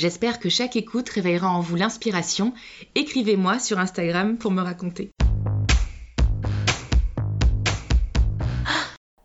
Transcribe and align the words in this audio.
J'espère 0.00 0.40
que 0.40 0.48
chaque 0.48 0.76
écoute 0.76 1.10
réveillera 1.10 1.50
en 1.50 1.60
vous 1.60 1.76
l'inspiration. 1.76 2.54
Écrivez-moi 2.94 3.58
sur 3.58 3.78
Instagram 3.78 4.38
pour 4.38 4.50
me 4.50 4.62
raconter. 4.62 5.10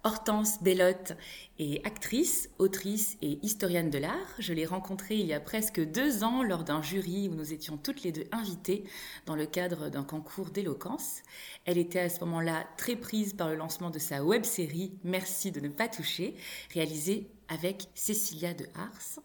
Hortense 0.04 0.62
Bellotte 0.62 1.14
est 1.60 1.86
actrice, 1.88 2.50
autrice 2.60 3.18
et 3.22 3.40
historienne 3.42 3.90
de 3.90 4.00
l'art. 4.00 4.36
Je 4.38 4.52
l'ai 4.52 4.66
rencontrée 4.66 5.16
il 5.16 5.26
y 5.28 5.34
a 5.34 5.40
presque 5.40 5.80
deux 5.80 6.26
ans 6.26 6.44
lors 6.44 6.66
d'un 6.66 6.82
jury 6.82 7.30
où 7.30 7.36
nous 7.36 7.54
étions 7.54 7.78
toutes 7.78 8.04
les 8.04 8.12
deux 8.12 8.26
invitées 8.34 8.84
dans 9.28 9.38
le 9.38 9.46
cadre 9.46 9.88
d'un 9.88 10.04
concours 10.04 10.50
d'éloquence. 10.50 11.22
Elle 11.64 11.78
était 11.78 12.02
à 12.02 12.10
ce 12.10 12.20
moment-là 12.20 12.66
très 12.76 12.98
prise 12.98 13.32
par 13.32 13.48
le 13.48 13.56
lancement 13.56 13.92
de 13.92 14.00
sa 14.00 14.26
web 14.26 14.44
série 14.44 15.00
Merci 15.06 15.54
de 15.54 15.62
ne 15.62 15.70
pas 15.70 15.88
toucher, 15.88 16.36
réalisée 16.74 17.30
avec 17.50 17.90
Cécilia 17.94 18.54
de 18.54 18.66
Ars. 18.76 19.20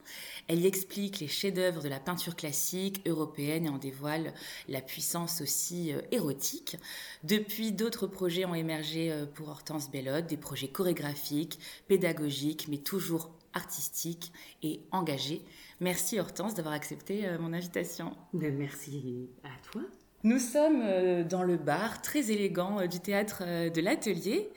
Elle 0.49 0.61
y 0.61 0.67
explique 0.67 1.21
les 1.21 1.29
chefs-d'œuvre 1.29 1.83
de 1.83 1.89
la 1.89 2.01
peinture 2.01 2.37
classique 2.37 3.03
européenne 3.07 3.67
et 3.67 3.69
en 3.69 3.79
dévoile 3.79 4.33
la 4.69 4.81
puissance 4.81 5.41
aussi 5.41 5.93
euh, 5.93 6.01
érotique. 6.11 6.77
Depuis, 7.25 7.73
d'autres 7.73 8.07
projets 8.07 8.45
ont 8.45 8.55
émergé 8.55 9.13
euh, 9.13 9.27
pour 9.27 9.49
Hortense 9.49 9.91
Bellotte, 9.91 10.27
des 10.27 10.37
projets 10.37 10.69
chorégraphiques, 10.69 11.59
pédagogiques, 11.89 12.69
mais 12.69 12.79
toujours 12.79 13.31
artistiques 13.53 14.33
et 14.63 14.81
engagés. 14.91 15.43
Merci 15.81 16.19
Hortense 16.21 16.55
d'avoir 16.55 16.75
accepté 16.75 17.27
euh, 17.27 17.39
mon 17.39 17.53
invitation. 17.53 18.17
Ben, 18.33 18.57
merci 18.57 19.29
à 19.45 19.71
toi. 19.71 19.83
Nous 20.23 20.39
sommes 20.39 20.83
dans 21.29 21.43
le 21.43 21.57
bar 21.57 22.03
très 22.03 22.31
élégant 22.31 22.87
du 22.87 23.01
théâtre 23.01 23.43
de 23.71 23.81
l'Atelier. 23.81 24.51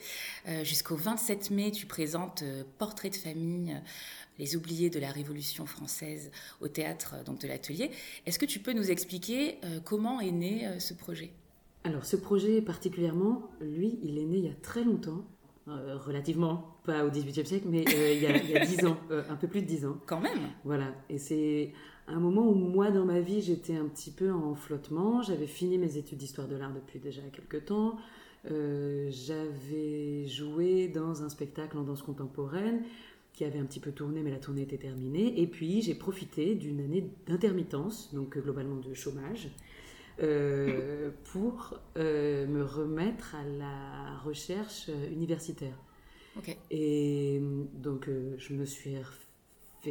Jusqu'au 0.63 0.97
27 0.97 1.51
mai, 1.51 1.71
tu 1.71 1.85
présentes 1.85 2.43
Portrait 2.77 3.09
de 3.09 3.15
famille 3.15 3.73
les 4.39 4.55
oubliés 4.55 4.89
de 4.89 4.99
la 4.99 5.11
Révolution 5.11 5.65
française 5.65 6.31
au 6.61 6.67
théâtre 6.67 7.15
donc 7.25 7.39
de 7.39 7.47
l'atelier. 7.47 7.91
Est-ce 8.25 8.39
que 8.39 8.45
tu 8.45 8.59
peux 8.59 8.73
nous 8.73 8.91
expliquer 8.91 9.57
euh, 9.63 9.79
comment 9.83 10.19
est 10.19 10.31
né 10.31 10.67
euh, 10.67 10.79
ce 10.79 10.93
projet? 10.93 11.31
Alors 11.83 12.05
ce 12.05 12.15
projet 12.15 12.61
particulièrement, 12.61 13.49
lui, 13.61 13.99
il 14.03 14.17
est 14.17 14.25
né 14.25 14.37
il 14.37 14.45
y 14.45 14.49
a 14.49 14.55
très 14.61 14.83
longtemps, 14.83 15.23
euh, 15.67 15.97
relativement, 15.97 16.77
pas 16.85 17.05
au 17.05 17.09
XVIIIe 17.09 17.45
siècle, 17.45 17.67
mais 17.69 17.83
il, 17.83 18.21
y 18.21 18.25
a, 18.25 18.37
il 18.37 18.49
y 18.49 18.57
a 18.57 18.65
10 18.65 18.85
ans, 18.85 18.97
un 19.29 19.35
peu 19.35 19.47
plus 19.47 19.61
de 19.61 19.67
10 19.67 19.85
ans. 19.85 19.97
Quand 20.05 20.19
même 20.19 20.49
Voilà, 20.63 20.93
et 21.09 21.17
c'est 21.17 21.71
un 22.07 22.19
moment 22.19 22.47
où 22.49 22.55
moi 22.55 22.91
dans 22.91 23.05
ma 23.05 23.19
vie 23.19 23.41
j'étais 23.41 23.75
un 23.75 23.85
petit 23.85 24.11
peu 24.11 24.31
en 24.31 24.55
flottement, 24.55 25.21
j'avais 25.21 25.47
fini 25.47 25.77
mes 25.77 25.97
études 25.97 26.17
d'histoire 26.17 26.47
de 26.47 26.55
l'art 26.55 26.73
depuis 26.73 26.99
déjà 26.99 27.21
quelques 27.31 27.65
temps, 27.65 27.97
j'avais 28.45 30.27
joué 30.27 30.89
dans 30.89 31.23
un 31.23 31.29
spectacle 31.29 31.77
en 31.77 31.83
danse 31.83 32.01
contemporaine, 32.01 32.83
qui 33.33 33.45
avait 33.45 33.59
un 33.59 33.65
petit 33.65 33.79
peu 33.79 33.91
tourné, 33.91 34.21
mais 34.21 34.31
la 34.31 34.37
tournée 34.37 34.61
était 34.61 34.77
terminée. 34.77 35.41
Et 35.41 35.47
puis 35.47 35.81
j'ai 35.81 35.95
profité 35.95 36.55
d'une 36.55 36.79
année 36.79 37.09
d'intermittence, 37.27 38.13
donc 38.13 38.37
euh, 38.37 38.41
globalement 38.41 38.77
de 38.77 38.93
chômage, 38.93 39.49
euh, 40.21 41.09
pour 41.31 41.79
euh, 41.97 42.45
me 42.47 42.63
remettre 42.63 43.35
à 43.35 43.43
la 43.43 44.17
recherche 44.23 44.89
universitaire. 45.11 45.75
Et 46.71 47.39
donc 47.75 48.09
je 48.37 48.53
me 48.55 48.65
suis 48.65 48.95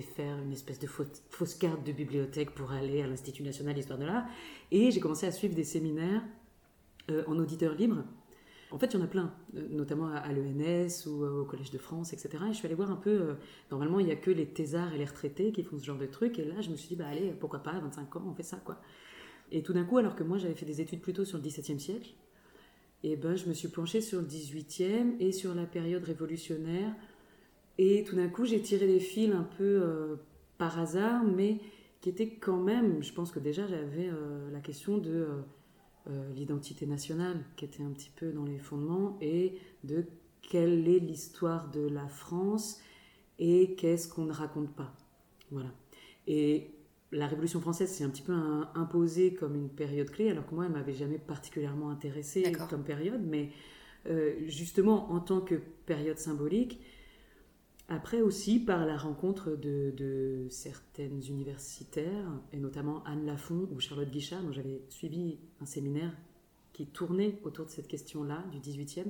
faire 0.01 0.39
une 0.39 0.53
espèce 0.53 0.79
de 0.79 0.87
fausse 0.87 1.55
carte 1.55 1.85
de 1.85 1.93
bibliothèque 1.93 2.53
pour 2.53 2.73
aller 2.73 3.03
à 3.03 3.07
l'Institut 3.07 3.43
national 3.43 3.75
d'histoire 3.75 3.99
de 3.99 4.07
l'art. 4.07 4.25
Et 4.71 4.91
j'ai 4.91 5.01
commencé 5.01 5.27
à 5.27 5.33
suivre 5.33 5.55
des 5.55 5.65
séminaires 5.65 6.23
en 7.27 7.39
auditeur 7.39 7.75
libre 7.75 8.05
en 8.73 8.79
fait, 8.79 8.87
il 8.95 8.99
y 8.99 9.03
en 9.03 9.05
a 9.05 9.09
plein, 9.09 9.35
euh, 9.55 9.67
notamment 9.71 10.09
à, 10.09 10.33
l'ENS 10.33 11.07
ou 11.07 11.25
euh, 11.25 11.43
au 11.43 11.45
Collège 11.45 11.71
de 11.71 11.79
France, 11.79 12.15
etc. 12.15 12.31
Et 12.49 12.53
je 12.53 12.57
suis 12.57 12.67
allée 12.67 12.75
voir 12.75 12.91
un 12.91 12.97
peu, 12.97 13.11
euh, 13.11 13.35
normalement, 13.71 14.01
il 14.01 14.07
n'y 14.07 14.13
a 14.13 14.17
que 14.17 14.31
les 14.31 14.47
thésards 14.47 14.95
et 14.95 14.99
les 14.99 15.05
retraités 15.05 15.53
qui 15.53 15.63
font 15.63 15.79
ce 15.79 15.85
genre 15.85 15.99
de 15.99 16.07
trucs. 16.07 16.39
Et 16.39 16.45
là, 16.45 16.61
je 16.63 16.71
me 16.71 16.77
suis 16.77 16.89
dit, 16.89 16.97
bah 16.97 17.07
allez, 17.07 17.33
pourquoi 17.39 17.63
pas, 17.63 17.73
à 17.73 17.81
25 17.81 18.17
ans, 18.17 18.25
on 18.27 18.35
fait 18.35 18.43
ça, 18.43 18.57
quoi. 18.65 18.81
Et 19.51 19.63
tout 19.63 19.75
d'un 19.75 19.85
coup, 19.85 19.99
alors 19.99 20.17
que 20.17 20.25
moi, 20.25 20.39
j'avais 20.39 20.55
fait 20.55 20.65
des 20.65 20.81
études 20.81 21.03
plutôt 21.03 21.27
sur 21.27 21.37
le 21.37 21.45
XVIIe 21.45 21.79
siècle, 21.79 22.15
et 23.05 23.17
ben, 23.17 23.37
je 23.37 23.47
me 23.47 23.53
suis 23.53 23.69
penchée 23.69 24.01
sur 24.01 24.21
le 24.21 24.27
XVIIIe 24.27 25.17
et 25.21 25.33
sur 25.33 25.55
la 25.55 25.67
période 25.67 26.05
révolutionnaire. 26.05 26.95
Et 27.78 28.05
tout 28.05 28.16
d'un 28.16 28.28
coup, 28.28 28.44
j'ai 28.44 28.60
tiré 28.60 28.87
des 28.87 29.00
fils 29.00 29.33
un 29.33 29.47
peu 29.56 30.19
par 30.59 30.78
hasard, 30.78 31.25
mais 31.25 31.59
qui 32.00 32.10
étaient 32.10 32.28
quand 32.28 32.59
même, 32.59 33.03
je 33.03 33.12
pense 33.12 33.33
que 33.33 33.38
déjà, 33.38 33.66
j'avais 33.66 34.10
la 34.53 34.60
question 34.60 34.99
de 34.99 35.27
euh, 36.11 36.32
l'identité 36.34 36.84
nationale 36.84 37.44
qui 37.55 37.65
était 37.65 37.84
un 37.84 37.91
petit 37.91 38.11
peu 38.16 38.32
dans 38.32 38.44
les 38.44 38.59
fondements 38.59 39.16
et 39.21 39.55
de 39.84 40.05
quelle 40.41 40.88
est 40.88 40.99
l'histoire 40.99 41.71
de 41.71 41.87
la 41.87 42.09
France 42.09 42.81
et 43.38 43.77
qu'est-ce 43.77 44.09
qu'on 44.09 44.25
ne 44.25 44.32
raconte 44.32 44.75
pas. 44.75 44.93
Voilà. 45.53 45.71
Et 46.27 46.72
la 47.12 47.28
Révolution 47.28 47.61
française 47.61 47.88
s'est 47.88 48.03
un 48.03 48.09
petit 48.09 48.22
peu 48.22 48.34
imposée 48.75 49.34
comme 49.34 49.55
une 49.55 49.69
période 49.69 50.11
clé, 50.11 50.28
alors 50.28 50.44
que 50.44 50.56
moi, 50.56 50.65
elle 50.65 50.72
m'avait 50.72 50.93
jamais 50.93 51.19
particulièrement 51.19 51.91
intéressée 51.91 52.50
comme 52.69 52.82
période, 52.82 53.22
mais 53.25 53.50
euh, 54.09 54.34
justement 54.49 55.12
en 55.12 55.21
tant 55.21 55.41
que 55.41 55.55
période 55.87 56.19
symbolique, 56.19 56.81
après 57.88 58.22
aussi, 58.22 58.59
par 58.59 58.87
la 58.87 58.97
rencontre 58.97 59.50
de, 59.50 60.47
certaines 60.50 61.22
universitaires, 61.28 62.31
et 62.53 62.59
notamment 62.59 63.03
Anne 63.04 63.26
Lafont 63.26 63.69
ou 63.72 63.81
Charlotte 63.81 64.10
Guichard, 64.10 64.43
dont 64.43 64.53
j'avais 64.53 64.82
suivi 64.88 65.38
un 65.60 65.66
séminaire 65.66 66.12
qui 66.72 66.87
tournait 66.87 67.38
autour 67.44 67.66
de 67.66 67.70
cette 67.70 67.88
question-là, 67.88 68.44
du 68.50 68.59
18e, 68.59 69.06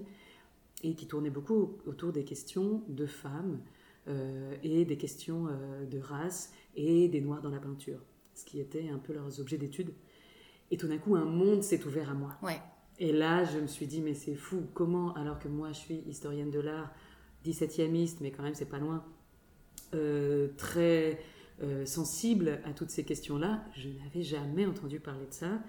et 0.82 0.94
qui 0.94 1.06
tournait 1.06 1.30
beaucoup 1.30 1.78
autour 1.86 2.12
des 2.12 2.24
questions 2.24 2.82
de 2.88 3.06
femmes 3.06 3.60
euh, 4.08 4.56
et 4.64 4.84
des 4.84 4.96
questions 4.96 5.46
euh, 5.46 5.86
de 5.86 6.00
race 6.00 6.52
et 6.74 7.08
des 7.08 7.20
noirs 7.20 7.40
dans 7.40 7.50
la 7.50 7.60
peinture, 7.60 8.00
ce 8.34 8.44
qui 8.44 8.58
était 8.58 8.88
un 8.88 8.98
peu 8.98 9.12
leurs 9.12 9.38
objets 9.38 9.58
d'étude. 9.58 9.92
Et 10.72 10.76
tout 10.76 10.88
d'un 10.88 10.98
coup, 10.98 11.14
un 11.14 11.24
monde 11.24 11.62
s'est 11.62 11.84
ouvert 11.86 12.10
à 12.10 12.14
moi. 12.14 12.36
Ouais. 12.42 12.60
Et 12.98 13.12
là, 13.12 13.44
je 13.44 13.58
me 13.58 13.66
suis 13.66 13.86
dit, 13.86 14.00
mais 14.00 14.14
c'est 14.14 14.34
fou, 14.34 14.64
comment, 14.74 15.14
alors 15.14 15.38
que 15.38 15.48
moi 15.48 15.70
je 15.72 15.78
suis 15.78 16.02
historienne 16.08 16.50
de 16.50 16.60
l'art, 16.60 16.92
17e 17.44 18.16
mais 18.20 18.30
quand 18.30 18.42
même 18.42 18.54
c'est 18.54 18.68
pas 18.68 18.78
loin, 18.78 19.04
euh, 19.94 20.48
très 20.56 21.18
euh, 21.62 21.84
sensible 21.84 22.60
à 22.64 22.72
toutes 22.72 22.88
ces 22.88 23.04
questions-là. 23.04 23.62
Je 23.76 23.88
n'avais 23.88 24.22
jamais 24.22 24.64
entendu 24.64 25.00
parler 25.00 25.26
de 25.26 25.34
ça. 25.34 25.60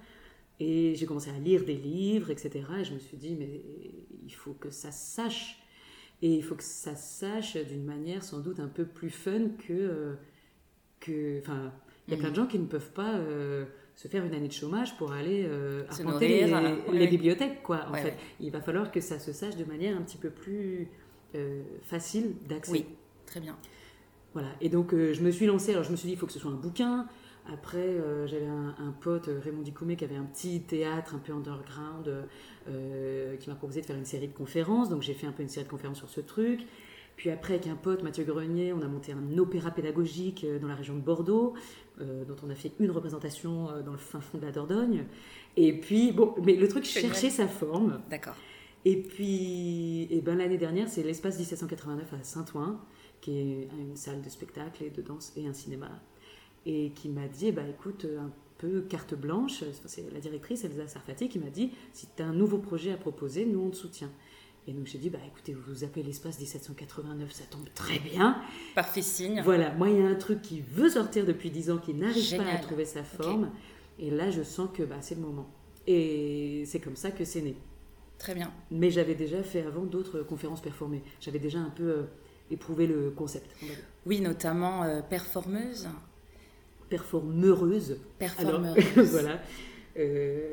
Et 0.59 0.95
j'ai 0.95 1.05
commencé 1.05 1.29
à 1.29 1.37
lire 1.39 1.65
des 1.65 1.75
livres, 1.75 2.29
etc. 2.29 2.63
Et 2.79 2.83
je 2.85 2.93
me 2.93 2.99
suis 2.99 3.17
dit, 3.17 3.35
mais 3.37 3.61
il 4.25 4.33
faut 4.33 4.53
que 4.53 4.69
ça 4.69 4.91
sache. 4.91 5.59
Et 6.21 6.33
il 6.33 6.43
faut 6.43 6.55
que 6.55 6.63
ça 6.63 6.95
sache 6.95 7.57
d'une 7.57 7.83
manière 7.83 8.23
sans 8.23 8.39
doute 8.39 8.59
un 8.59 8.69
peu 8.69 8.85
plus 8.85 9.09
fun 9.09 9.49
que... 9.67 9.73
Euh, 9.73 10.13
que 11.01 11.39
enfin, 11.39 11.73
il 12.07 12.13
y 12.13 12.17
a 12.17 12.17
plein 12.17 12.29
de 12.29 12.33
mhm. 12.33 12.43
gens 12.43 12.47
qui 12.47 12.59
ne 12.59 12.65
peuvent 12.65 12.91
pas 12.91 13.19
se 13.95 14.07
faire 14.07 14.23
une 14.25 14.33
année 14.33 14.47
de 14.47 14.53
chômage 14.53 14.97
pour 14.97 15.11
aller 15.11 15.49
arpenter 15.89 16.45
les, 16.93 17.07
bibliothèques, 17.07 17.61
quoi. 17.61 17.85
En 17.89 17.93
fait, 17.93 18.15
il 18.39 18.51
va 18.51 18.61
falloir 18.61 18.89
que 18.89 19.01
ça 19.01 19.19
se 19.19 19.33
sache 19.33 19.57
de 19.57 19.65
manière 19.65 19.97
un 19.97 20.01
petit 20.01 20.17
peu 20.17 20.29
plus 20.29 20.87
facile 21.83 22.33
d'accès. 22.47 22.71
Oui, 22.71 22.85
très 23.25 23.39
bien. 23.39 23.57
Voilà, 24.33 24.49
et 24.61 24.69
donc 24.69 24.93
euh, 24.93 25.13
je 25.13 25.21
me 25.21 25.29
suis 25.29 25.45
lancée, 25.45 25.71
alors 25.71 25.83
je 25.83 25.91
me 25.91 25.95
suis 25.95 26.07
dit, 26.07 26.13
il 26.13 26.17
faut 26.17 26.25
que 26.25 26.31
ce 26.31 26.39
soit 26.39 26.51
un 26.51 26.55
bouquin. 26.55 27.07
Après, 27.51 27.77
euh, 27.77 28.25
j'avais 28.25 28.47
un, 28.47 28.95
pote, 29.01 29.29
Raymond 29.43 29.61
Dicoumé, 29.61 29.95
qui 29.95 30.05
avait 30.05 30.15
un 30.15 30.23
petit 30.23 30.61
théâtre 30.61 31.13
un 31.13 31.19
peu 31.19 31.33
underground, 31.33 32.09
qui 33.39 33.49
m'a 33.49 33.55
proposé 33.55 33.81
de 33.81 33.85
faire 33.85 33.97
une 33.97 34.05
série 34.05 34.27
de 34.27 34.33
conférences. 34.33 34.89
Donc 34.89 35.01
j'ai 35.01 35.13
fait 35.13 35.27
un 35.27 35.31
peu 35.31 35.43
une 35.43 35.49
série 35.49 35.65
de 35.65 35.69
conférences 35.69 35.97
sur 35.97 36.09
ce 36.09 36.21
truc. 36.21 36.61
Puis 37.15 37.29
après, 37.29 37.55
avec 37.55 37.67
un 37.67 37.75
pote, 37.75 38.01
Mathieu 38.01 38.23
Grenier, 38.23 38.73
on 38.73 38.81
a 38.81 38.87
monté 38.87 39.11
un 39.11 39.37
opéra 39.37 39.69
pédagogique 39.69 40.47
dans 40.61 40.67
la 40.67 40.75
région 40.75 40.95
de 40.95 41.01
Bordeaux, 41.01 41.53
dont 41.99 42.35
on 42.43 42.49
a 42.49 42.55
fait 42.55 42.71
une 42.79 42.89
représentation 42.89 43.67
dans 43.85 43.91
le 43.91 43.97
fin 43.97 44.21
fond 44.21 44.39
de 44.39 44.45
la 44.45 44.51
Dordogne. 44.51 45.03
Et 45.57 45.73
puis, 45.73 46.11
bon, 46.11 46.33
mais 46.43 46.55
le 46.55 46.67
truc 46.67 46.85
cherchait 46.85 47.29
sa 47.29 47.47
forme. 47.47 47.99
D'accord. 48.09 48.35
Et 48.85 48.97
puis, 48.97 50.07
et 50.11 50.21
ben, 50.21 50.37
l'année 50.37 50.57
dernière, 50.57 50.89
c'est 50.89 51.03
l'espace 51.03 51.37
1789 51.37 52.13
à 52.13 52.23
Saint-Ouen, 52.23 52.79
qui 53.21 53.37
est 53.37 53.69
une 53.79 53.95
salle 53.95 54.21
de 54.21 54.29
spectacle 54.29 54.83
et 54.83 54.89
de 54.89 55.01
danse 55.01 55.31
et 55.37 55.47
un 55.47 55.53
cinéma, 55.53 55.89
et 56.65 56.91
qui 56.91 57.09
m'a 57.09 57.27
dit, 57.27 57.51
bah, 57.51 57.63
écoute, 57.67 58.05
un 58.05 58.31
peu 58.57 58.81
carte 58.81 59.13
blanche, 59.13 59.63
c'est 59.85 60.11
la 60.13 60.19
directrice 60.19 60.63
Elsa 60.63 60.87
Sarfati 60.87 61.29
qui 61.29 61.39
m'a 61.39 61.49
dit, 61.49 61.71
si 61.91 62.07
tu 62.15 62.23
as 62.23 62.25
un 62.25 62.33
nouveau 62.33 62.57
projet 62.57 62.91
à 62.91 62.97
proposer, 62.97 63.45
nous 63.45 63.59
on 63.59 63.69
te 63.69 63.75
soutient. 63.75 64.11
Et 64.65 64.71
donc 64.71 64.87
j'ai 64.87 64.97
dit, 64.97 65.09
bah 65.09 65.19
écoutez, 65.27 65.53
vous 65.53 65.61
vous 65.67 65.83
appelez 65.83 66.03
l'espace 66.03 66.39
1789, 66.39 67.29
ça 67.31 67.43
tombe 67.49 67.67
très 67.75 67.99
bien. 67.99 68.41
Parfait 68.75 69.01
signe. 69.01 69.41
Voilà, 69.43 69.73
moi 69.73 69.89
il 69.89 69.97
y 69.97 70.01
a 70.01 70.07
un 70.07 70.15
truc 70.15 70.41
qui 70.41 70.61
veut 70.61 70.89
sortir 70.89 71.25
depuis 71.25 71.51
10 71.51 71.71
ans, 71.71 71.77
qui 71.77 71.93
n'arrive 71.93 72.37
pas 72.37 72.45
à 72.45 72.57
trouver 72.57 72.85
sa 72.85 73.03
forme. 73.03 73.51
Et 73.99 74.09
là, 74.09 74.31
je 74.31 74.41
sens 74.41 74.69
que 74.73 74.83
bah, 74.83 75.01
c'est 75.01 75.15
le 75.15 75.21
moment. 75.21 75.49
Et 75.85 76.63
c'est 76.65 76.79
comme 76.79 76.95
ça 76.95 77.11
que 77.11 77.25
c'est 77.25 77.41
né. 77.41 77.55
Très 78.23 78.35
bien. 78.35 78.53
Mais 78.71 78.89
j'avais 78.89 79.15
déjà 79.15 79.43
fait 79.43 79.63
avant 79.63 79.83
d'autres 79.83 80.21
conférences 80.21 80.61
performées. 80.61 81.03
J'avais 81.19 81.39
déjà 81.39 81.59
un 81.59 81.69
peu 81.69 81.83
euh, 81.83 82.03
éprouvé 82.51 82.87
le 82.87 83.09
concept. 83.11 83.53
Oui, 84.05 84.21
notamment 84.21 84.83
euh, 84.83 85.01
performeuse. 85.01 85.89
Performeureuse. 86.87 87.97
Performeuse. 88.19 88.77
voilà. 89.11 89.41
Euh, 89.97 90.47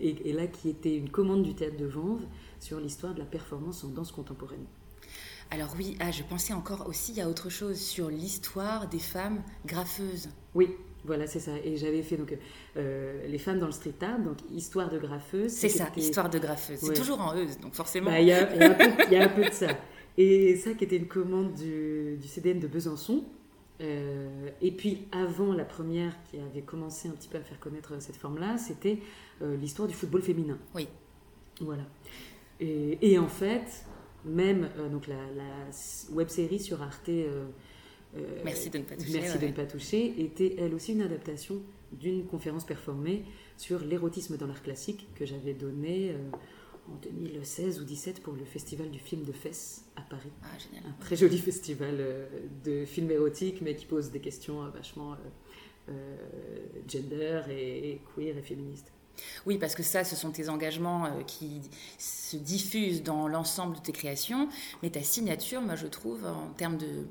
et, 0.00 0.32
là, 0.32 0.48
qui 0.48 0.70
était 0.70 0.96
une 0.96 1.08
commande 1.08 1.44
du 1.44 1.54
théâtre 1.54 1.76
de 1.76 1.86
Vanves 1.86 2.26
sur 2.58 2.80
l'histoire 2.80 3.14
de 3.14 3.20
la 3.20 3.26
performance 3.26 3.84
en 3.84 3.88
danse 3.90 4.10
contemporaine. 4.10 4.66
Alors 5.52 5.74
oui, 5.78 5.96
ah, 6.00 6.10
je 6.10 6.24
pensais 6.24 6.52
encore 6.52 6.88
aussi 6.88 7.20
à 7.20 7.28
autre 7.28 7.48
chose 7.48 7.78
sur 7.78 8.10
l'histoire 8.10 8.88
des 8.88 8.98
femmes 8.98 9.44
graffeuses. 9.64 10.30
Oui, 10.56 10.74
voilà, 11.04 11.26
c'est 11.26 11.40
ça. 11.40 11.52
Et 11.64 11.76
j'avais 11.76 12.02
fait 12.02 12.16
donc 12.16 12.36
euh, 12.76 13.26
les 13.26 13.38
femmes 13.38 13.58
dans 13.58 13.66
le 13.66 13.72
street 13.72 13.94
art, 14.02 14.18
donc 14.18 14.36
histoire 14.52 14.90
de 14.90 14.98
graffeuse. 14.98 15.50
C'est 15.50 15.68
ça, 15.68 15.88
histoire 15.96 16.28
de 16.28 16.38
graffeuse. 16.38 16.78
C'est 16.78 16.94
toujours 16.94 17.20
en 17.20 17.36
euse, 17.36 17.58
donc 17.58 17.74
forcément. 17.74 18.10
Bah, 18.10 18.20
il 18.20 18.28
y, 18.28 18.32
a, 18.32 18.42
un 18.42 19.28
peu 19.28 19.44
de 19.44 19.52
ça. 19.52 19.68
Et 20.18 20.56
ça 20.56 20.74
qui 20.74 20.84
était 20.84 20.96
une 20.96 21.06
commande 21.06 21.54
du, 21.54 22.18
CDN 22.26 22.58
de 22.58 22.66
Besançon. 22.66 23.24
Euh, 23.80 24.48
et 24.60 24.72
puis 24.72 25.06
avant 25.12 25.52
la 25.52 25.64
première 25.64 26.12
qui 26.24 26.36
avait 26.40 26.62
commencé 26.62 27.08
un 27.08 27.12
petit 27.12 27.28
peu 27.28 27.38
à 27.38 27.42
faire 27.42 27.60
connaître 27.60 27.92
cette 28.02 28.16
forme-là, 28.16 28.58
c'était 28.58 28.98
euh, 29.40 29.56
l'histoire 29.56 29.86
du 29.86 29.94
football 29.94 30.22
féminin. 30.22 30.58
Oui. 30.74 30.88
Voilà. 31.60 31.84
Et, 32.60 33.16
en 33.18 33.28
fait, 33.28 33.84
même 34.24 34.68
donc 34.90 35.06
la, 35.06 35.14
web 36.10 36.28
série 36.28 36.58
sur 36.58 36.82
Arte 36.82 37.08
euh, 37.08 37.46
Merci 38.44 38.70
de 38.70 38.78
ne 38.78 38.84
pas 38.84 38.96
toucher. 38.96 39.20
Merci 39.20 39.38
de 39.38 39.46
ne 39.46 39.52
pas 39.52 39.66
toucher 39.66 40.14
était 40.18 40.56
elle 40.58 40.74
aussi 40.74 40.92
une 40.92 41.02
adaptation 41.02 41.60
d'une 41.92 42.26
conférence 42.26 42.64
performée 42.64 43.24
sur 43.56 43.80
l'érotisme 43.80 44.36
dans 44.36 44.46
l'art 44.46 44.62
classique 44.62 45.06
que 45.14 45.24
j'avais 45.24 45.54
donnée 45.54 46.10
euh, 46.10 46.92
en 46.92 46.96
2016 47.02 47.80
ou 47.80 47.84
2017 47.84 48.22
pour 48.22 48.34
le 48.34 48.44
festival 48.44 48.90
du 48.90 48.98
film 48.98 49.24
de 49.24 49.32
Fès 49.32 49.84
à 49.96 50.02
Paris. 50.02 50.30
Ah, 50.42 50.46
génial. 50.58 50.84
Un 50.88 51.00
très 51.00 51.16
joli 51.16 51.38
festival 51.38 51.96
euh, 51.98 52.26
de 52.64 52.84
films 52.84 53.10
érotiques 53.10 53.60
mais 53.62 53.74
qui 53.74 53.86
pose 53.86 54.10
des 54.10 54.20
questions 54.20 54.68
vachement 54.70 55.16
gender 56.86 57.40
et, 57.48 57.98
queer 58.14 58.36
et 58.36 58.42
féministes. 58.42 58.92
Oui, 59.46 59.56
parce 59.56 59.74
que 59.74 59.82
ça, 59.82 60.04
ce 60.04 60.14
sont 60.14 60.30
tes 60.30 60.50
engagements 60.50 61.08
qui 61.26 61.62
se 61.96 62.36
diffusent 62.36 63.02
dans 63.02 63.26
l'ensemble 63.26 63.76
de 63.76 63.80
tes 63.80 63.92
créations, 63.92 64.50
mais 64.82 64.90
ta 64.90 65.02
signature, 65.02 65.62
moi 65.62 65.76
je 65.76 65.86
trouve, 65.86 66.26
en 66.26 66.50
termes 66.50 66.76
de, 66.76 67.06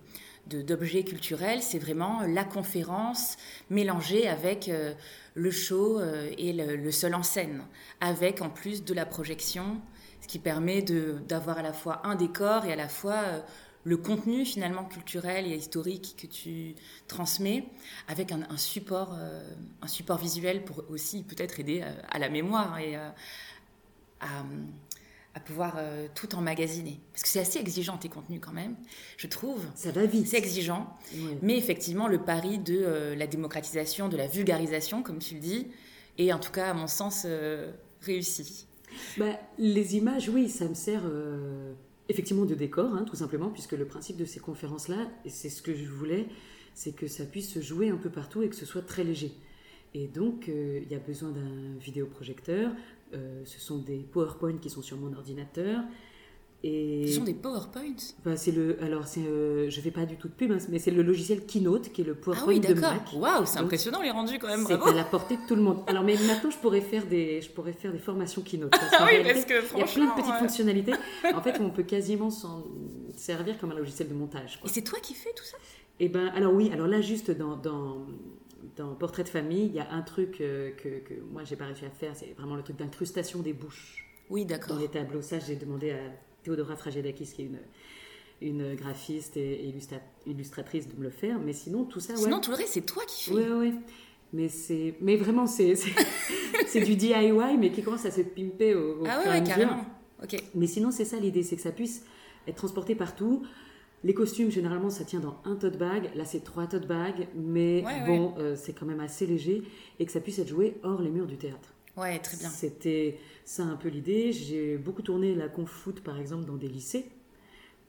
d'objets 0.48 1.04
culturels, 1.04 1.62
c'est 1.62 1.80
vraiment 1.80 2.22
la 2.22 2.44
conférence 2.44 3.38
mélangée 3.70 4.28
avec 4.28 4.70
euh, 4.70 4.94
le 5.36 5.52
show 5.52 6.00
euh, 6.00 6.32
et 6.38 6.54
le, 6.54 6.92
seul 6.92 7.16
en 7.16 7.24
scène, 7.24 7.64
avec 8.02 8.42
en 8.42 8.50
plus 8.50 8.84
de 8.84 8.94
la 8.94 9.06
projection, 9.06 9.82
ce 10.22 10.28
qui 10.28 10.40
permet 10.40 10.82
d'avoir 10.82 11.60
à 11.60 11.62
la 11.62 11.74
fois 11.74 12.02
un 12.06 12.16
décor 12.16 12.66
et 12.66 12.74
à 12.74 12.76
la 12.76 12.90
fois 12.90 13.22
euh, 13.24 13.40
le 13.84 13.98
contenu 13.98 14.46
finalement 14.46 14.84
culturel 14.84 15.46
et 15.48 15.56
historique 15.56 16.16
que 16.18 16.28
tu 16.28 16.76
transmets, 17.08 17.66
avec 18.08 18.34
un, 18.34 18.58
support, 18.58 19.18
un 19.82 19.88
support 19.88 20.18
visuel 20.18 20.66
pour 20.66 20.84
aussi 20.90 21.24
peut-être 21.24 21.62
aider 21.62 21.86
à, 22.10 22.20
la 22.20 22.28
mémoire 22.28 22.78
et 22.80 22.98
à 22.98 24.44
pouvoir 25.40 25.76
euh, 25.78 26.08
tout 26.16 26.36
emmagasiner. 26.36 27.00
Parce 27.12 27.24
que 27.24 27.30
c'est 27.30 27.40
assez 27.40 27.60
exigeant 27.60 27.98
tes 27.98 28.10
contenus 28.10 28.40
quand 28.42 28.54
même, 28.54 28.76
je 29.18 29.28
trouve. 29.28 29.62
Ça 29.76 29.92
va 29.92 30.06
vite. 30.06 30.28
C'est 30.28 30.38
exigeant. 30.38 30.96
Mais 31.42 31.58
effectivement, 31.58 32.08
le 32.08 32.20
pari 32.20 32.60
de 32.60 32.78
euh, 32.78 33.16
la 33.16 33.28
démocratisation, 33.28 34.10
de 34.10 34.18
la 34.18 34.28
vulgarisation, 34.28 35.04
comme 35.04 35.20
tu 35.20 35.36
le 35.36 35.40
dis, 35.40 35.68
est 36.18 36.32
en 36.32 36.40
tout 36.40 36.52
cas, 36.52 36.72
à 36.72 36.74
mon 36.74 36.88
sens, 36.88 37.24
euh, 37.26 37.72
réussi. 38.02 38.68
Bah, 39.18 39.40
les 39.58 39.98
images, 39.98 40.30
oui, 40.30 40.50
ça 40.50 40.68
me 40.68 40.74
sert 40.74 41.04
effectivement 42.10 42.46
de 42.46 42.56
décor, 42.56 42.94
hein, 42.94 43.04
tout 43.04 43.18
simplement, 43.18 43.50
puisque 43.50 43.74
le 43.74 43.86
principe 43.86 44.16
de 44.16 44.26
ces 44.26 44.40
conférences-là, 44.40 45.10
et 45.26 45.30
c'est 45.30 45.50
ce 45.50 45.62
que 45.62 45.76
je 45.76 45.86
voulais, 45.86 46.28
c'est 46.74 46.96
que 46.96 47.08
ça 47.08 47.26
puisse 47.26 47.54
se 47.54 47.60
jouer 47.60 47.90
un 47.90 47.98
peu 47.98 48.10
partout 48.10 48.44
et 48.44 48.50
que 48.50 48.56
ce 48.56 48.66
soit 48.66 48.82
très 48.82 49.04
léger. 49.04 49.34
Et 49.94 50.08
donc, 50.08 50.48
il 50.48 50.90
y 50.90 50.96
a 50.96 51.00
besoin 51.00 51.32
d'un 51.32 51.78
vidéoprojecteur, 51.80 52.72
euh, 53.14 53.44
ce 53.46 53.60
sont 53.60 53.80
des 53.80 54.00
PowerPoint 54.00 54.58
qui 54.58 54.70
sont 54.70 54.82
sur 54.82 54.98
mon 54.98 55.14
ordinateur. 55.14 55.82
Et... 56.64 57.06
Ce 57.08 57.14
sont 57.14 57.24
des 57.24 57.36
PowerPoints 57.36 58.16
bah, 58.26 58.36
c'est 58.36 58.52
le, 58.52 58.82
Alors, 58.82 59.06
c'est, 59.06 59.22
euh, 59.22 59.70
je 59.70 59.78
ne 59.78 59.82
fais 59.82 59.92
pas 59.92 60.06
du 60.06 60.18
tout 60.18 60.28
de 60.28 60.34
pub, 60.34 60.52
hein, 60.52 60.58
mais 60.70 60.80
c'est 60.80 60.90
le 60.90 61.04
logiciel 61.04 61.46
Keynote 61.46 61.92
qui 61.92 62.02
est 62.02 62.04
le 62.04 62.16
PowerPoint 62.16 62.46
ah 62.46 62.50
oui, 62.50 62.60
de 62.60 62.74
Mac. 62.74 63.14
Waouh, 63.16 63.46
c'est 63.46 63.60
impressionnant 63.60 64.02
les 64.02 64.10
rendus 64.10 64.40
quand 64.40 64.48
même. 64.48 64.66
C'est 64.66 64.74
à 64.74 64.94
la 64.94 65.04
portée 65.04 65.38
de 65.38 65.42
tout 65.48 65.56
le 65.56 65.62
monde. 65.62 65.84
Alors, 65.86 66.04
mais 66.04 66.16
maintenant, 66.16 66.50
je 66.50 66.58
pourrais 66.58 66.82
faire 66.82 67.06
des, 67.06 67.42
je 67.42 67.52
pourrais 67.52 67.74
faire 67.74 67.92
des 67.92 68.00
formations 68.00 68.42
Keynote. 68.42 68.74
ah 68.94 69.06
oui, 69.06 69.24
parce 69.24 69.46
que 69.46 69.62
franchement. 69.62 69.78
Il 69.78 69.80
y 69.80 69.84
a 69.84 69.94
plein 69.94 70.16
de 70.16 70.22
petites 70.22 70.40
fonctionnalités. 70.40 70.94
En 71.36 71.42
fait, 71.42 71.60
on 71.60 71.70
peut 71.70 71.84
quasiment 71.84 72.32
s'en 72.32 72.64
servir 73.16 73.60
comme 73.60 73.72
un 73.72 73.76
logiciel 73.76 74.10
de 74.10 74.14
montage. 74.14 74.60
Et 74.66 74.70
c'est 74.70 74.82
toi 74.82 75.00
qui 75.00 75.14
fais 75.14 75.34
tout 75.36 75.44
ça? 75.44 75.58
Eh 76.00 76.10
ben, 76.10 76.28
alors 76.36 76.54
oui, 76.54 76.70
alors 76.72 76.88
là, 76.88 77.02
juste 77.02 77.32
dans, 77.32 77.56
dans 77.56 78.06
dans 78.76 78.96
Portrait 78.96 79.24
de 79.24 79.30
famille, 79.30 79.66
il 79.66 79.74
y 79.74 79.80
a 79.80 79.92
un 79.92 80.02
truc 80.02 80.42
euh, 80.42 80.72
que, 80.72 81.00
que 81.00 81.14
moi 81.32 81.44
j'ai 81.44 81.56
pas 81.56 81.66
réussi 81.66 81.86
à 81.86 81.90
faire, 81.90 82.16
c'est 82.16 82.34
vraiment 82.38 82.56
le 82.56 82.64
truc 82.64 82.78
d'incrustation 82.78 83.40
des 83.40 83.54
bouches. 83.54 84.06
Oui, 84.30 84.46
d'accord. 84.46 84.76
Dans 84.76 84.82
les 84.82 84.88
tableaux, 84.88 85.22
ça 85.22 85.40
j'ai 85.40 85.56
demandé 85.56 85.92
à 85.92 86.00
Théodora 86.44 86.76
Fragedakis, 86.76 87.34
qui 87.34 87.42
est 87.44 87.46
une, 87.46 87.60
une 88.42 88.76
graphiste 88.76 89.38
et 89.38 89.74
illustratrice, 90.26 90.88
de 90.88 90.96
me 90.98 91.04
le 91.04 91.10
faire. 91.10 91.40
Mais 91.40 91.54
sinon, 91.54 91.86
tout 91.86 92.00
ça. 92.00 92.16
Sinon, 92.16 92.40
tout 92.40 92.52
le 92.52 92.58
reste, 92.58 92.74
c'est 92.74 92.86
toi 92.86 93.04
qui 93.08 93.30
fais. 93.30 93.36
Oui, 93.36 93.44
oui. 93.50 93.74
Mais, 94.34 94.50
c'est, 94.50 94.96
mais 95.00 95.16
vraiment, 95.16 95.48
c'est, 95.48 95.76
c'est, 95.76 96.82
du 96.86 96.96
DIY, 96.96 97.58
mais 97.58 97.72
qui 97.72 97.82
commence 97.82 98.06
à 98.06 98.12
se 98.12 98.22
pimper 98.22 98.76
au, 98.76 99.02
au 99.02 99.06
ah 99.08 99.22
ouais, 99.26 99.44
carrément. 99.44 99.86
Ok. 100.22 100.36
Mais 100.54 100.68
sinon, 100.68 100.92
c'est 100.92 101.06
ça 101.06 101.18
l'idée, 101.18 101.44
c'est 101.44 101.56
que 101.56 101.62
ça 101.62 101.72
puisse 101.72 102.04
être 102.46 102.56
transporté 102.56 102.96
partout. 102.96 103.44
Les 104.04 104.14
costumes, 104.14 104.52
généralement, 104.52 104.90
ça 104.90 105.04
tient 105.06 105.20
dans 105.20 105.42
un 105.44 105.56
tote 105.56 105.78
bag. 105.78 106.12
Là, 106.16 106.24
c'est 106.24 106.44
trois 106.44 106.68
tote 106.68 106.88
bags, 106.88 107.28
mais 107.36 107.84
bon, 108.06 108.36
euh, 108.38 108.56
c'est 108.56 108.74
quand 108.74 108.86
même 108.86 109.00
assez 109.00 109.26
léger 109.26 109.64
et 110.00 110.06
que 110.06 110.12
ça 110.12 110.20
puisse 110.20 110.40
être 110.40 110.48
joué 110.48 110.78
hors 110.84 111.02
les 111.02 111.10
murs 111.10 111.26
du 111.26 111.38
théâtre. 111.38 111.74
Ouais, 111.98 112.20
très 112.20 112.38
bien. 112.38 112.50
C'était 112.50 113.18
ça 113.44 113.64
un 113.64 113.76
peu 113.76 113.90
l'idée. 113.90 114.32
J'ai 114.32 114.78
beaucoup 114.78 115.02
tourné 115.02 115.34
la 115.34 115.48
confoot, 115.48 116.02
par 116.02 116.20
exemple, 116.20 116.46
dans 116.46 116.58
des 116.58 116.68
lycées. 116.68 117.06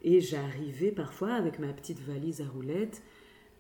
Et 0.02 0.20
j'arrivais 0.20 0.93
parfois 0.93 1.34
avec 1.34 1.58
ma 1.58 1.72
petite 1.72 2.00
valise 2.00 2.40
à 2.40 2.46
roulettes. 2.46 3.02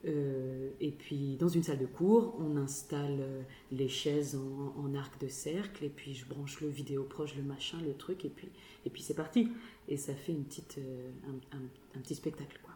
Euh, 0.08 0.70
et 0.80 0.90
puis, 0.90 1.36
dans 1.38 1.48
une 1.48 1.62
salle 1.62 1.78
de 1.78 1.86
cours, 1.86 2.34
on 2.40 2.56
installe 2.56 3.18
euh, 3.20 3.42
les 3.72 3.88
chaises 3.88 4.36
en, 4.36 4.94
arc 4.94 5.20
de 5.20 5.28
cercle. 5.28 5.84
Et 5.84 5.88
puis, 5.88 6.14
je 6.14 6.26
branche 6.26 6.60
le 6.60 6.68
vidéo 6.68 7.04
proche, 7.04 7.34
le 7.36 7.42
machin, 7.42 7.78
le 7.84 7.94
truc. 7.94 8.24
Et 8.24 8.30
puis, 8.30 8.48
et 8.86 8.90
puis 8.90 9.02
c'est 9.02 9.14
parti 9.14 9.48
et 9.88 9.96
ça 9.96 10.14
fait 10.14 10.32
une 10.32 10.44
petite, 10.44 10.78
euh, 10.78 11.10
un, 11.52 12.00
petit 12.00 12.14
spectacle. 12.14 12.58
Quoi. 12.62 12.72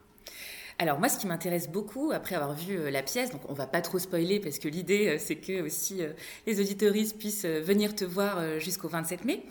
Alors 0.79 0.99
moi, 0.99 1.09
ce 1.09 1.19
qui 1.19 1.27
m'intéresse 1.27 1.71
beaucoup, 1.71 2.11
après 2.13 2.35
avoir 2.35 2.55
vu 2.55 2.91
la 2.91 3.03
pièce, 3.03 3.31
donc 3.31 3.43
on 3.49 3.55
va 3.55 3.67
pas 3.67 3.81
trop 3.81 3.99
spoiler 3.99 4.41
parce 4.41 4.59
que 4.59 4.69
l'idée, 4.69 5.19
c'est 5.19 5.37
que 5.37 5.63
aussi 5.63 6.01
les 6.47 6.61
auditoristes 6.61 7.19
puissent 7.19 7.45
venir 7.45 7.95
te 7.95 8.05
voir 8.05 8.59
jusqu'au 8.59 8.89
27 8.89 9.25
mai. 9.25 9.45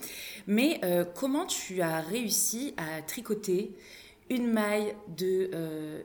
Mais 0.46 0.80
comment 1.14 1.46
tu 1.46 1.80
as 1.80 2.00
réussi 2.00 2.74
à 2.76 3.00
tricoter 3.02 3.72
une 4.28 4.52
maille 4.52 4.94
de 5.16 5.50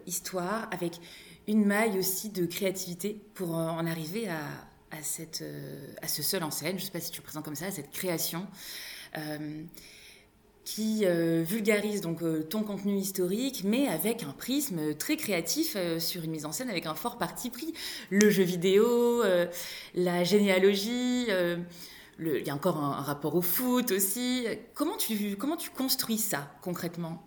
histoire 0.05 0.69
avec 0.71 1.01
une 1.47 1.65
maille 1.65 1.97
aussi 1.97 2.29
de 2.29 2.45
créativité 2.45 3.21
pour 3.33 3.55
en 3.55 3.85
arriver 3.85 4.27
à, 4.27 4.41
à, 4.91 5.01
cette, 5.01 5.43
à 6.01 6.07
ce 6.07 6.21
seul 6.21 6.43
en 6.43 6.51
scène, 6.51 6.77
je 6.77 6.85
sais 6.85 6.91
pas 6.91 6.99
si 6.99 7.11
tu 7.11 7.19
le 7.21 7.23
présentes 7.23 7.45
comme 7.45 7.55
ça, 7.55 7.67
à 7.67 7.71
cette 7.71 7.91
création 7.91 8.45
qui 10.67 11.05
euh, 11.05 11.43
vulgarise 11.47 12.01
donc 12.01 12.21
euh, 12.21 12.43
ton 12.43 12.61
contenu 12.61 12.97
historique, 12.97 13.61
mais 13.63 13.87
avec 13.87 14.23
un 14.23 14.33
prisme 14.33 14.93
très 14.95 15.15
créatif 15.15 15.75
euh, 15.77 15.97
sur 15.97 16.25
une 16.25 16.31
mise 16.31 16.45
en 16.45 16.51
scène 16.51 16.69
avec 16.69 16.85
un 16.85 16.93
fort 16.93 17.17
parti 17.17 17.49
pris. 17.49 17.73
Le 18.09 18.29
jeu 18.29 18.43
vidéo, 18.43 19.23
la 19.95 20.23
généalogie, 20.25 21.27
il 22.19 22.45
y 22.45 22.49
a 22.49 22.53
encore 22.53 22.77
un, 22.77 23.01
rapport 23.01 23.35
au 23.35 23.41
foot 23.41 23.91
aussi. 23.91 24.45
Comment 24.73 24.97
tu, 24.97 25.37
comment 25.37 25.55
tu 25.55 25.69
construis 25.69 26.17
ça 26.17 26.51
concrètement? 26.61 27.23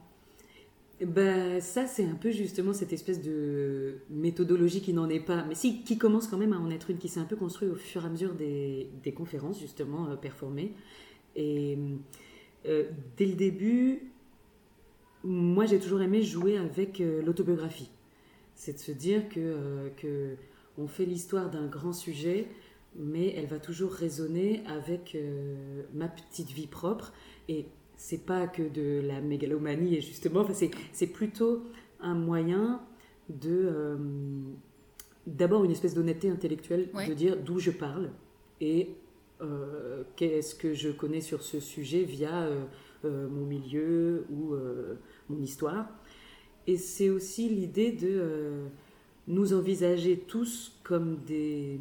Ben, 1.07 1.61
ça, 1.61 1.87
c'est 1.87 2.05
un 2.05 2.15
peu 2.15 2.31
justement 2.31 2.73
cette 2.73 2.93
espèce 2.93 3.23
de 3.23 4.01
méthodologie 4.11 4.83
qui 4.83 4.93
n'en 4.93 5.09
est 5.09 5.21
pas, 5.21 5.45
mais 5.45 5.55
qui 5.55 5.99
commence 5.99 6.27
quand 6.27 6.37
même 6.37 6.53
à 6.53 6.59
en 6.59 6.71
être 6.71 6.91
une, 6.91 6.99
qui 6.99 7.09
s'est 7.09 7.21
un 7.21 7.25
peu 7.25 7.37
construite 7.37 7.71
au 7.71 7.75
fur 7.75 8.03
et 8.03 8.07
à 8.07 8.11
mesure 8.11 8.35
des, 8.35 9.15
conférences, 9.17 9.59
justement, 9.59 10.15
performées. 10.17 10.73
Et 11.37 11.79
euh, 12.67 12.85
dès 13.17 13.27
le 13.27 13.35
début, 13.35 14.11
moi 15.25 15.67
j'ai 15.67 15.79
toujours 15.79 16.03
aimé 16.03 16.23
jouer 16.23 16.57
avec 16.57 17.01
euh, 17.01 17.23
l'autobiographie. 17.23 17.91
C'est 18.55 18.75
de 18.75 18.79
se 18.79 18.93
dire 18.93 19.29
que, 19.29 19.41
euh, 19.41 20.37
fait 20.89 21.05
l'histoire 21.05 21.51
d'un 21.51 21.67
grand 21.67 21.93
sujet, 21.93 22.47
mais 22.97 23.35
elle 23.37 23.47
va 23.47 23.59
toujours 23.59 23.93
résonner 23.93 24.63
avec 24.67 25.17
ma 25.93 26.09
petite 26.09 26.51
vie 26.51 26.67
propre. 26.67 27.13
Et 27.49 27.67
c'est 28.01 28.25
pas 28.25 28.47
que 28.47 28.63
de 28.63 29.07
la 29.07 29.21
mégalomanie, 29.21 29.97
et 29.97 30.01
justement, 30.01 30.47
c'est 30.93 31.07
plutôt 31.07 31.63
un 32.01 32.15
moyen 32.15 32.81
de. 33.29 33.99
D'abord, 35.27 35.65
une 35.65 35.71
espèce 35.71 35.93
d'honnêteté 35.95 36.31
intellectuelle, 36.31 36.89
de 37.07 37.13
dire 37.13 37.37
d'où 37.37 37.59
je 37.59 37.71
parle, 37.71 38.11
et 38.63 38.89
qu'est-ce 40.17 40.55
que 40.55 40.73
je 40.73 40.89
connais 40.89 41.21
sur 41.21 41.43
ce 41.43 41.61
sujet 41.61 42.03
via 42.03 42.49
mon 43.05 43.45
milieu 43.45 44.25
ou 44.31 44.55
mon 45.29 45.43
histoire. 45.43 45.87
Et 46.67 46.79
c'est 46.79 47.11
aussi 47.11 47.51
l'idée 47.51 47.93
de 47.93 48.63
nous 49.29 49.53
envisager 49.53 50.17
tous 50.17 50.73
comme 50.83 51.19
des, 51.27 51.79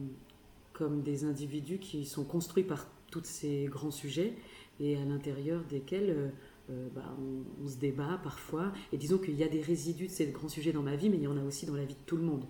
comme 0.74 1.02
des 1.02 1.24
individus 1.24 1.80
qui 1.80 2.04
sont 2.04 2.26
construits 2.26 2.66
par 2.66 2.88
tous 3.10 3.24
ces 3.24 3.68
grands 3.72 3.90
sujets 3.90 4.34
et 4.80 4.96
à 4.98 5.06
l'intérieur 5.06 5.62
desquels 5.70 6.10
euh, 6.10 6.28
euh, 6.72 6.88
bah, 6.96 7.16
on, 7.64 7.68
se 7.68 7.78
débat 7.78 8.20
parfois. 8.24 8.72
Et 8.94 8.98
disons 8.98 9.18
qu'il 9.18 9.36
y 9.36 9.44
a 9.44 9.48
des 9.48 9.62
résidus 9.62 10.08
de 10.08 10.12
ces 10.12 10.28
grands 10.28 10.50
sujets 10.50 10.72
dans 10.72 10.84
ma 10.84 10.96
vie, 10.96 11.10
mais 11.10 11.18
il 11.18 11.24
y 11.24 11.28
en 11.28 11.38
a 11.38 11.44
aussi 11.44 11.66
dans 11.66 11.76
la 11.76 11.86
vie 11.86 11.96
de 11.96 12.06
tout 12.06 12.18
le 12.18 12.24
monde. 12.24 12.46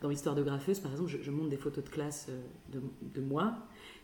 Dans 0.00 0.08
l'histoire 0.08 0.34
de 0.34 0.42
graffeuse, 0.42 0.80
par 0.80 0.92
exemple, 0.92 1.10
je, 1.20 1.30
monte 1.30 1.48
des 1.48 1.56
photos 1.56 1.82
de 1.82 1.88
classe 1.88 2.28
euh, 2.28 2.80
de, 3.00 3.20
moi, 3.20 3.54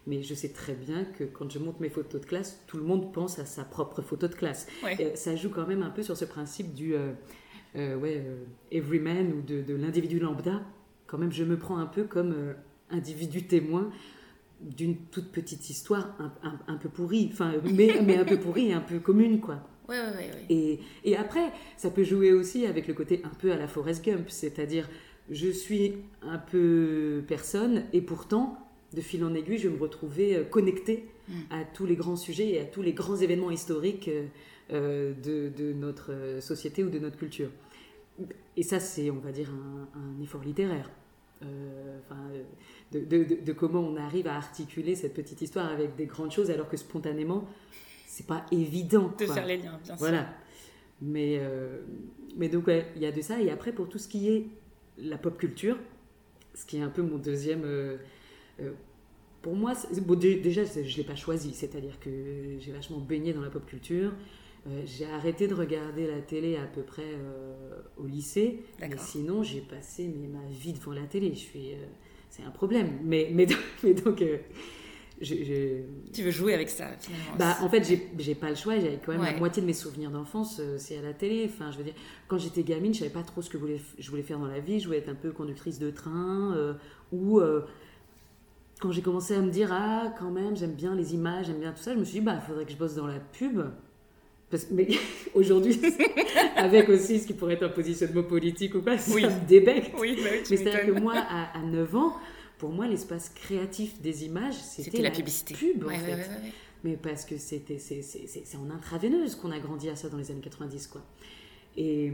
mais 0.07 0.23
je 0.23 0.35
sais 0.35 0.49
très 0.49 0.75
bien 0.75 1.05
que 1.05 1.25
quand 1.25 1.51
je 1.51 1.59
monte 1.59 1.79
mes 1.81 1.91
photos 1.91 2.21
de 2.21 2.27
classe, 2.27 2.63
tout 2.67 2.79
le 2.79 2.85
monde 2.85 3.13
pense 3.13 3.39
à 3.39 3.45
sa 3.45 3.65
propre 3.65 4.01
photo 4.01 4.29
de 4.29 4.35
classe. 4.35 4.67
ça 5.15 5.37
joue 5.37 5.51
quand 5.51 5.67
même 5.67 5.83
un 5.83 5.91
peu 5.91 6.03
sur 6.03 6.17
ce 6.17 6.25
principe 6.25 6.73
du 6.75 6.95
euh, 7.77 7.97
ouais, 7.97 8.25
euh, 8.27 8.45
everyman 8.73 9.33
ou 9.33 9.43
de, 9.43 9.75
l'individu 9.75 10.19
lambda, 10.19 10.63
quand 11.07 11.19
même, 11.19 11.33
je 11.33 11.45
me 11.45 11.57
prends 11.57 11.79
un 11.79 11.87
peu 11.87 12.05
comme 12.05 12.35
individu 12.91 13.45
témoin 13.45 13.91
d'une 14.61 14.97
toute 15.11 15.33
petite 15.33 15.71
histoire 15.71 16.17
un, 16.69 16.77
peu 16.77 16.89
pourrie, 16.89 17.31
enfin, 17.33 17.55
mais, 17.65 18.01
mais 18.05 18.17
un 18.17 18.25
peu 18.25 18.39
pourrie 18.39 18.69
et 18.69 18.73
un 18.73 18.81
peu 18.81 18.99
commune, 18.99 19.41
quoi. 19.41 19.61
Ouais, 19.89 19.99
ouais, 19.99 20.17
ouais, 20.17 20.31
et, 20.49 20.79
et, 21.05 21.17
après, 21.17 21.51
ça 21.77 21.91
peut 21.91 22.05
jouer 22.05 22.33
aussi 22.33 22.65
avec 22.67 22.87
le 22.87 22.95
côté 22.95 23.23
un 23.25 23.35
peu 23.41 23.51
à 23.51 23.57
la 23.57 23.67
Forrest 23.67 24.05
Gump, 24.05 24.29
c'est-à-dire 24.29 24.89
je 25.31 25.49
suis 25.49 25.95
un 26.23 26.39
peu 26.39 27.25
personne 27.27 27.85
et 27.93 28.01
pourtant, 28.01 28.57
de 28.95 29.01
fil 29.01 29.25
en 29.25 29.35
aiguille, 29.35 29.59
je 29.59 29.69
me 29.69 29.79
retrouvais 29.79 30.47
connectée 30.49 31.09
mm. 31.29 31.33
à 31.51 31.65
tous 31.65 31.87
les 31.87 31.97
grands 31.97 32.17
sujets 32.17 32.51
et 32.51 32.61
à 32.61 32.65
tous 32.65 32.83
les 32.83 32.93
grands 32.93 33.17
événements 33.17 33.51
historiques 33.51 34.11
euh, 34.73 35.13
de, 35.15 35.73
notre 35.73 36.39
société 36.41 36.85
ou 36.85 36.91
de 36.91 37.01
notre 37.01 37.17
culture. 37.17 37.51
Et 38.57 38.63
ça, 38.63 38.79
c'est, 38.79 39.11
on 39.11 39.19
va 39.19 39.33
dire, 39.33 39.51
un, 39.51 40.23
effort 40.23 40.45
littéraire. 40.45 40.89
Euh, 41.43 41.99
de, 42.93 43.53
comment 43.53 43.81
on 43.81 43.97
arrive 43.97 44.27
à 44.27 44.37
articuler 44.37 44.95
cette 44.95 45.15
petite 45.15 45.41
histoire 45.41 45.71
avec 45.71 45.97
des 45.97 46.07
grandes 46.07 46.33
choses 46.33 46.51
alors 46.51 46.69
que 46.69 46.77
spontanément, 46.77 47.49
c'est 48.07 48.27
pas 48.27 48.45
évident. 48.51 49.13
De 49.19 49.27
faire 49.27 49.47
les 49.47 49.57
liens, 49.57 49.79
bien 49.83 49.97
sûr. 49.97 49.97
Voilà. 49.97 50.29
Mais, 51.01 51.39
euh, 51.41 51.81
mais 52.37 52.49
donc, 52.49 52.65
il 52.69 53.03
y 53.03 53.07
a 53.07 53.13
de 53.13 53.21
ça. 53.23 53.41
Et 53.41 53.51
après, 53.51 53.73
pour 53.73 53.89
tout 53.89 53.99
ce 53.99 54.09
qui 54.09 54.29
est 54.29 54.47
la 54.99 55.17
pop 55.17 55.39
culture, 55.39 55.79
ce 56.55 56.67
qui 56.67 56.79
est 56.79 56.83
un 56.83 56.91
peu 56.91 57.03
mon 57.03 57.17
deuxième. 57.17 57.65
pour 59.41 59.55
moi, 59.55 59.73
déjà, 59.93 60.65
je 60.65 60.81
ne 60.81 60.97
l'ai 60.97 61.05
pas 61.05 61.17
choisi. 61.17 61.55
C'est-à-dire 61.55 61.99
que 62.01 62.59
j'ai 62.59 62.73
vachement 62.73 62.99
baigné 62.99 63.33
dans 63.33 63.41
la 63.41 63.51
pop 63.51 63.65
culture. 63.65 64.13
Euh, 64.67 64.83
j'ai 64.85 65.07
arrêté 65.07 65.49
de 65.49 65.55
regarder 65.55 66.07
la 66.07 66.21
télé 66.21 66.57
à 66.57 66.67
peu 66.67 66.83
près 66.83 67.03
euh, 67.07 67.81
au 67.97 68.07
lycée. 68.07 68.63
Mais 68.81 68.91
sinon, 68.99 69.43
j'ai 69.43 69.61
passé 69.61 70.13
mais, 70.15 70.29
ma 70.29 70.47
vie 70.51 70.73
devant 70.73 70.93
la 70.93 71.05
télé. 71.05 71.31
Je 71.31 71.39
suis, 71.39 71.73
euh, 71.73 71.87
c'est 72.29 72.43
un 72.43 72.51
problème. 72.51 72.99
Mais, 73.03 73.31
mais, 73.33 73.47
donc. 73.95 74.25
Je, 75.23 75.35
Tu 76.15 76.23
veux 76.23 76.31
jouer 76.31 76.55
avec 76.55 76.71
ça 76.71 76.87
finalement 76.99 77.37
bah, 77.39 77.59
En 77.61 77.69
fait, 77.69 77.85
j'ai 78.19 78.35
pas 78.35 78.49
le 78.49 78.57
choix. 78.57 78.77
J'avais 78.77 78.99
quand 79.05 79.13
même 79.13 79.23
la 79.23 79.37
moitié 79.37 79.61
de 79.61 79.67
mes 79.67 79.75
souvenirs 79.75 80.11
d'enfance, 80.11 80.63
c'est 80.79 80.97
à 80.97 81.03
la 81.03 81.13
télé. 81.13 81.45
Enfin, 81.45 81.71
je 81.71 81.77
veux 81.77 81.85
dire, 81.85 81.93
quand 82.27 82.39
j'étais 82.39 82.63
gamine, 82.63 82.95
je 82.95 83.01
savais 83.01 83.11
pas 83.11 83.23
trop 83.23 83.43
ce 83.43 83.51
que 83.51 83.59
je 83.99 84.11
voulais 84.11 84.23
faire 84.23 84.39
dans 84.39 84.47
la 84.47 84.61
vie. 84.61 84.81
Je 84.81 84.87
voulais 84.87 84.97
être 84.97 85.11
un 85.11 85.15
peu 85.15 85.31
conductrice 85.31 85.79
de 85.79 85.91
train 85.91 86.75
ou 87.13 87.39
quand 88.81 88.91
j'ai 88.93 89.03
commencé 89.03 89.35
à 89.35 89.41
me 89.41 89.51
dire 89.51 89.69
ah 89.73 90.15
quand 90.19 90.31
même 90.31 90.57
j'aime 90.57 90.73
bien 90.73 90.95
les 90.95 91.13
images, 91.13 91.49
j'aime 91.49 91.61
bien 91.61 91.73
tout 91.73 91.83
ça, 91.83 91.93
je 91.93 91.99
me 91.99 92.05
suis 92.05 92.21
dit 92.21 92.25
bah 92.25 92.41
faudrait 92.41 92.65
que 92.65 92.73
je 92.73 92.79
bosse 92.79 92.95
dans 92.95 93.07
la 93.07 93.21
pub 93.21 93.61
mais 94.71 94.89
aujourd'hui, 95.35 95.81
avec 96.57 96.89
aussi 96.89 97.21
ce 97.21 97.27
qui 97.27 97.35
pourrait 97.35 97.55
être 97.55 97.63
un 97.65 97.69
positionnement 97.71 98.23
politique 98.23 98.75
ou 98.75 98.83
pas, 98.83 98.99
ça 98.99 99.15
oui. 99.15 99.25
me 99.25 99.49
débecte. 99.49 99.93
Oui, 99.99 100.17
bah 100.17 100.31
mais 100.33 100.45
c'est-à-dire 100.45 100.87
que 100.87 101.01
moi, 101.01 101.15
à, 101.17 101.61
9 101.63 101.97
ans, 101.97 102.17
pour 102.59 102.71
moi, 102.71 102.87
l'espace 102.89 103.31
créatif 103.31 104.01
des 104.01 104.25
images, 104.25 104.55
c'était 104.55 105.03
la, 105.03 105.11
publicité. 105.11 105.55
pub, 105.55 105.85
en 105.85 105.91
fait. 105.91 106.29
mais 106.85 106.97
parce 106.97 107.25
que 107.25 107.39
c'était, 107.39 107.79
c'est 107.79 108.57
en 108.57 108.71
intraveineuse 108.71 109.37
qu'on 109.37 109.51
a 109.51 109.59
grandi 109.59 109.89
à 109.89 109.97
ça 109.97 110.09
dans 110.09 110.19
les 110.19 110.31
années 110.31 110.41
90, 110.41 110.87
quoi. 110.89 111.03
Et, 111.77 112.13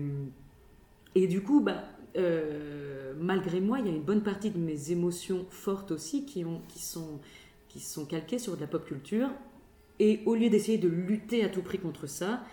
et 1.14 1.26
du 1.26 1.40
coup, 1.42 1.60
bah, 1.60 1.84
euh, 2.16 3.14
malgré 3.18 3.60
moi, 3.60 3.78
il 3.80 3.86
y 3.86 3.88
a 3.88 3.92
une 3.92 4.02
bonne 4.02 4.22
partie 4.22 4.50
de 4.50 4.58
mes 4.58 4.92
émotions 4.92 5.46
fortes 5.50 5.90
aussi 5.90 6.26
qui, 6.26 6.44
ont, 6.44 6.60
qui, 6.68 6.80
sont, 6.80 7.20
qui 7.68 7.80
sont 7.80 8.04
calquées 8.04 8.38
sur 8.38 8.56
de 8.56 8.60
la 8.60 8.66
pop 8.66 8.84
culture 8.84 9.30
et 9.98 10.20
au 10.26 10.34
lieu 10.34 10.50
d'essayer 10.50 10.78
de 10.78 10.88
lutter 10.88 11.44
à 11.44 11.48
tout 11.48 11.62
prix 11.62 11.78
contre 11.78 12.06
ça, 12.06 12.44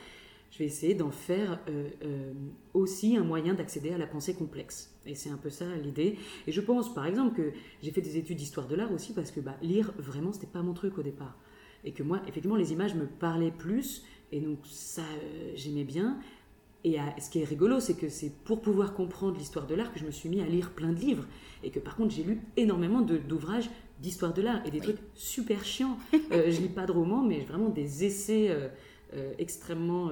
je 0.54 0.60
vais 0.60 0.66
essayer 0.66 0.94
d'en 0.94 1.10
faire 1.10 1.60
euh, 1.68 1.90
euh, 2.04 2.34
aussi 2.76 3.18
un 3.18 3.24
moyen 3.24 3.56
d'accéder 3.56 3.92
à 3.92 3.98
la 3.98 4.06
pensée 4.06 4.36
complexe. 4.36 4.96
Et 5.08 5.16
c'est 5.16 5.32
un 5.32 5.38
peu 5.38 5.50
ça 5.50 5.66
l'idée. 5.84 6.20
Et 6.46 6.52
je 6.52 6.62
pense 6.62 6.94
par 6.94 7.08
exemple 7.08 7.36
que 7.36 7.54
j'ai 7.82 7.90
fait 7.90 8.02
des 8.02 8.18
études 8.18 8.38
d'histoire 8.38 8.68
de 8.68 8.76
l'art 8.76 8.92
aussi 8.92 9.14
parce 9.14 9.32
que 9.32 9.40
bah, 9.40 9.56
lire, 9.64 9.92
vraiment, 9.98 10.32
c'était 10.32 10.46
pas 10.46 10.62
mon 10.62 10.74
truc 10.74 11.00
au 11.00 11.02
départ. 11.02 11.36
Et 11.84 11.92
que 11.92 12.04
moi, 12.04 12.22
effectivement, 12.28 12.56
les 12.56 12.72
images 12.72 12.94
me 12.94 13.08
parlaient 13.08 13.52
plus. 13.52 14.06
Et 14.32 14.42
donc 14.42 14.60
ça, 14.64 15.02
euh, 15.02 15.52
j'aimais 15.56 15.86
bien. 15.86 16.20
Et 16.84 16.98
ce 17.20 17.30
qui 17.30 17.40
est 17.40 17.46
rigolo, 17.46 17.80
c'est 17.80 17.96
que 17.96 18.10
c'est 18.10 18.32
pour 18.44 18.62
pouvoir 18.62 18.94
comprendre 18.94 19.38
l'histoire 19.38 19.66
de 19.66 19.74
l'art 19.74 19.94
que 19.94 20.00
je 20.00 20.06
me 20.06 20.12
suis 20.12 20.28
mis 20.28 20.42
à 20.42 20.46
lire 20.46 20.72
plein 20.72 20.92
de 20.92 21.00
livres. 21.00 21.26
Et 21.64 21.72
que 21.72 21.80
par 21.80 21.96
contre, 21.96 22.14
j'ai 22.14 22.24
lu 22.24 22.42
énormément 22.58 23.02
d'ouvrages 23.02 23.70
d'histoire 24.00 24.34
de 24.34 24.42
l'art 24.42 24.62
et 24.66 24.72
des 24.72 24.80
trucs 24.80 25.00
super 25.14 25.64
chiants. 25.64 25.98
Euh, 26.32 26.50
je 26.50 26.62
lis 26.62 26.70
pas 26.70 26.86
de 26.86 26.92
romans, 26.92 27.22
mais 27.22 27.42
vraiment 27.42 27.70
des 27.70 28.06
essais 28.06 28.50
euh, 28.50 28.68
euh, 29.14 29.34
extrêmement 29.38 30.10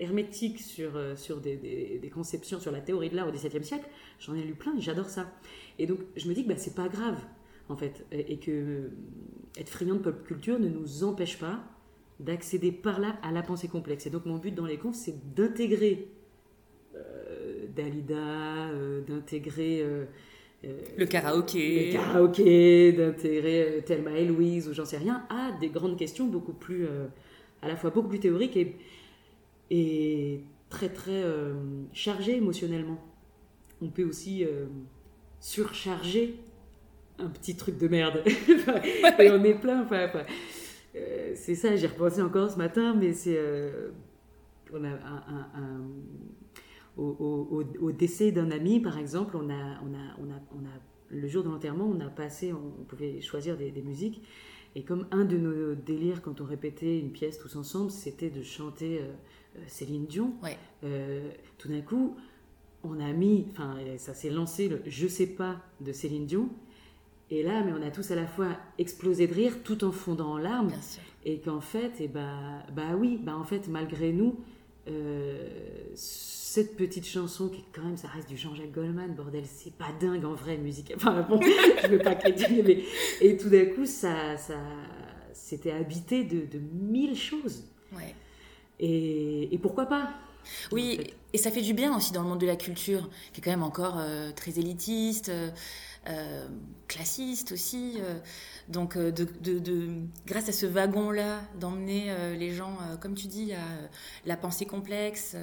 hermétiques 0.00 0.60
sur, 0.60 0.92
sur 1.16 1.40
des, 1.40 1.56
des, 2.00 2.10
conceptions, 2.10 2.58
sur 2.58 2.72
la 2.72 2.80
théorie 2.80 3.10
de 3.10 3.16
l'art 3.16 3.28
au 3.28 3.32
XVIIe 3.32 3.64
siècle. 3.64 3.86
J'en 4.18 4.34
ai 4.34 4.42
lu 4.42 4.54
plein 4.54 4.74
et 4.76 4.80
j'adore 4.80 5.10
ça. 5.10 5.30
Et 5.78 5.86
donc, 5.86 5.98
je 6.16 6.28
me 6.28 6.34
dis 6.34 6.44
que 6.44 6.48
bah, 6.48 6.56
c'est 6.56 6.74
pas 6.74 6.88
grave, 6.88 7.18
en 7.68 7.76
fait, 7.76 8.06
et, 8.12 8.38
que 8.38 8.90
être 9.58 9.68
friand 9.68 9.96
de 9.96 10.00
pop 10.00 10.24
culture 10.24 10.58
ne 10.58 10.68
nous 10.68 11.04
empêche 11.04 11.38
pas 11.38 11.62
d'accéder 12.18 12.72
par 12.72 12.98
là 12.98 13.16
à 13.22 13.30
la 13.30 13.42
pensée 13.42 13.68
complexe. 13.68 14.06
Et 14.06 14.10
donc, 14.10 14.24
mon 14.24 14.38
but 14.38 14.54
dans 14.54 14.66
les 14.66 14.78
contes, 14.78 14.94
c'est 14.94 15.34
d'intégrer 15.34 16.08
Dalida, 17.74 18.70
d'intégrer 19.06 19.84
le 20.96 21.06
karaoké. 21.06 21.86
Le 21.86 21.92
karaoké, 21.92 22.92
d'intégrer 22.92 23.62
euh, 23.62 23.80
Thelma 23.80 24.12
et 24.12 24.24
Louise 24.24 24.68
ou 24.68 24.74
j'en 24.74 24.84
sais 24.84 24.98
rien, 24.98 25.24
à 25.28 25.52
des 25.60 25.68
grandes 25.68 25.96
questions 25.96 26.26
beaucoup 26.26 26.52
plus, 26.52 26.86
euh, 26.86 27.06
à 27.62 27.68
la 27.68 27.76
fois 27.76 27.90
beaucoup 27.90 28.08
plus 28.08 28.20
théoriques 28.20 28.58
et, 29.70 30.40
très 30.68 30.88
très 30.88 31.22
euh, 31.22 31.54
chargées 31.92 32.36
émotionnellement. 32.36 32.98
On 33.80 33.88
peut 33.88 34.04
aussi 34.04 34.44
surcharger 35.38 36.36
un 37.18 37.28
petit 37.28 37.56
truc 37.56 37.76
de 37.78 37.88
merde. 37.88 38.22
et 39.18 39.30
on 39.30 39.44
est 39.44 39.54
plein. 39.54 39.82
Enfin, 39.82 40.08
c'est 41.34 41.54
ça, 41.54 41.76
j'y 41.76 41.86
repensé 41.86 42.22
encore 42.22 42.50
ce 42.50 42.56
matin, 42.56 42.94
mais 42.98 43.12
c'est. 43.12 43.38
on 44.72 44.82
a 44.82 44.88
un 44.88 45.82
au, 46.96 47.92
décès 47.92 48.32
d'un 48.32 48.50
ami, 48.50 48.80
par 48.80 48.98
exemple, 48.98 49.36
on 49.36 49.50
a, 49.50 49.80
on 49.82 49.94
a, 49.94 50.16
on 50.18 50.30
a, 50.30 50.40
on 50.52 50.64
a, 50.64 50.72
le 51.10 51.28
jour 51.28 51.44
de 51.44 51.48
l'enterrement, 51.48 51.84
on 51.84 52.00
a 52.00 52.08
passé, 52.08 52.52
on, 52.52 52.84
pouvait 52.84 53.20
choisir 53.20 53.56
des, 53.56 53.82
musiques. 53.82 54.22
Et 54.74 54.82
comme 54.82 55.06
un 55.10 55.24
de 55.24 55.36
nos 55.36 55.74
délires 55.74 56.20
quand 56.22 56.40
on 56.40 56.44
répétait 56.44 56.98
une 56.98 57.10
pièce 57.10 57.38
tous 57.38 57.56
ensemble, 57.56 57.90
c'était 57.90 58.30
de 58.30 58.42
chanter 58.42 58.98
euh, 58.98 59.12
euh, 59.56 59.62
Céline 59.68 60.06
Dion, 60.06 60.34
euh, 60.84 61.30
tout 61.56 61.68
d'un 61.68 61.80
coup, 61.80 62.16
on 62.82 63.00
a 63.00 63.12
mis, 63.12 63.46
enfin, 63.50 63.76
ça 63.96 64.12
s'est 64.12 64.30
lancé 64.30 64.68
le 64.68 64.82
Je 64.86 65.08
sais 65.08 65.26
pas 65.26 65.56
de 65.80 65.92
Céline 65.92 66.26
Dion. 66.26 66.50
Et 67.30 67.42
là, 67.42 67.64
mais 67.64 67.72
on 67.72 67.82
a 67.82 67.90
tous 67.90 68.10
à 68.12 68.14
la 68.14 68.26
fois 68.26 68.56
explosé 68.78 69.26
de 69.26 69.34
rire 69.34 69.62
tout 69.64 69.82
en 69.82 69.90
fondant 69.90 70.34
en 70.34 70.38
larmes. 70.38 70.70
Et 71.24 71.40
qu'en 71.40 71.60
fait, 71.60 72.00
et 72.00 72.04
eh 72.04 72.08
bah, 72.08 72.62
bah 72.72 72.94
oui, 72.96 73.18
bah 73.20 73.36
en 73.36 73.42
fait, 73.42 73.66
malgré 73.66 74.12
nous, 74.12 74.36
cette 76.56 76.74
petite 76.74 77.06
chanson 77.06 77.50
qui 77.50 77.62
quand 77.70 77.82
même 77.82 77.98
ça 77.98 78.08
reste 78.08 78.30
du 78.30 78.36
Jean-Jacques 78.38 78.72
Goldman 78.72 79.14
bordel 79.14 79.44
c'est 79.44 79.74
pas 79.74 79.92
dingue 80.00 80.24
en 80.24 80.32
vrai 80.32 80.56
musique. 80.56 80.90
Enfin 80.96 81.20
bon 81.28 81.38
je 81.82 81.88
veux 81.88 81.98
pas 81.98 82.14
critiquer 82.14 82.62
mais 82.62 82.82
et 83.20 83.36
tout 83.36 83.50
d'un 83.50 83.66
coup 83.66 83.84
ça 83.84 84.38
ça 84.38 84.54
c'était 85.34 85.72
habité 85.72 86.24
de, 86.24 86.46
de, 86.46 86.58
mille 86.72 87.14
choses. 87.14 87.64
Ouais. 87.92 88.14
et, 88.80 89.54
et 89.54 89.58
pourquoi 89.58 89.84
pas? 89.84 90.14
Oui 90.72 90.98
et 91.34 91.38
ça 91.38 91.50
fait 91.50 91.60
du 91.60 91.74
bien 91.74 91.94
aussi 91.94 92.12
dans 92.12 92.22
le 92.22 92.28
monde 92.28 92.40
de 92.40 92.46
la 92.46 92.56
culture 92.56 93.10
qui 93.34 93.42
est 93.42 93.44
quand 93.44 93.50
même 93.50 93.62
encore 93.62 93.98
euh, 93.98 94.30
très 94.32 94.58
élitiste 94.58 95.28
euh, 95.28 95.50
euh, 96.08 96.48
classiste 96.88 97.52
aussi 97.52 97.98
donc 98.68 98.96
de, 98.96 99.10
de, 99.42 99.58
de, 99.58 99.88
grâce 100.26 100.48
à 100.48 100.52
ce 100.52 100.64
wagon 100.64 101.10
là 101.10 101.42
d'emmener 101.60 102.14
les 102.38 102.52
gens 102.52 102.78
comme 103.02 103.14
tu 103.14 103.26
dis 103.26 103.52
à 103.52 103.66
la 104.24 104.36
pensée 104.38 104.64
complexe 104.64 105.36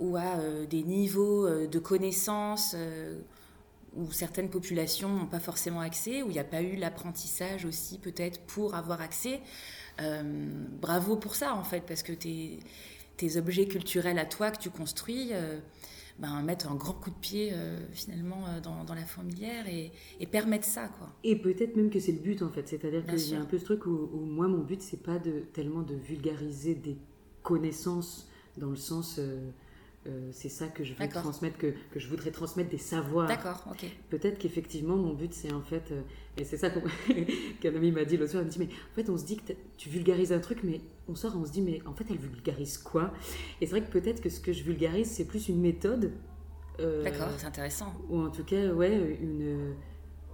ou 0.00 0.16
à 0.16 0.38
euh, 0.38 0.66
des 0.66 0.82
niveaux 0.82 1.46
euh, 1.46 1.66
de 1.66 1.78
connaissances 1.78 2.74
euh, 2.76 3.20
où 3.96 4.10
certaines 4.12 4.50
populations 4.50 5.08
n'ont 5.08 5.26
pas 5.26 5.40
forcément 5.40 5.80
accès, 5.80 6.22
où 6.22 6.28
il 6.28 6.32
n'y 6.32 6.38
a 6.38 6.44
pas 6.44 6.62
eu 6.62 6.76
l'apprentissage 6.76 7.64
aussi 7.64 7.98
peut-être 7.98 8.40
pour 8.42 8.74
avoir 8.74 9.00
accès. 9.00 9.40
bravo 10.80 11.16
pour 11.16 11.34
ça 11.34 11.54
en 11.54 11.64
fait, 11.64 11.80
parce 11.80 12.02
que 12.02 12.12
tes, 12.12 12.60
tes, 13.16 13.36
objets 13.38 13.66
culturels 13.66 14.18
à 14.18 14.26
toi 14.26 14.50
que 14.50 14.58
tu 14.58 14.70
construis 14.70 15.32
ben, 16.18 16.42
mettre 16.42 16.70
un 16.70 16.74
grand 16.74 16.94
coup 16.94 17.10
de 17.10 17.16
pied 17.16 17.50
euh, 17.52 17.78
finalement 17.92 18.44
dans, 18.62 18.84
dans, 18.84 18.94
la 18.94 19.04
fourmilière 19.04 19.68
et, 19.68 19.92
et, 20.18 20.26
permettre 20.26 20.64
ça 20.64 20.88
quoi. 20.98 21.08
Et 21.22 21.36
peut-être 21.36 21.76
même 21.76 21.90
que 21.90 22.00
c'est 22.00 22.12
le 22.12 22.18
but 22.18 22.42
en 22.42 22.50
fait, 22.50 22.66
c'est-à-dire 22.68 23.04
y 23.08 23.34
a 23.34 23.40
un 23.40 23.44
peu 23.44 23.58
ce 23.58 23.64
truc 23.64 23.86
où, 23.86 24.08
moi 24.12 24.48
mon 24.48 24.58
but 24.58 24.82
c'est 24.82 25.02
pas 25.02 25.18
de 25.18 25.44
tellement 25.52 25.82
de 25.82 25.94
vulgariser 25.94 26.74
des 26.74 26.96
connaissances 27.42 28.28
dans 28.56 28.70
le 28.70 28.76
sens 28.76 29.16
euh, 29.18 29.50
euh, 30.08 30.28
c'est 30.32 30.48
ça 30.48 30.68
que 30.68 30.84
je 30.84 30.94
veux 30.94 31.08
transmettre, 31.08 31.58
que, 31.58 31.74
que, 31.92 31.98
je 31.98 32.08
voudrais 32.08 32.30
transmettre 32.30 32.70
des 32.70 32.78
savoirs. 32.78 33.28
D'accord, 33.28 33.64
ok. 33.70 33.84
Peut-être 34.08 34.38
qu'effectivement, 34.38 34.96
mon 34.96 35.12
but, 35.12 35.34
c'est 35.34 35.52
en 35.52 35.60
fait, 35.60 35.90
euh, 35.92 36.00
et 36.36 36.44
c'est 36.44 36.56
ça 36.56 36.70
qu'un 37.60 37.74
ami 37.74 37.92
m'a 37.92 38.04
dit 38.04 38.16
l'autre 38.16 38.32
soir, 38.32 38.42
il 38.42 38.46
me 38.46 38.50
dit, 38.50 38.58
mais 38.58 38.68
en 38.68 38.94
fait, 38.94 39.10
on 39.10 39.18
se 39.18 39.24
dit 39.24 39.36
que 39.36 39.52
tu 39.76 39.88
vulgarises 39.88 40.32
un 40.32 40.38
truc, 40.38 40.60
mais 40.62 40.80
on 41.08 41.14
sort 41.14 41.36
on 41.36 41.44
se 41.44 41.52
dit, 41.52 41.60
mais 41.60 41.80
en 41.86 41.92
fait, 41.94 42.04
elle 42.10 42.18
vulgarise 42.18 42.78
quoi? 42.78 43.12
Et 43.60 43.66
c'est 43.66 43.72
vrai 43.72 43.82
que 43.82 43.90
peut-être 43.90 44.20
que 44.22 44.30
ce 44.30 44.40
que 44.40 44.52
je 44.52 44.62
vulgarise, 44.62 45.10
c'est 45.10 45.26
plus 45.26 45.48
une 45.48 45.60
méthode. 45.60 46.12
Euh, 46.80 47.02
D'accord, 47.02 47.28
c'est 47.36 47.46
intéressant. 47.46 47.92
Ou 48.08 48.20
en 48.20 48.30
tout 48.30 48.44
cas, 48.44 48.72
ouais, 48.72 49.18
une, 49.20 49.74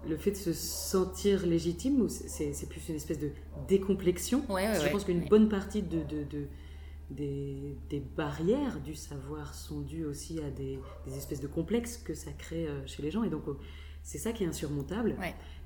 le 0.09 0.17
fait 0.17 0.33
de 0.33 0.37
se 0.37 0.53
sentir 0.53 1.47
légitime, 1.47 2.09
c'est 2.09 2.69
plus 2.69 2.89
une 2.89 2.97
espèce 2.97 3.19
de 3.19 3.31
décomplexion. 3.67 4.45
Ouais, 4.49 4.69
ouais, 4.69 4.81
je 4.81 4.89
pense 4.91 5.05
qu'une 5.05 5.27
bonne 5.29 5.49
partie 5.49 5.83
de, 5.83 5.99
de, 5.99 6.25
de 6.25 6.47
des, 7.11 7.77
barrières 8.17 8.81
du 8.81 8.95
savoir 8.95 9.55
sont 9.55 9.81
dues 9.81 10.05
aussi 10.05 10.41
à 10.41 10.51
des, 10.51 10.79
espèces 11.07 11.41
de 11.41 11.47
complexes 11.47 11.99
que 11.99 12.15
ça 12.15 12.33
crée 12.33 12.67
euh, 12.67 12.87
chez 12.87 13.03
les 13.03 13.11
gens. 13.11 13.25
Et 13.25 13.31
donc, 13.31 13.47
euh, 13.49 13.57
c'est 14.03 14.19
ça 14.19 14.33
qui 14.33 14.45
est 14.45 14.47
insurmontable. 14.47 15.17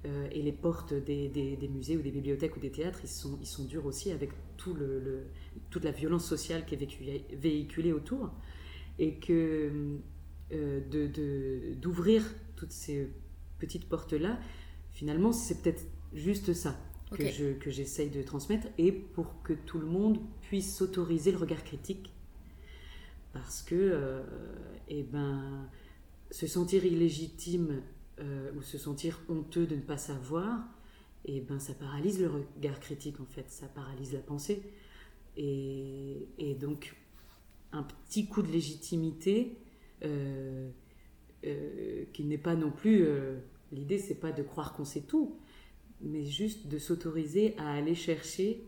Euh, 0.06 0.28
et 0.30 0.42
les 0.42 0.52
portes 0.52 0.94
des, 0.94 1.58
musées 1.72 1.96
ou 1.96 2.02
des 2.02 2.10
bibliothèques 2.10 2.56
ou 2.56 2.60
des 2.60 2.70
théâtres, 2.70 3.00
ils 3.02 3.08
sont, 3.08 3.38
ils 3.40 3.46
sont 3.46 3.64
durs 3.64 3.86
aussi 3.86 4.12
avec 4.12 4.30
tout 4.56 4.74
le, 4.74 5.26
toute 5.70 5.84
la 5.84 5.90
violence 5.90 6.24
sociale 6.24 6.64
qui 6.64 6.74
est 6.74 7.34
véhiculée 7.34 7.92
autour. 7.92 8.30
Et 8.98 9.14
que 9.14 9.98
d'ouvrir 11.80 12.22
de, 12.22 12.28
toutes 12.56 12.72
ces 12.72 13.10
petites 13.58 13.88
portes-là, 13.88 14.38
finalement, 14.92 15.32
c'est 15.32 15.62
peut-être 15.62 15.84
juste 16.12 16.52
ça 16.52 16.76
que 17.16 17.70
j'essaye 17.70 18.10
de 18.10 18.22
transmettre 18.22 18.68
et 18.76 18.92
pour 18.92 19.42
que 19.42 19.52
tout 19.52 19.78
le 19.78 19.86
monde 19.86 20.18
puisse 20.48 20.76
s'autoriser 20.76 21.30
le 21.30 21.36
regard 21.36 21.62
critique. 21.62 22.10
Parce 23.34 23.60
que, 23.60 23.74
euh, 23.74 24.22
eh 24.88 25.02
ben, 25.02 25.68
se 26.30 26.46
sentir 26.46 26.86
illégitime 26.86 27.82
euh, 28.18 28.50
ou 28.56 28.62
se 28.62 28.78
sentir 28.78 29.20
honteux 29.28 29.66
de 29.66 29.76
ne 29.76 29.82
pas 29.82 29.98
savoir, 29.98 30.66
eh 31.26 31.42
ben, 31.42 31.58
ça 31.58 31.74
paralyse 31.74 32.18
le 32.18 32.28
regard 32.28 32.80
critique 32.80 33.20
en 33.20 33.26
fait, 33.26 33.50
ça 33.50 33.66
paralyse 33.66 34.14
la 34.14 34.20
pensée. 34.20 34.62
Et, 35.36 36.28
et 36.38 36.54
donc, 36.54 36.96
un 37.72 37.82
petit 37.82 38.26
coup 38.26 38.40
de 38.40 38.50
légitimité 38.50 39.58
euh, 40.02 40.70
qui 42.14 42.24
n'est 42.24 42.38
pas 42.38 42.56
non 42.56 42.70
plus. 42.70 43.06
L'idée, 43.70 43.98
c'est 43.98 44.14
pas 44.14 44.32
de 44.32 44.42
croire 44.42 44.72
qu'on 44.72 44.86
sait 44.86 45.02
tout, 45.02 45.36
mais 46.00 46.24
juste 46.24 46.68
de 46.68 46.78
s'autoriser 46.78 47.54
à 47.58 47.74
aller 47.74 47.94
chercher 47.94 48.64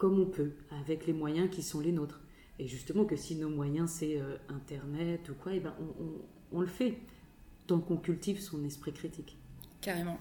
comme 0.00 0.18
on 0.18 0.24
peut, 0.24 0.52
avec 0.80 1.06
les 1.06 1.12
moyens 1.12 1.50
qui 1.50 1.62
sont 1.62 1.78
les 1.78 1.92
nôtres. 1.92 2.22
Et 2.58 2.66
justement 2.66 3.04
que 3.04 3.16
si 3.16 3.36
nos 3.36 3.50
moyens 3.50 3.90
c'est 3.90 4.18
euh, 4.18 4.38
Internet 4.48 5.28
ou 5.28 5.34
quoi, 5.34 5.52
et 5.52 5.56
eh 5.56 5.60
ben 5.60 5.74
on, 5.78 6.56
on, 6.56 6.60
le 6.62 6.66
fait, 6.66 6.96
tant 7.66 7.80
qu'on 7.80 7.98
cultive 7.98 8.40
son 8.40 8.64
esprit 8.64 8.94
critique. 8.94 9.36
Carrément. 9.82 10.18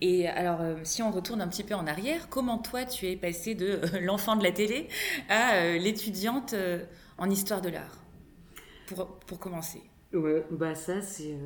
Et 0.00 0.26
alors, 0.26 0.60
euh, 0.60 0.76
si 0.82 1.00
on 1.02 1.12
retourne 1.12 1.40
un 1.40 1.46
petit 1.46 1.62
peu 1.62 1.74
en 1.74 1.86
arrière, 1.86 2.28
comment 2.28 2.58
toi 2.58 2.84
tu 2.84 3.06
es 3.06 3.16
passée 3.16 3.54
de 3.54 3.66
euh, 3.66 4.00
l'enfant 4.02 4.34
de 4.34 4.42
la 4.42 4.50
télé 4.50 4.88
à 5.28 5.76
l'étudiante 5.78 6.54
en 7.16 7.30
histoire 7.30 7.60
de 7.60 7.68
l'art? 7.68 8.02
Pour, 8.88 9.06
pour 9.20 9.38
commencer 9.38 9.80
Ouais, 10.12 10.44
bah 10.50 10.74
ça 10.74 11.00
c'est 11.02 11.38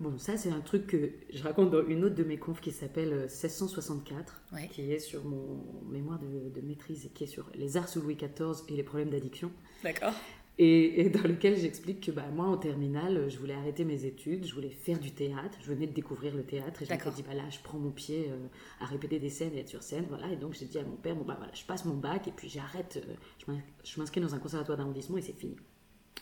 Bon, 0.00 0.16
ça, 0.16 0.36
c'est 0.36 0.50
un 0.50 0.60
truc 0.60 0.86
que 0.86 1.10
je 1.32 1.42
raconte 1.42 1.70
dans 1.70 1.84
une 1.84 2.04
autre 2.04 2.14
de 2.14 2.22
mes 2.22 2.38
confs 2.38 2.60
qui 2.60 2.70
s'appelle 2.70 3.10
1664, 3.22 4.42
euh, 4.52 4.56
qui 4.70 4.92
est 4.92 5.00
sur 5.00 5.24
mon 5.24 5.60
mémoire 5.90 6.20
de, 6.20 6.60
maîtrise 6.60 7.06
et 7.06 7.08
qui 7.08 7.24
est 7.24 7.28
sur 7.28 7.50
les 7.54 7.76
arts 7.76 7.88
sous 7.88 8.00
Louis 8.00 8.14
XIV 8.14 8.62
et 8.68 8.76
les 8.76 8.84
problèmes 8.84 9.10
d'addiction. 9.10 9.50
D'accord. 9.82 10.14
Et, 10.60 11.08
dans 11.10 11.22
lequel 11.22 11.56
j'explique 11.56 12.06
que 12.06 12.10
bah, 12.10 12.26
moi, 12.32 12.46
en 12.46 12.56
terminale, 12.56 13.28
je 13.28 13.38
voulais 13.38 13.54
arrêter 13.54 13.84
mes 13.84 14.04
études, 14.04 14.44
je 14.44 14.54
voulais 14.54 14.70
faire 14.70 14.98
du 14.98 15.12
théâtre, 15.12 15.56
je 15.62 15.72
venais 15.72 15.86
de 15.86 15.92
découvrir 15.92 16.34
le 16.34 16.42
théâtre 16.42 16.82
et 16.82 16.84
je 16.84 16.92
me 16.92 17.14
dit, 17.14 17.22
bah, 17.22 17.34
là, 17.34 17.48
je 17.50 17.58
prends 17.62 17.78
mon 17.78 17.90
pied 17.90 18.28
euh, 18.28 18.46
à 18.80 18.86
répéter 18.86 19.20
des 19.20 19.30
scènes 19.30 19.54
et 19.54 19.60
être 19.60 19.68
sur 19.68 19.84
scène. 19.84 20.06
Voilà. 20.08 20.28
Et 20.32 20.36
donc, 20.36 20.54
j'ai 20.54 20.66
dit 20.66 20.78
à 20.78 20.84
mon 20.84 20.96
père, 20.96 21.14
bon, 21.14 21.24
bah, 21.24 21.36
voilà, 21.38 21.52
je 21.54 21.64
passe 21.64 21.84
mon 21.84 21.94
bac 21.94 22.26
et 22.26 22.32
puis 22.32 22.48
j'arrête, 22.48 23.00
euh, 23.48 23.54
je 23.84 24.00
m'inscris 24.00 24.20
dans 24.20 24.34
un 24.34 24.38
conservatoire 24.38 24.78
d'arrondissement 24.78 25.16
et 25.16 25.22
c'est 25.22 25.38
fini. 25.38 25.56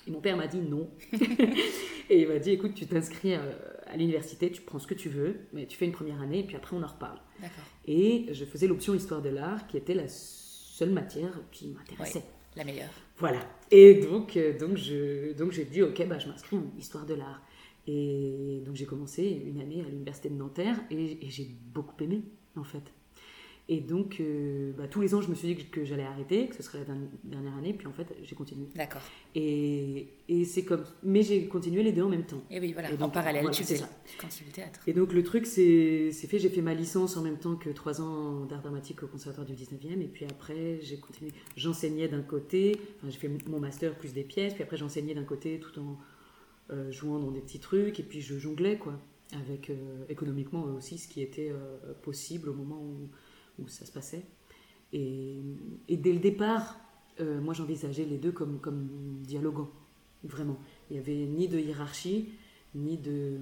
Et 0.07 0.11
mon 0.11 0.21
père 0.21 0.37
m'a 0.37 0.47
dit 0.47 0.61
non. 0.61 0.89
et 2.11 2.23
il 2.23 2.29
m'a 2.29 2.39
dit 2.39 2.51
écoute, 2.53 2.75
tu 2.75 2.87
t'inscris 2.87 3.35
euh, 3.35 3.53
à, 3.87 3.97
l'université, 3.97 4.51
tu 4.51 4.63
prends 4.63 4.79
ce 4.79 4.87
que 4.87 4.95
tu 4.95 5.09
veux, 5.09 5.41
mais 5.53 5.67
tu 5.67 5.77
fais 5.77 5.85
une 5.85 5.93
première 5.93 6.21
année 6.21 6.41
et 6.41 6.45
puis 6.45 6.57
après 6.57 6.77
on 6.77 6.83
en 6.83 6.87
reparle. 6.87 7.19
Et 7.87 8.27
je 8.33 8.45
faisais 8.45 8.67
l'option 8.67 8.95
histoire 8.95 9.23
de 9.23 9.29
l'art 9.29 9.67
qui 9.67 9.77
était 9.77 9.95
la 9.95 10.09
seule 10.09 10.91
matière 10.91 11.33
qui 11.51 11.69
m'intéressait. 11.69 12.25
la 12.57 12.65
meilleure. 12.65 12.91
Voilà. 13.19 13.41
Et 13.71 13.95
donc, 13.95 14.37
euh, 14.37 14.57
donc, 14.59 14.77
je, 14.77 15.33
donc 15.33 15.53
j'ai 15.53 15.65
dit 15.65 15.83
ok, 15.83 16.07
bah, 16.07 16.19
je 16.19 16.29
m'inscris 16.29 16.57
en 16.57 16.65
histoire 16.79 17.07
de 17.07 17.15
l'art. 17.15 17.43
Et 17.89 18.63
donc 18.67 18.75
j'ai 18.75 18.87
commencé 18.87 19.23
une 19.25 19.61
année 19.61 19.81
à 19.81 19.89
l'université 19.89 20.29
de 20.29 20.35
Nanterre 20.35 20.77
et 20.91 21.19
j'ai 21.29 21.49
beaucoup 21.73 21.95
aimé 22.03 22.23
en 22.57 22.65
fait. 22.65 22.83
Et 23.69 23.81
donc, 23.81 24.19
euh, 24.21 24.73
bah, 24.79 24.87
tous 24.87 25.01
les 25.01 25.13
ans, 25.13 25.21
je 25.21 25.29
me 25.29 25.35
suis 25.35 25.53
dit 25.53 25.67
que, 25.67 25.85
j'allais 25.85 26.05
arrêter, 26.05 26.47
que 26.47 26.55
ce 26.55 26.63
serait 26.63 26.79
la 26.87 26.95
dernière 27.25 27.57
année, 27.57 27.73
puis 27.73 27.89
en 27.89 27.93
fait, 27.93 28.07
j'ai 28.23 28.37
continué. 28.37 28.69
D'accord. 28.77 29.01
Et, 29.35 30.07
et 30.29 30.45
c'est 30.45 30.65
comme. 30.65 30.85
Mais 31.03 31.23
j'ai 31.23 31.47
continué 31.49 31.83
les 31.83 31.91
deux 31.91 32.03
en 32.03 32.09
même 32.09 32.25
temps. 32.25 32.41
Et 32.49 32.61
oui, 32.61 32.73
voilà, 32.73 32.91
en 33.01 33.09
parallèle, 33.09 33.51
tu 33.51 33.65
fais 33.65 33.77
ça. 33.77 33.89
le 34.23 34.53
théâtre. 34.53 34.81
Et 34.87 34.93
donc, 34.93 35.13
le 35.13 35.25
truc, 35.25 35.47
c'est 35.47 36.13
fait, 36.13 36.39
j'ai 36.39 36.49
fait 36.49 36.63
ma 36.63 36.75
licence 36.75 37.17
en 37.17 37.23
même 37.23 37.39
temps 37.39 37.57
que 37.57 37.71
trois 37.71 38.01
ans 38.01 38.45
d'art 38.45 38.63
dramatique 38.63 39.03
au 39.03 39.09
Conservatoire 39.09 39.47
du 39.47 39.55
19e, 39.55 40.01
et 40.01 40.07
puis 40.07 40.27
après, 40.27 40.79
j'ai 40.83 40.99
continué. 40.99 41.33
J'enseignais 41.57 42.07
d'un 42.07 42.23
côté, 42.23 42.77
enfin, 42.99 43.11
j'ai 43.11 43.19
fait 43.19 43.31
mon 43.49 43.59
master 43.59 43.97
plus 43.97 44.13
des 44.13 44.25
pièces, 44.25 44.55
puis 44.55 44.63
après, 44.63 44.77
j'enseignais 44.77 45.15
d'un 45.15 45.25
côté 45.25 45.59
tout 45.59 45.77
en 45.81 45.99
euh, 46.71 46.93
jouant 46.93 47.19
dans 47.19 47.33
des 47.33 47.41
petits 47.41 47.61
trucs, 47.61 47.99
et 47.99 48.05
puis 48.05 48.21
je 48.21 48.39
jonglais, 48.39 48.77
quoi, 48.77 49.01
avec 49.33 49.71
euh, 49.71 49.75
économiquement 50.09 50.63
aussi 50.77 50.99
ce 50.99 51.09
qui 51.09 51.21
était 51.21 51.53
possible 52.03 52.49
au 52.49 52.55
moment 52.55 52.81
où 52.81 53.09
où 53.59 53.69
ça 53.69 53.87
se 53.87 53.93
passait. 53.93 54.23
Et, 54.93 55.39
et 55.89 55.97
dès 55.97 56.13
le 56.13 56.21
départ, 56.21 56.79
euh, 57.21 57.41
moi 57.41 57.55
j'envisageais 57.55 58.05
les 58.05 58.19
deux 58.19 58.33
comme, 58.33 58.61
comme 58.61 59.21
dialoguant 59.23 59.71
vraiment. 60.23 60.59
Il 60.91 60.95
n'y 60.95 60.99
avait 60.99 61.15
ni 61.15 61.49
de 61.49 61.59
hiérarchie, 61.59 62.29
ni 62.75 62.99
de, 62.99 63.39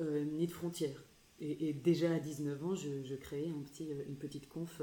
euh, 0.00 0.24
ni 0.24 0.46
de 0.46 0.52
frontières. 0.52 1.02
Et, 1.40 1.74
déjà 1.74 2.12
à 2.12 2.18
19 2.18 2.64
ans, 2.64 2.74
je, 2.74 3.14
créais 3.16 3.50
un 3.50 3.62
petit, 3.62 3.90
euh, 3.90 4.04
une 4.08 4.16
petite 4.16 4.48
conf 4.48 4.80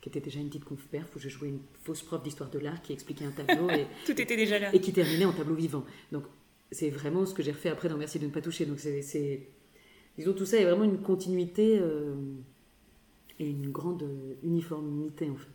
qui 0.00 0.08
était 0.08 0.20
déjà 0.20 0.40
une 0.40 0.48
petite 0.48 0.64
conf 0.64 0.86
perf 0.88 1.14
où 1.14 1.18
je 1.18 1.28
jouais 1.28 1.48
une 1.48 1.60
fausse 1.82 2.02
prof 2.02 2.22
d'histoire 2.22 2.48
de 2.48 2.58
l'art 2.58 2.80
qui 2.80 2.94
expliquait 2.94 3.26
un 3.26 3.32
tableau 3.32 3.68
et, 3.68 3.86
Tout 4.06 4.18
était 4.18 4.36
déjà 4.36 4.58
là. 4.58 4.74
et 4.74 4.80
qui 4.80 4.94
terminait 4.94 5.26
en 5.26 5.32
tableau 5.34 5.54
vivant. 5.54 5.84
Donc 6.10 6.24
c'est 6.72 6.88
vraiment 6.88 7.26
ce 7.26 7.34
que 7.34 7.42
j'ai 7.42 7.52
refait 7.52 7.68
après 7.68 7.90
dans 7.90 7.98
Merci 7.98 8.18
de 8.18 8.24
ne 8.24 8.30
pas 8.30 8.40
toucher. 8.40 8.64
Donc 8.64 8.78
c'est, 8.78 9.46
disons, 10.16 10.32
tout 10.32 10.46
ça 10.46 10.56
est 10.56 10.64
vraiment 10.64 10.84
une 10.84 11.02
continuité 11.02 11.78
et 13.40 13.48
une 13.48 13.70
grande 13.70 14.08
uniformité 14.42 15.28
en 15.30 15.36
fait. 15.36 15.48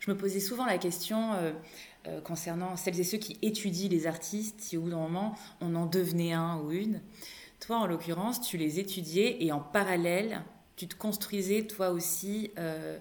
Je 0.00 0.10
me 0.10 0.16
posais 0.16 0.40
souvent 0.40 0.66
la 0.66 0.78
question 0.78 1.32
euh, 1.32 1.52
euh, 2.06 2.20
concernant 2.20 2.76
celles 2.76 3.00
et 3.00 3.04
ceux 3.04 3.18
qui 3.18 3.38
étudient 3.42 3.88
les 3.88 4.06
artistes, 4.06 4.60
si 4.60 4.76
au 4.76 4.82
bout 4.82 4.90
d'un 4.90 4.98
moment 4.98 5.34
on 5.60 5.74
en 5.74 5.86
devenait 5.86 6.32
un 6.32 6.60
ou 6.60 6.70
une. 6.70 7.00
Toi, 7.58 7.78
en 7.78 7.86
l'occurrence, 7.86 8.40
tu 8.40 8.58
les 8.58 8.78
étudiais 8.78 9.42
et 9.42 9.50
en 9.50 9.60
parallèle, 9.60 10.42
tu 10.76 10.86
te 10.86 10.94
construisais 10.94 11.66
toi 11.66 11.90
aussi 11.90 12.50
euh, 12.58 12.98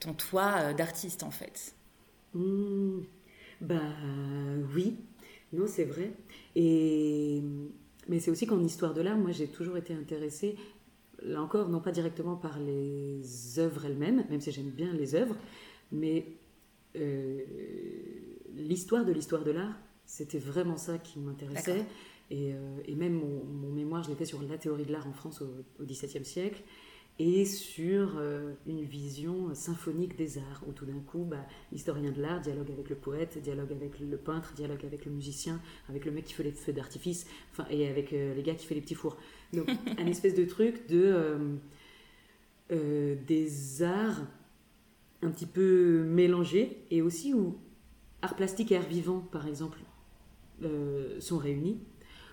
ton 0.00 0.12
toit 0.12 0.74
d'artiste 0.74 1.22
en 1.22 1.30
fait. 1.30 1.74
Mmh, 2.34 3.00
bah 3.60 3.80
oui, 4.74 4.96
non, 5.52 5.66
c'est 5.66 5.84
vrai. 5.84 6.12
Et 6.56 7.42
mais 8.08 8.20
c'est 8.20 8.30
aussi 8.30 8.46
qu'en 8.46 8.62
histoire 8.62 8.94
de 8.94 9.02
l'art, 9.02 9.18
moi 9.18 9.32
j'ai 9.32 9.46
toujours 9.46 9.76
été 9.76 9.92
intéressée 9.94 10.56
là 11.22 11.42
encore, 11.42 11.68
non 11.68 11.80
pas 11.80 11.92
directement 11.92 12.36
par 12.36 12.58
les 12.58 13.58
œuvres 13.58 13.86
elles-mêmes, 13.86 14.24
même 14.30 14.40
si 14.40 14.52
j'aime 14.52 14.70
bien 14.70 14.92
les 14.92 15.14
œuvres, 15.14 15.36
mais 15.92 16.26
euh, 16.96 17.40
l'histoire 18.54 19.04
de 19.04 19.12
l'histoire 19.12 19.44
de 19.44 19.50
l'art, 19.50 19.78
c'était 20.04 20.38
vraiment 20.38 20.76
ça 20.76 20.98
qui 20.98 21.18
m'intéressait. 21.18 21.84
Et, 22.30 22.52
euh, 22.52 22.80
et, 22.86 22.94
même 22.94 23.14
mon, 23.14 23.70
mémoire, 23.70 24.02
je 24.02 24.10
l'ai 24.10 24.14
fait 24.14 24.26
sur 24.26 24.42
la 24.42 24.58
théorie 24.58 24.84
de 24.84 24.92
l'art 24.92 25.06
en 25.06 25.12
France 25.12 25.42
au, 25.42 25.84
XVIIe 25.84 26.24
siècle. 26.24 26.62
et 27.18 27.44
sur 27.44 28.16
euh, 28.16 28.52
une 28.66 28.82
vision 28.82 29.54
symphonique 29.54 30.16
des 30.16 30.38
arts, 30.38 30.62
où 30.66 30.72
tout 30.72 30.84
d'un 30.84 31.00
coup, 31.00 31.24
bah, 31.24 31.44
l'historien 31.72 32.12
de 32.12 32.20
l'art 32.20 32.40
dialogue 32.40 32.70
avec 32.70 32.90
le 32.90 32.96
poète, 32.96 33.38
dialogue 33.42 33.72
avec 33.72 33.98
le 33.98 34.16
peintre, 34.16 34.52
dialogue 34.54 34.84
avec 34.84 35.04
le 35.04 35.10
musicien, 35.12 35.60
avec 35.88 36.04
le 36.04 36.12
mec 36.12 36.26
qui 36.26 36.34
fait 36.34 36.44
les 36.44 36.52
feux 36.52 36.72
d'artifice, 36.72 37.26
enfin, 37.50 37.66
et 37.70 37.88
avec 37.88 38.12
euh, 38.12 38.34
les 38.34 38.42
gars 38.42 38.54
qui 38.54 38.66
fait 38.66 38.74
les 38.74 38.82
petits 38.82 38.94
fours. 38.94 39.16
Donc, 39.52 39.68
un 39.98 40.06
espèce 40.06 40.34
de 40.34 40.44
truc 40.44 40.86
de 40.88 41.58
euh, 42.70 43.16
des 43.26 43.82
arts 43.82 44.20
un 45.22 45.30
petit 45.30 45.46
peu 45.46 46.04
mélangés, 46.04 46.84
et 46.90 47.02
aussi 47.02 47.34
où 47.34 47.56
art 48.22 48.36
plastique 48.36 48.72
et 48.72 48.76
art 48.76 48.86
vivant, 48.86 49.20
par 49.32 49.46
exemple, 49.46 49.78
sont 51.20 51.38
réunis, 51.38 51.78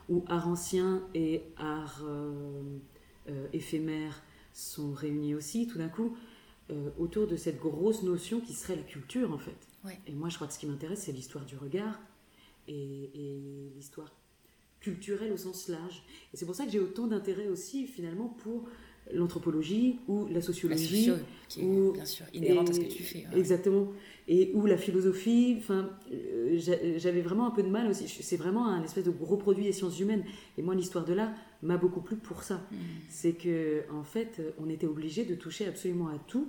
où 0.09 0.23
art 0.27 0.47
ancien 0.47 1.03
et 1.13 1.43
art 1.57 2.03
éphémère 3.53 4.21
sont 4.53 4.93
réunis 4.93 5.35
aussi, 5.35 5.67
tout 5.67 5.77
d'un 5.77 5.89
coup, 5.89 6.15
euh, 6.71 6.89
autour 6.97 7.27
de 7.27 7.35
cette 7.35 7.59
grosse 7.59 8.01
notion 8.01 8.39
qui 8.39 8.53
serait 8.53 8.75
la 8.75 8.81
culture, 8.81 9.31
en 9.31 9.37
fait. 9.37 9.67
Et 10.07 10.13
moi, 10.13 10.29
je 10.29 10.35
crois 10.35 10.47
que 10.47 10.53
ce 10.53 10.57
qui 10.57 10.65
m'intéresse, 10.65 11.03
c'est 11.03 11.11
l'histoire 11.11 11.45
du 11.45 11.55
regard 11.57 11.99
et, 12.67 13.11
l'histoire 13.75 14.11
culturelle 14.79 15.31
au 15.31 15.37
sens 15.37 15.67
large. 15.67 16.03
Et 16.33 16.37
c'est 16.37 16.45
pour 16.45 16.55
ça 16.55 16.65
que 16.65 16.71
j'ai 16.71 16.79
autant 16.79 17.07
d'intérêt 17.07 17.47
aussi, 17.47 17.87
finalement, 17.87 18.27
pour 18.27 18.67
l'anthropologie 19.13 19.99
ou 20.07 20.27
la 20.27 20.41
sociologie. 20.41 21.07
La 21.07 21.17
qui 21.47 21.61
est 21.61 21.63
ou, 21.63 21.91
bien 21.93 22.05
sûr 22.05 22.25
inhérente 22.33 22.69
à 22.69 22.73
ce 22.73 22.79
que 22.79 22.85
tu 22.85 23.03
fais. 23.03 23.25
Exactement. 23.35 23.91
Et 24.27 24.51
ou 24.53 24.65
la 24.65 24.77
philosophie. 24.77 25.55
Enfin, 25.57 25.89
euh, 26.11 26.57
j'avais 26.97 27.21
vraiment 27.21 27.47
un 27.47 27.51
peu 27.51 27.63
de 27.63 27.69
mal 27.69 27.87
aussi. 27.87 28.07
C'est 28.07 28.37
vraiment 28.37 28.67
un 28.67 28.83
espèce 28.83 29.03
de 29.03 29.11
gros 29.11 29.37
produit 29.37 29.65
des 29.65 29.73
sciences 29.73 29.99
humaines. 29.99 30.23
Et 30.57 30.61
moi, 30.61 30.75
l'histoire 30.75 31.05
de 31.05 31.13
l'art 31.13 31.33
m'a 31.61 31.77
beaucoup 31.77 32.01
plu 32.01 32.15
pour 32.15 32.43
ça. 32.43 32.55
Mm. 32.71 32.75
C'est 33.09 33.33
que 33.33 33.83
en 33.91 34.03
fait, 34.03 34.41
on 34.59 34.69
était 34.69 34.87
obligé 34.87 35.25
de 35.25 35.35
toucher 35.35 35.67
absolument 35.67 36.07
à 36.07 36.17
tout. 36.27 36.47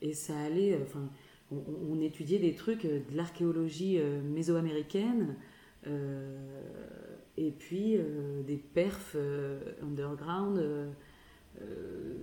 Et 0.00 0.14
ça 0.14 0.38
allait. 0.38 0.74
Euh, 0.74 0.84
enfin, 0.84 1.08
on, 1.50 2.00
étudiait 2.00 2.38
des 2.38 2.54
trucs 2.54 2.84
euh, 2.84 3.00
de 3.10 3.16
l'archéologie 3.16 3.98
mésoaméricaine. 4.32 5.36
Et 7.36 7.50
puis 7.50 7.96
des 8.46 8.56
perfs 8.56 9.16
underground 9.82 10.90
euh, 11.62 12.14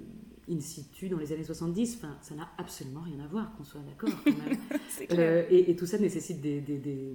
in 0.50 0.62
situ 0.62 1.10
dans 1.10 1.18
les 1.18 1.34
années 1.34 1.44
70. 1.44 1.98
Enfin, 1.98 2.18
ça 2.22 2.34
n'a 2.34 2.50
absolument 2.58 3.02
rien 3.02 3.20
à 3.20 3.28
voir, 3.28 3.54
qu'on 3.58 3.66
soit 3.66 3.82
d'accord. 3.82 4.18
euh, 5.12 5.46
et, 5.50 5.70
et, 5.70 5.76
tout 5.76 5.86
ça 5.86 5.98
nécessite 5.98 6.40
des, 6.40 6.62
des, 6.62 6.78
des, 6.78 7.14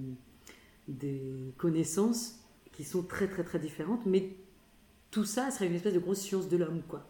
des, 0.87 1.53
connaissances 1.57 2.39
qui 2.73 2.83
sont 2.83 3.01
très 3.01 3.27
très 3.27 3.43
très 3.43 3.57
différentes, 3.57 4.05
mais 4.05 4.35
tout 5.09 5.25
ça 5.25 5.49
serait 5.49 5.65
une 5.65 5.73
espèce 5.73 5.95
de 5.95 5.99
grosse 5.99 6.19
science 6.19 6.47
de 6.47 6.57
l'homme, 6.57 6.83
quoi. 6.87 7.07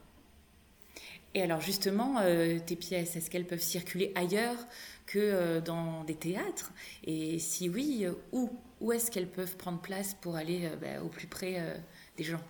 Et 1.36 1.42
alors 1.42 1.60
justement, 1.60 2.20
euh, 2.22 2.60
tes 2.66 2.78
pièces, 2.78 3.18
est-ce 3.18 3.30
qu'elles 3.30 3.48
peuvent 3.48 3.60
circuler 3.60 4.14
ailleurs 4.16 4.58
que 5.06 5.20
euh, 5.20 5.60
dans 5.60 6.06
des 6.06 6.16
théâtres? 6.16 6.72
Et 7.04 7.38
si 7.40 7.68
oui, 7.70 8.06
où? 8.32 8.50
Où 8.84 8.92
est-ce 8.92 9.10
qu'elles 9.10 9.32
peuvent 9.32 9.58
prendre 9.58 9.80
place 9.80 10.14
pour 10.14 10.36
aller 10.36 10.70
bah, 10.80 11.02
au 11.04 11.08
plus 11.08 11.26
près 11.26 11.82
des 12.18 12.24
gens? 12.24 12.42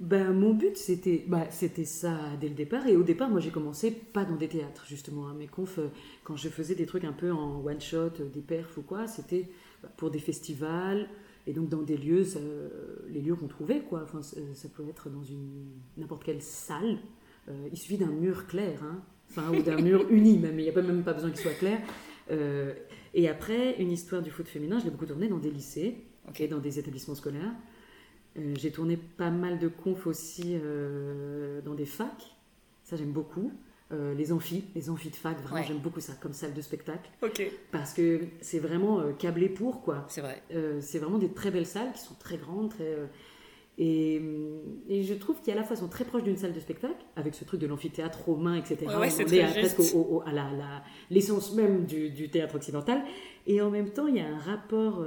Ben, 0.00 0.32
mon 0.32 0.54
but, 0.54 0.76
c'était 0.76 1.24
bah, 1.28 1.46
c'était 1.50 1.84
ça 1.84 2.18
dès 2.40 2.48
le 2.48 2.54
départ. 2.54 2.86
Et 2.88 2.96
au 2.96 3.04
départ, 3.04 3.30
moi, 3.30 3.38
j'ai 3.38 3.50
commencé 3.50 3.92
pas 3.92 4.24
dans 4.24 4.34
des 4.34 4.48
théâtres, 4.48 4.84
justement. 4.88 5.28
Hein. 5.28 5.34
Mes 5.38 5.46
confs, 5.46 5.78
euh, 5.78 5.88
quand 6.24 6.36
je 6.36 6.48
faisais 6.48 6.74
des 6.74 6.86
trucs 6.86 7.04
un 7.04 7.12
peu 7.12 7.30
en 7.30 7.64
one-shot, 7.64 8.10
euh, 8.20 8.28
des 8.32 8.40
perfs 8.40 8.76
ou 8.76 8.82
quoi, 8.82 9.06
c'était 9.06 9.48
bah, 9.82 9.88
pour 9.96 10.10
des 10.10 10.18
festivals. 10.18 11.08
Et 11.46 11.52
donc, 11.52 11.68
dans 11.68 11.82
des 11.82 11.96
lieux, 11.96 12.24
les 13.08 13.20
lieux 13.20 13.36
qu'on 13.36 13.46
trouvait, 13.46 13.80
quoi. 13.80 14.02
Enfin, 14.02 14.22
ça 14.22 14.68
peut 14.74 14.88
être 14.88 15.10
dans 15.10 15.22
une 15.22 15.66
n'importe 15.96 16.24
quelle 16.24 16.40
salle. 16.40 16.98
Euh, 17.48 17.68
il 17.70 17.76
suffit 17.76 17.98
d'un 17.98 18.06
mur 18.06 18.46
clair, 18.46 18.82
hein. 18.82 19.02
enfin, 19.30 19.50
ou 19.54 19.62
d'un 19.62 19.76
mur 19.76 20.06
uni, 20.10 20.38
même. 20.38 20.58
Il 20.58 20.62
n'y 20.62 20.70
a 20.70 20.72
pas, 20.72 20.82
même 20.82 21.04
pas 21.04 21.12
besoin 21.12 21.30
qu'il 21.30 21.40
soit 21.40 21.52
clair. 21.52 21.78
Et 22.30 23.28
après, 23.28 23.76
une 23.78 23.90
histoire 23.90 24.22
du 24.22 24.30
foot 24.30 24.48
féminin, 24.48 24.78
je 24.78 24.84
l'ai 24.84 24.90
beaucoup 24.90 25.06
tourné 25.06 25.28
dans 25.28 25.38
des 25.38 25.50
lycées, 25.50 25.96
okay. 26.28 26.48
dans 26.48 26.58
des 26.58 26.78
établissements 26.78 27.14
scolaires. 27.14 27.52
Euh, 28.36 28.54
j'ai 28.58 28.70
tourné 28.70 28.96
pas 28.96 29.30
mal 29.30 29.58
de 29.58 29.68
confs 29.68 30.06
aussi 30.06 30.58
euh, 30.60 31.60
dans 31.62 31.74
des 31.74 31.86
facs. 31.86 32.36
Ça, 32.82 32.96
j'aime 32.96 33.12
beaucoup. 33.12 33.52
Euh, 33.92 34.14
les 34.14 34.32
amphis, 34.32 34.64
les 34.74 34.90
amphis 34.90 35.10
de 35.10 35.16
fac, 35.16 35.38
vraiment, 35.40 35.62
j'aime 35.62 35.78
beaucoup 35.78 36.00
ça 36.00 36.14
comme 36.20 36.32
salle 36.32 36.54
de 36.54 36.62
spectacle. 36.62 37.08
Parce 37.70 37.92
que 37.92 38.22
c'est 38.40 38.58
vraiment 38.58 39.12
câblé 39.12 39.48
pour, 39.48 39.82
quoi. 39.82 40.06
C'est 40.08 40.22
vrai. 40.22 40.42
c'est 40.80 40.98
vraiment 40.98 41.18
des 41.18 41.32
très 41.32 41.50
belles 41.50 41.66
salles 41.66 41.92
qui 41.92 42.00
sont 42.00 42.14
très 42.14 42.38
grandes, 42.38 42.70
très. 42.70 42.96
Et, 43.76 44.22
et, 44.88 45.02
je 45.02 45.14
trouve 45.14 45.36
qu'à 45.44 45.54
la 45.54 45.64
fois 45.64 45.74
sont 45.74 45.88
très 45.88 46.04
proches 46.04 46.22
d'une 46.22 46.36
salle 46.36 46.52
de 46.52 46.60
spectacle, 46.60 46.94
avec 47.16 47.34
ce 47.34 47.44
truc 47.44 47.60
de 47.60 47.66
l'amphithéâtre 47.66 48.24
romain, 48.24 48.54
etc. 48.54 48.86
Ouais, 48.86 48.94
on 48.94 49.00
est, 49.00 49.58
presque 49.58 49.80
à 50.26 50.84
l'essence 51.10 51.54
même 51.54 51.84
du, 51.84 52.10
du, 52.10 52.28
théâtre 52.28 52.54
occidental. 52.54 53.02
Et 53.48 53.60
en 53.60 53.70
même 53.70 53.90
temps, 53.90 54.06
il 54.06 54.16
y 54.16 54.20
a 54.20 54.28
un 54.28 54.38
rapport 54.38 55.04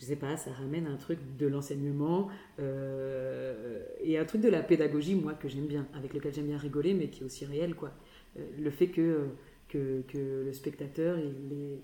je 0.00 0.06
sais 0.06 0.16
pas, 0.16 0.36
ça 0.38 0.50
ramène 0.52 0.86
un 0.86 0.96
truc 0.96 1.18
de 1.38 1.46
l'enseignement 1.46 2.28
euh, 2.58 3.84
et 4.02 4.16
un 4.18 4.24
truc 4.24 4.40
de 4.40 4.48
la 4.48 4.62
pédagogie, 4.62 5.14
moi, 5.14 5.34
que 5.34 5.46
j'aime 5.46 5.66
bien, 5.66 5.86
avec 5.94 6.14
lequel 6.14 6.32
j'aime 6.32 6.46
bien 6.46 6.56
rigoler, 6.56 6.94
mais 6.94 7.08
qui 7.08 7.20
est 7.20 7.26
aussi 7.26 7.44
réel, 7.44 7.74
quoi. 7.74 7.92
Euh, 8.38 8.46
le 8.58 8.70
fait 8.70 8.86
que, 8.86 9.26
que, 9.68 10.00
que, 10.08 10.44
le 10.46 10.52
spectateur, 10.54 11.18
il 11.18 11.52
est, 11.52 11.80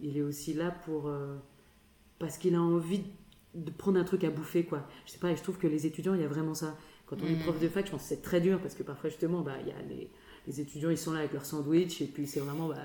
il 0.00 0.16
est 0.16 0.22
aussi 0.22 0.54
là 0.54 0.70
pour... 0.70 1.08
Euh, 1.08 1.36
parce 2.18 2.38
qu'il 2.38 2.54
a 2.54 2.62
envie 2.62 3.00
de 3.00 3.08
prendre 3.78 3.98
un 3.98 4.04
truc 4.04 4.24
à 4.24 4.30
bouffer, 4.30 4.64
quoi. 4.64 4.86
Je 5.06 5.12
sais 5.12 5.18
pas, 5.18 5.30
et 5.30 5.36
je 5.36 5.42
trouve 5.42 5.58
que 5.58 5.66
les 5.66 5.86
étudiants, 5.86 6.14
il 6.14 6.20
y 6.20 6.24
a 6.24 6.28
vraiment 6.28 6.54
ça. 6.54 6.76
Quand 7.06 7.16
on 7.22 7.26
est 7.26 7.34
mmh. 7.34 7.40
prof 7.40 7.60
de 7.60 7.68
fac, 7.68 7.86
je 7.86 7.90
pense 7.90 8.02
que 8.02 8.08
c'est 8.08 8.22
très 8.22 8.40
dur, 8.40 8.60
parce 8.60 8.74
que 8.74 8.82
parfois, 8.82 9.10
justement, 9.10 9.40
bah, 9.40 9.54
il 9.60 9.68
y 9.68 9.72
a 9.72 9.82
les, 9.88 10.08
les, 10.46 10.60
étudiants, 10.60 10.90
ils 10.90 10.98
sont 10.98 11.12
là 11.12 11.20
avec 11.20 11.32
leur 11.32 11.44
sandwich, 11.44 12.00
et 12.00 12.06
puis 12.06 12.26
c'est 12.26 12.40
vraiment... 12.40 12.68
Bah, 12.68 12.76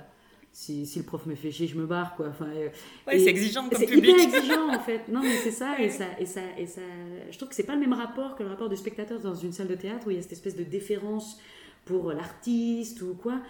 si, 0.51 0.85
si, 0.85 0.99
le 0.99 1.05
prof 1.05 1.25
me 1.25 1.35
fait 1.35 1.51
chier, 1.51 1.67
je 1.67 1.77
me 1.77 1.85
barre, 1.85 2.15
quoi. 2.15 2.29
Enfin, 2.29 2.47
euh, 2.47 2.69
ouais, 3.07 3.19
c'est 3.19 3.27
exigeant 3.27 3.67
comme 3.67 3.77
public. 3.77 4.15
C'est 4.17 4.27
hyper 4.27 4.37
exigeant, 4.37 4.69
en 4.73 4.79
fait. 4.79 5.07
Non, 5.09 5.21
mais 5.21 5.35
c'est 5.43 5.51
ça, 5.51 5.77
et 5.81 5.89
ça, 5.89 6.05
et 6.17 6.25
ça, 6.25 6.41
et 6.57 6.65
ça. 6.65 6.81
Je 7.29 7.35
trouve 7.35 7.49
que 7.49 7.55
c'est 7.55 7.65
pas 7.65 7.75
le 7.75 7.81
même 7.81 7.91
rapport 7.91 8.37
que 8.37 8.43
le 8.43 8.49
rapport 8.49 8.69
du 8.69 8.77
spectateur 8.77 9.19
dans 9.19 9.35
une 9.35 9.51
salle 9.51 9.67
de 9.67 9.75
théâtre 9.75 10.07
où 10.07 10.11
il 10.11 10.15
y 10.15 10.19
a 10.19 10.21
cette 10.21 10.31
espèce 10.31 10.55
de 10.55 10.63
déférence 10.63 11.41
pour 11.83 12.13
l'artiste 12.13 13.01
ou 13.01 13.15
quoi. 13.15 13.41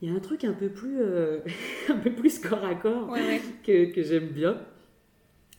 Il 0.00 0.08
y 0.08 0.12
a 0.12 0.16
un 0.16 0.20
truc 0.20 0.44
un 0.44 0.52
peu 0.52 0.68
plus, 0.68 1.00
euh, 1.00 1.40
un 1.88 1.96
peu 1.96 2.12
plus 2.12 2.38
corps 2.38 2.64
à 2.64 2.76
corps 2.76 3.12
que, 3.66 3.92
que 3.92 4.02
j'aime 4.04 4.28
bien. 4.28 4.56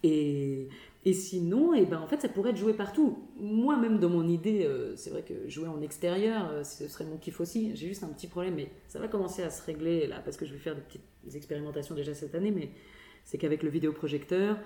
Et, 0.04 0.68
et 1.04 1.14
sinon, 1.14 1.74
et 1.74 1.82
eh 1.82 1.86
ben, 1.86 2.00
en 2.00 2.08
fait, 2.08 2.22
ça 2.22 2.30
pourrait 2.30 2.52
être 2.52 2.58
joué 2.58 2.74
partout. 2.74 3.18
Moi-même, 3.38 4.00
dans 4.00 4.10
mon 4.10 4.28
idée, 4.28 4.66
euh, 4.66 4.96
c'est 4.96 5.10
vrai 5.10 5.24
que 5.24 5.50
jouer 5.50 5.68
en 5.68 5.82
extérieur, 5.82 6.50
euh, 6.52 6.64
ce 6.64 6.88
serait 6.88 7.06
mon 7.06 7.18
kiff 7.18 7.40
aussi. 7.40 7.76
J'ai 7.76 7.88
juste 7.88 8.04
un 8.04 8.10
petit 8.10 8.28
problème, 8.28 8.56
mais 8.56 8.70
ça 8.88 9.00
va 9.00 9.08
commencer 9.08 9.42
à 9.42 9.50
se 9.50 9.64
régler 9.64 10.08
là, 10.08 10.22
parce 10.24 10.38
que 10.38 10.46
je 10.46 10.54
vais 10.54 10.60
faire 10.60 10.76
des 10.76 10.82
petites 10.82 11.36
expérimentations 11.36 11.96
déjà 11.96 12.14
cette 12.14 12.36
année, 12.36 12.52
mais 12.52 12.70
c'est 13.24 13.38
qu'avec 13.38 13.64
le 13.64 13.70
vidéoprojecteur, 13.70 14.58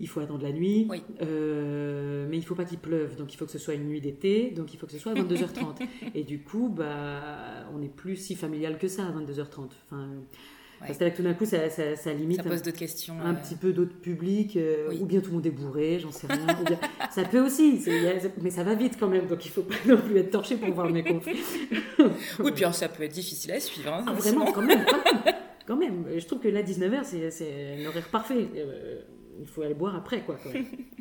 il 0.00 0.08
faut 0.08 0.20
attendre 0.20 0.42
la 0.42 0.52
nuit, 0.52 0.88
euh, 1.22 2.26
mais 2.28 2.36
il 2.36 2.42
faut 2.42 2.56
pas 2.56 2.64
qu'il 2.64 2.78
pleuve, 2.78 3.14
donc 3.14 3.32
il 3.32 3.36
faut 3.36 3.44
que 3.44 3.52
ce 3.52 3.58
soit 3.58 3.74
une 3.74 3.84
nuit 3.84 4.00
d'été, 4.00 4.50
donc 4.50 4.74
il 4.74 4.76
faut 4.76 4.86
que 4.86 4.92
ce 4.92 4.98
soit 4.98 5.12
à 5.12 5.14
22h30. 5.14 5.86
et 6.14 6.24
du 6.24 6.40
coup, 6.42 6.68
bah, 6.68 7.68
on 7.72 7.78
n'est 7.78 7.88
plus 7.88 8.16
si 8.16 8.34
familial 8.34 8.78
que 8.78 8.88
ça 8.88 9.06
à 9.06 9.12
22h30. 9.12 9.68
Enfin, 9.86 10.08
c'est-à-dire 10.86 11.12
que 11.12 11.16
tout 11.16 11.22
d'un 11.22 11.34
coup, 11.34 11.44
ça, 11.44 11.70
ça, 11.70 12.12
limite. 12.12 12.38
Ça 12.38 12.42
pose 12.42 12.62
d'autres 12.62 12.78
questions. 12.78 13.18
Un 13.20 13.34
petit 13.34 13.54
peu 13.54 13.72
d'autres 13.72 13.96
publics, 13.96 14.56
euh, 14.56 14.92
ou 15.00 15.06
bien 15.06 15.20
tout 15.20 15.30
le 15.30 15.36
monde 15.36 15.46
est 15.46 15.50
bourré, 15.50 15.98
j'en 15.98 16.12
sais 16.12 16.26
rien. 16.26 16.46
ça 17.10 17.24
peut 17.24 17.40
aussi, 17.40 17.82
mais 18.40 18.50
ça 18.50 18.64
va 18.64 18.74
vite 18.74 18.96
quand 18.98 19.08
même, 19.08 19.26
donc 19.26 19.44
il 19.44 19.48
ne 19.48 19.52
faut 19.52 19.62
pas 19.62 19.74
non 19.86 19.96
plus 19.96 20.18
être 20.18 20.30
torché 20.30 20.56
pour 20.56 20.72
voir 20.72 20.90
mes 20.90 21.02
conflits. 21.02 21.40
oui, 22.38 22.52
puis 22.52 22.64
ça 22.72 22.88
peut 22.88 23.04
être 23.04 23.12
difficile 23.12 23.52
à 23.52 23.60
suivre. 23.60 23.92
Hein, 23.92 24.04
ah, 24.06 24.12
vraiment, 24.12 24.50
quand 24.52 24.62
même, 24.62 24.84
quand 25.66 25.76
même, 25.76 26.06
Je 26.16 26.26
trouve 26.26 26.40
que 26.40 26.48
là, 26.48 26.62
19h, 26.62 27.30
c'est 27.30 27.76
un 27.78 27.86
horaire 27.86 28.08
parfait. 28.08 28.46
Euh, 28.56 29.00
il 29.40 29.46
faut 29.46 29.62
aller 29.62 29.74
boire 29.74 29.96
après, 29.96 30.20
quoi. 30.20 30.38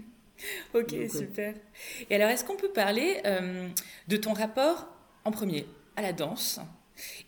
ok, 0.73 0.95
super. 1.09 1.53
Et 2.09 2.15
alors, 2.15 2.29
est-ce 2.29 2.43
qu'on 2.43 2.55
peut 2.55 2.71
parler 2.71 3.17
euh, 3.25 3.67
de 4.07 4.17
ton 4.17 4.33
rapport 4.33 4.87
en 5.25 5.31
premier 5.31 5.65
à 5.95 6.01
la 6.01 6.13
danse? 6.13 6.59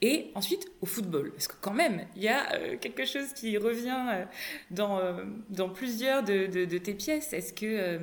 Et 0.02 0.32
ensuite 0.36 0.68
au 0.82 0.86
football, 0.86 1.32
parce 1.32 1.48
que 1.48 1.56
quand 1.62 1.74
même, 1.74 2.06
il 2.16 2.24
y 2.24 2.28
a 2.28 2.54
euh, 2.54 2.78
quelque 2.78 3.06
chose 3.06 3.34
qui 3.34 3.58
revient 3.58 4.06
euh, 4.14 4.26
dans, 4.72 5.00
euh, 5.00 5.24
dans 5.50 5.70
plusieurs 5.70 6.24
de, 6.24 6.78
tes 6.78 6.94
pièces. 6.94 7.34
Est-ce 7.34 7.54
que, 7.54 8.00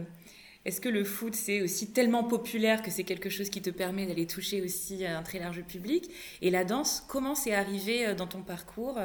est-ce 0.64 0.80
que 0.80 0.88
le 0.88 1.04
foot, 1.04 1.34
c'est 1.34 1.62
aussi 1.62 1.92
tellement 1.92 2.24
populaire 2.24 2.82
que 2.82 2.90
c'est 2.90 3.04
quelque 3.04 3.30
chose 3.30 3.50
qui 3.50 3.62
te 3.62 3.70
permet 3.70 4.06
d'aller 4.06 4.26
toucher 4.26 4.62
aussi 4.62 5.04
un 5.06 5.22
très 5.22 5.38
large 5.38 5.62
public? 5.62 6.10
Et 6.40 6.50
la 6.50 6.64
danse, 6.64 7.04
comment 7.08 7.34
c'est 7.34 7.54
arrivé 7.54 8.14
dans 8.14 8.26
ton 8.26 8.42
parcours 8.42 8.98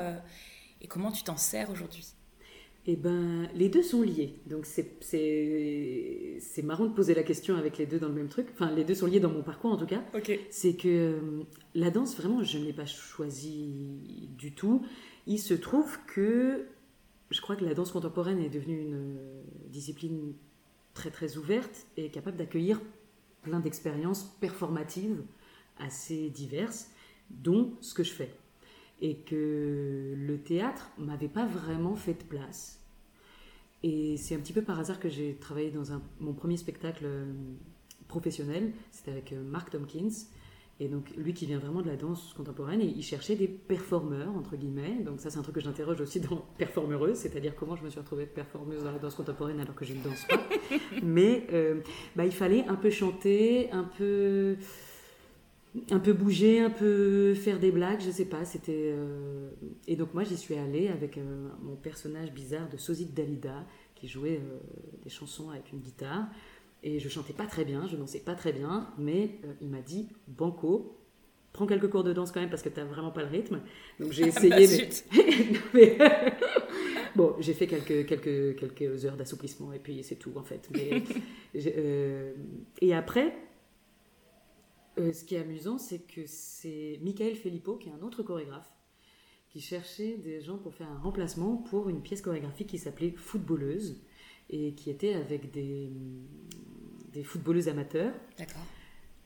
et 0.82 0.88
comment 0.88 1.12
tu 1.12 1.24
t'en 1.24 1.38
sers 1.38 1.70
aujourd'hui? 1.70 2.17
Eh 2.90 2.96
ben, 2.96 3.50
les 3.54 3.68
deux 3.68 3.84
sont 3.84 4.02
liés. 4.02 4.40
Donc 4.46 4.66
c'est 4.66 4.94
marrant 6.64 6.86
de 6.86 6.94
poser 6.94 7.14
la 7.14 7.24
question 7.24 7.58
avec 7.58 7.78
les 7.78 7.86
deux 7.86 8.00
dans 8.00 8.08
le 8.08 8.14
même 8.14 8.30
truc. 8.30 8.48
Enfin, 8.54 8.72
les 8.72 8.86
deux 8.86 8.96
sont 8.96 9.08
liés 9.08 9.20
dans 9.20 9.30
mon 9.30 9.44
parcours 9.44 9.72
en 9.72 9.78
tout 9.78 9.86
cas. 9.86 10.02
C'est 10.50 10.76
que 10.76 10.88
euh, 10.88 11.44
la 11.76 11.92
danse, 11.92 12.16
vraiment, 12.16 12.44
je 12.44 12.58
ne 12.58 12.64
l'ai 12.64 12.74
pas 12.74 12.86
choisi 12.86 13.76
du 14.38 14.54
tout. 14.54 14.86
Il 15.28 15.38
se 15.38 15.54
trouve 15.54 16.00
que 16.08 16.66
je 17.30 17.42
crois 17.42 17.58
que 17.58 17.66
la 17.66 17.74
danse 17.74 17.92
contemporaine 17.92 18.40
est 18.40 18.50
devenue 18.50 18.80
une 18.80 18.96
euh, 18.96 19.44
discipline 19.68 20.34
très 20.94 21.12
très 21.12 21.36
ouverte 21.36 21.88
et 21.98 22.10
capable 22.10 22.38
d'accueillir 22.38 22.80
plein 23.42 23.60
d'expériences 23.60 24.24
performatives 24.40 25.22
assez 25.78 26.30
diverses, 26.30 26.90
dont 27.30 27.74
ce 27.82 27.94
que 27.94 28.04
je 28.04 28.14
fais. 28.14 28.34
Et 29.02 29.18
que 29.18 30.16
le 30.18 30.38
théâtre 30.40 30.90
m'avait 30.98 31.28
pas 31.28 31.46
vraiment 31.46 31.96
fait 31.96 32.14
de 32.16 32.24
place. 32.24 32.80
Et 33.84 34.18
c'est 34.18 34.36
un 34.36 34.40
petit 34.40 34.54
peu 34.54 34.64
par 34.64 34.80
hasard 34.80 35.00
que 35.00 35.10
j'ai 35.10 35.36
travaillé 35.36 35.70
dans 35.70 35.94
un, 35.94 36.02
mon 36.20 36.34
premier 36.34 36.58
spectacle 36.58 37.04
euh, 37.06 37.32
professionnel, 38.08 38.74
c'était 38.92 39.12
avec 39.12 39.34
euh, 39.34 39.44
Mark 39.44 39.70
Tompkins, 39.70 40.10
et 40.80 40.88
donc, 40.88 41.10
lui 41.18 41.34
qui 41.34 41.48
vient 41.48 41.58
vraiment 41.58 41.82
de 41.82 41.88
la 41.88 41.96
danse 41.96 42.34
contemporaine, 42.36 42.82
il 42.82 43.02
cherchait 43.02 43.36
des 43.36 43.48
performeurs, 43.48 44.30
entre 44.36 44.56
guillemets. 44.56 45.00
Donc, 45.04 45.20
ça, 45.20 45.32
c'est 45.32 45.40
un 45.40 45.42
truc 45.42 45.56
que 45.56 45.62
j'interroge 45.62 46.00
aussi 46.02 46.20
dans 46.20 46.46
performeuse, 46.58 47.18
c'est-à-dire 47.18 47.56
comment 47.56 47.76
je 47.76 47.84
me 47.84 47.90
suis 47.90 48.00
retrouvée 48.00 48.28
performeuse 48.28 48.84
dans 48.84 48.92
la 48.92 49.00
danse 49.00 49.16
contemporaine 49.16 49.60
alors 49.60 49.74
que 49.74 49.86
je 49.86 49.94
ne 49.94 50.04
danse 50.04 50.26
pas. 50.30 50.40
Mais 51.04 51.48
euh, 51.52 51.82
bah, 52.16 52.26
il 52.26 52.32
fallait 52.32 52.64
un 52.68 52.76
peu 52.76 52.92
chanter, 52.92 53.72
un 53.72 53.86
peu, 53.86 54.58
un 55.92 56.00
peu 56.00 56.14
bouger, 56.14 56.60
un 56.60 56.70
peu 56.70 57.34
faire 57.34 57.60
des 57.60 57.72
blagues, 57.72 58.02
je 58.02 58.12
sais 58.12 58.26
pas. 58.26 58.46
C'était 58.46 58.92
euh, 58.96 59.50
Et 59.88 59.96
donc, 59.96 60.14
moi, 60.14 60.24
j'y 60.24 60.38
suis 60.38 60.56
allée 60.56 60.88
avec 60.88 61.18
euh, 61.18 61.50
mon 61.62 61.76
personnage 61.76 62.32
bizarre 62.32 62.70
de 62.70 62.78
Sosie 62.78 63.06
Dalida, 63.06 63.66
qui 63.96 64.08
jouait 64.08 64.42
des 65.04 65.10
chansons 65.10 65.50
avec 65.50 65.72
une 65.74 65.80
guitare. 65.80 66.28
Et 66.84 67.00
je 67.00 67.10
chantais 67.10 67.34
pas 67.34 67.46
très 67.46 67.66
bien, 67.66 67.88
je 67.88 67.96
dansais 67.96 68.20
pas 68.20 68.36
très 68.36 68.54
bien, 68.54 68.88
mais 68.98 69.32
euh, 69.44 69.54
il 69.62 69.70
m'a 69.70 69.82
dit 69.82 70.08
Banco, 70.28 70.96
prends 71.52 71.66
quelques 71.66 71.90
cours 71.90 72.04
de 72.04 72.14
danse 72.14 72.32
quand 72.32 72.40
même 72.40 72.52
parce 72.52 72.62
que 72.62 72.70
tu 72.70 72.80
n'as 72.80 72.86
vraiment 72.86 73.12
pas 73.12 73.24
le 73.24 73.30
rythme. 73.30 73.62
Donc 74.00 74.12
j'ai 74.12 74.28
essayé. 74.28 74.88
mais... 75.74 75.98
bon, 77.16 77.36
j'ai 77.40 77.54
fait 77.54 77.68
quelques, 77.68 78.06
quelques, 78.06 78.56
quelques 78.58 79.06
heures 79.06 79.18
d'assouplissement 79.18 79.74
et 79.74 79.80
puis 79.80 80.04
c'est 80.04 80.16
tout 80.16 80.34
en 80.36 80.44
fait. 80.44 80.70
Mais, 80.72 81.04
euh, 81.56 82.34
Et 82.82 82.94
après, 82.94 83.34
euh, 84.98 85.14
ce 85.14 85.24
qui 85.24 85.36
est 85.36 85.40
amusant, 85.40 85.78
c'est 85.78 86.00
que 86.00 86.22
c'est 86.26 87.00
Michael 87.02 87.36
Filippo, 87.36 87.76
qui 87.76 87.90
est 87.90 87.92
un 87.92 88.02
autre 88.02 88.24
chorégraphe, 88.24 88.72
qui 89.50 89.62
cherchait 89.62 90.18
des 90.18 90.42
gens 90.42 90.58
pour 90.58 90.74
faire 90.74 90.90
un 90.90 91.00
remplacement 91.00 91.58
pour 91.58 91.90
une 91.90 92.02
pièce 92.02 92.22
chorégraphique 92.22 92.68
qui 92.68 92.78
s'appelait 92.78 93.12
Footballeuse 93.12 94.02
et 94.50 94.74
qui 94.74 94.90
était 94.90 95.14
avec 95.14 95.52
des, 95.52 95.90
des 97.14 97.24
footballeuses 97.24 97.70
amateurs. 97.70 98.14
D'accord. 98.38 98.62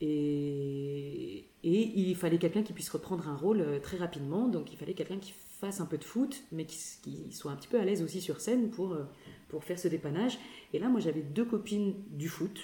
Et, 0.01 1.45
et, 1.63 1.99
il 1.99 2.15
fallait 2.15 2.39
quelqu'un 2.39 2.63
qui 2.63 2.73
puisse 2.73 2.89
reprendre 2.89 3.27
un 3.27 3.36
rôle 3.36 3.62
euh, 3.62 3.79
très 3.79 3.97
rapidement. 3.97 4.47
Donc 4.47 4.73
il 4.73 4.77
fallait 4.77 4.95
quelqu'un 4.95 5.19
qui 5.19 5.34
fasse 5.60 5.79
un 5.79 5.86
peu 5.86 5.97
de 5.97 6.03
foot, 6.03 6.43
mais 6.51 6.65
qui, 6.65 6.77
qui, 7.03 7.31
soit 7.31 7.51
un 7.51 7.55
petit 7.55 7.67
peu 7.67 7.79
à 7.79 7.86
l'aise 7.86 8.01
aussi 8.01 8.19
sur 8.19 8.41
scène 8.41 8.71
pour, 8.71 8.93
euh, 8.93 9.03
pour 9.47 9.63
faire 9.63 9.77
ce 9.77 9.88
dépannage. 9.88 10.39
Et 10.73 10.79
là, 10.79 10.89
moi, 10.89 10.99
j'avais 10.99 11.21
deux 11.21 11.45
copines 11.45 11.93
du 12.10 12.29
foot 12.29 12.60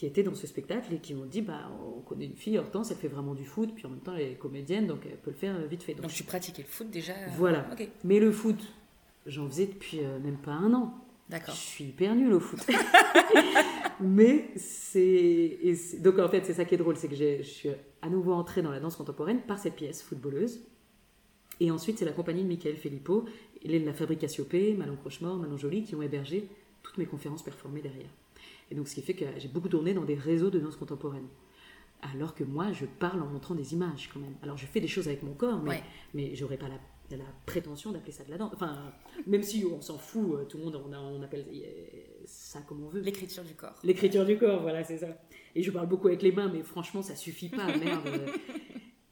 qui 0.00 0.06
étaient 0.06 0.22
dans 0.22 0.34
ce 0.34 0.46
spectacle 0.46 0.94
et 0.94 0.96
qui 0.96 1.12
m'ont 1.12 1.26
dit 1.26 1.42
bah 1.42 1.70
on 1.94 2.00
connaît 2.00 2.24
une 2.24 2.34
fille 2.34 2.56
Hortense 2.56 2.90
elle 2.90 2.96
fait 2.96 3.08
vraiment 3.08 3.34
du 3.34 3.44
foot 3.44 3.72
puis 3.74 3.84
en 3.84 3.90
même 3.90 4.00
temps 4.00 4.14
elle 4.14 4.32
est 4.32 4.34
comédienne 4.34 4.86
donc 4.86 5.00
elle 5.04 5.18
peut 5.18 5.30
le 5.30 5.36
faire 5.36 5.54
vite 5.68 5.82
fait 5.82 5.92
donc, 5.92 6.04
donc 6.04 6.12
tu 6.12 6.24
pratiquais 6.24 6.62
le 6.62 6.68
foot 6.68 6.88
déjà 6.88 7.12
voilà 7.36 7.68
mais 8.02 8.18
le 8.18 8.32
foot 8.32 8.58
j'en 9.26 9.46
faisais 9.46 9.66
depuis 9.66 10.00
euh, 10.00 10.18
même 10.18 10.38
pas 10.38 10.52
un 10.52 10.72
an 10.72 10.94
D'accord. 11.28 11.54
Je 11.54 11.60
suis 11.60 11.84
hyper 11.84 12.16
nulle 12.16 12.32
au 12.32 12.40
foot. 12.40 12.58
Mais 14.00 14.50
c'est. 14.56 16.00
Donc 16.00 16.18
en 16.18 16.28
fait, 16.28 16.44
c'est 16.44 16.54
ça 16.54 16.64
qui 16.64 16.74
est 16.74 16.78
drôle, 16.78 16.96
c'est 16.96 17.06
que 17.06 17.14
je 17.14 17.42
suis 17.42 17.68
à 18.02 18.08
nouveau 18.08 18.32
entrée 18.32 18.62
dans 18.62 18.72
la 18.72 18.80
danse 18.80 18.96
contemporaine 18.96 19.40
par 19.42 19.60
cette 19.60 19.76
pièce 19.76 20.02
footballeuse. 20.02 20.60
Et 21.60 21.70
ensuite, 21.70 21.98
c'est 21.98 22.04
la 22.04 22.10
compagnie 22.10 22.42
de 22.42 22.48
Michael 22.48 22.74
Filippo, 22.74 23.26
de 23.64 23.78
la 23.78 23.92
Fabrique 23.92 24.18
Cassiopée, 24.18 24.74
Manon 24.74 24.96
Crochemort, 24.96 25.36
Manon 25.36 25.56
Joly, 25.56 25.84
qui 25.84 25.94
ont 25.94 26.02
hébergé 26.02 26.48
toutes 26.82 26.98
mes 26.98 27.06
conférences 27.06 27.44
performées 27.44 27.82
derrière. 27.82 28.10
Et 28.70 28.74
donc, 28.74 28.88
ce 28.88 28.94
qui 28.94 29.02
fait 29.02 29.14
que 29.14 29.24
j'ai 29.38 29.48
beaucoup 29.48 29.68
tourné 29.68 29.94
dans 29.94 30.04
des 30.04 30.14
réseaux 30.14 30.50
de 30.50 30.58
danse 30.58 30.76
contemporaine. 30.76 31.26
Alors 32.02 32.34
que 32.34 32.44
moi, 32.44 32.72
je 32.72 32.86
parle 32.86 33.22
en 33.22 33.26
montrant 33.26 33.54
des 33.54 33.74
images 33.74 34.08
quand 34.12 34.20
même. 34.20 34.34
Alors, 34.42 34.56
je 34.56 34.66
fais 34.66 34.80
des 34.80 34.88
choses 34.88 35.06
avec 35.08 35.22
mon 35.22 35.34
corps, 35.34 35.60
mais, 35.62 35.82
mais 36.14 36.34
j'aurais 36.34 36.56
pas 36.56 36.68
la 36.68 36.78
la 37.16 37.24
prétention 37.46 37.92
d'appeler 37.92 38.12
ça 38.12 38.24
de 38.24 38.30
la 38.30 38.38
danse. 38.38 38.52
Enfin, 38.54 38.92
même 39.26 39.42
si 39.42 39.64
on 39.64 39.80
s'en 39.80 39.98
fout, 39.98 40.34
euh, 40.34 40.44
tout 40.44 40.58
le 40.58 40.64
monde, 40.64 40.76
on, 40.76 40.94
on 40.94 41.22
appelle 41.22 41.46
ça 42.24 42.60
comme 42.60 42.84
on 42.84 42.88
veut. 42.88 43.00
L'écriture 43.00 43.44
du 43.44 43.54
corps. 43.54 43.74
L'écriture 43.82 44.24
du 44.24 44.38
corps, 44.38 44.62
voilà, 44.62 44.84
c'est 44.84 44.98
ça. 44.98 45.08
Et 45.54 45.62
je 45.62 45.70
parle 45.70 45.88
beaucoup 45.88 46.08
avec 46.08 46.22
les 46.22 46.32
mains, 46.32 46.50
mais 46.52 46.62
franchement, 46.62 47.02
ça 47.02 47.16
suffit 47.16 47.48
pas, 47.48 47.66
merde. 47.76 48.08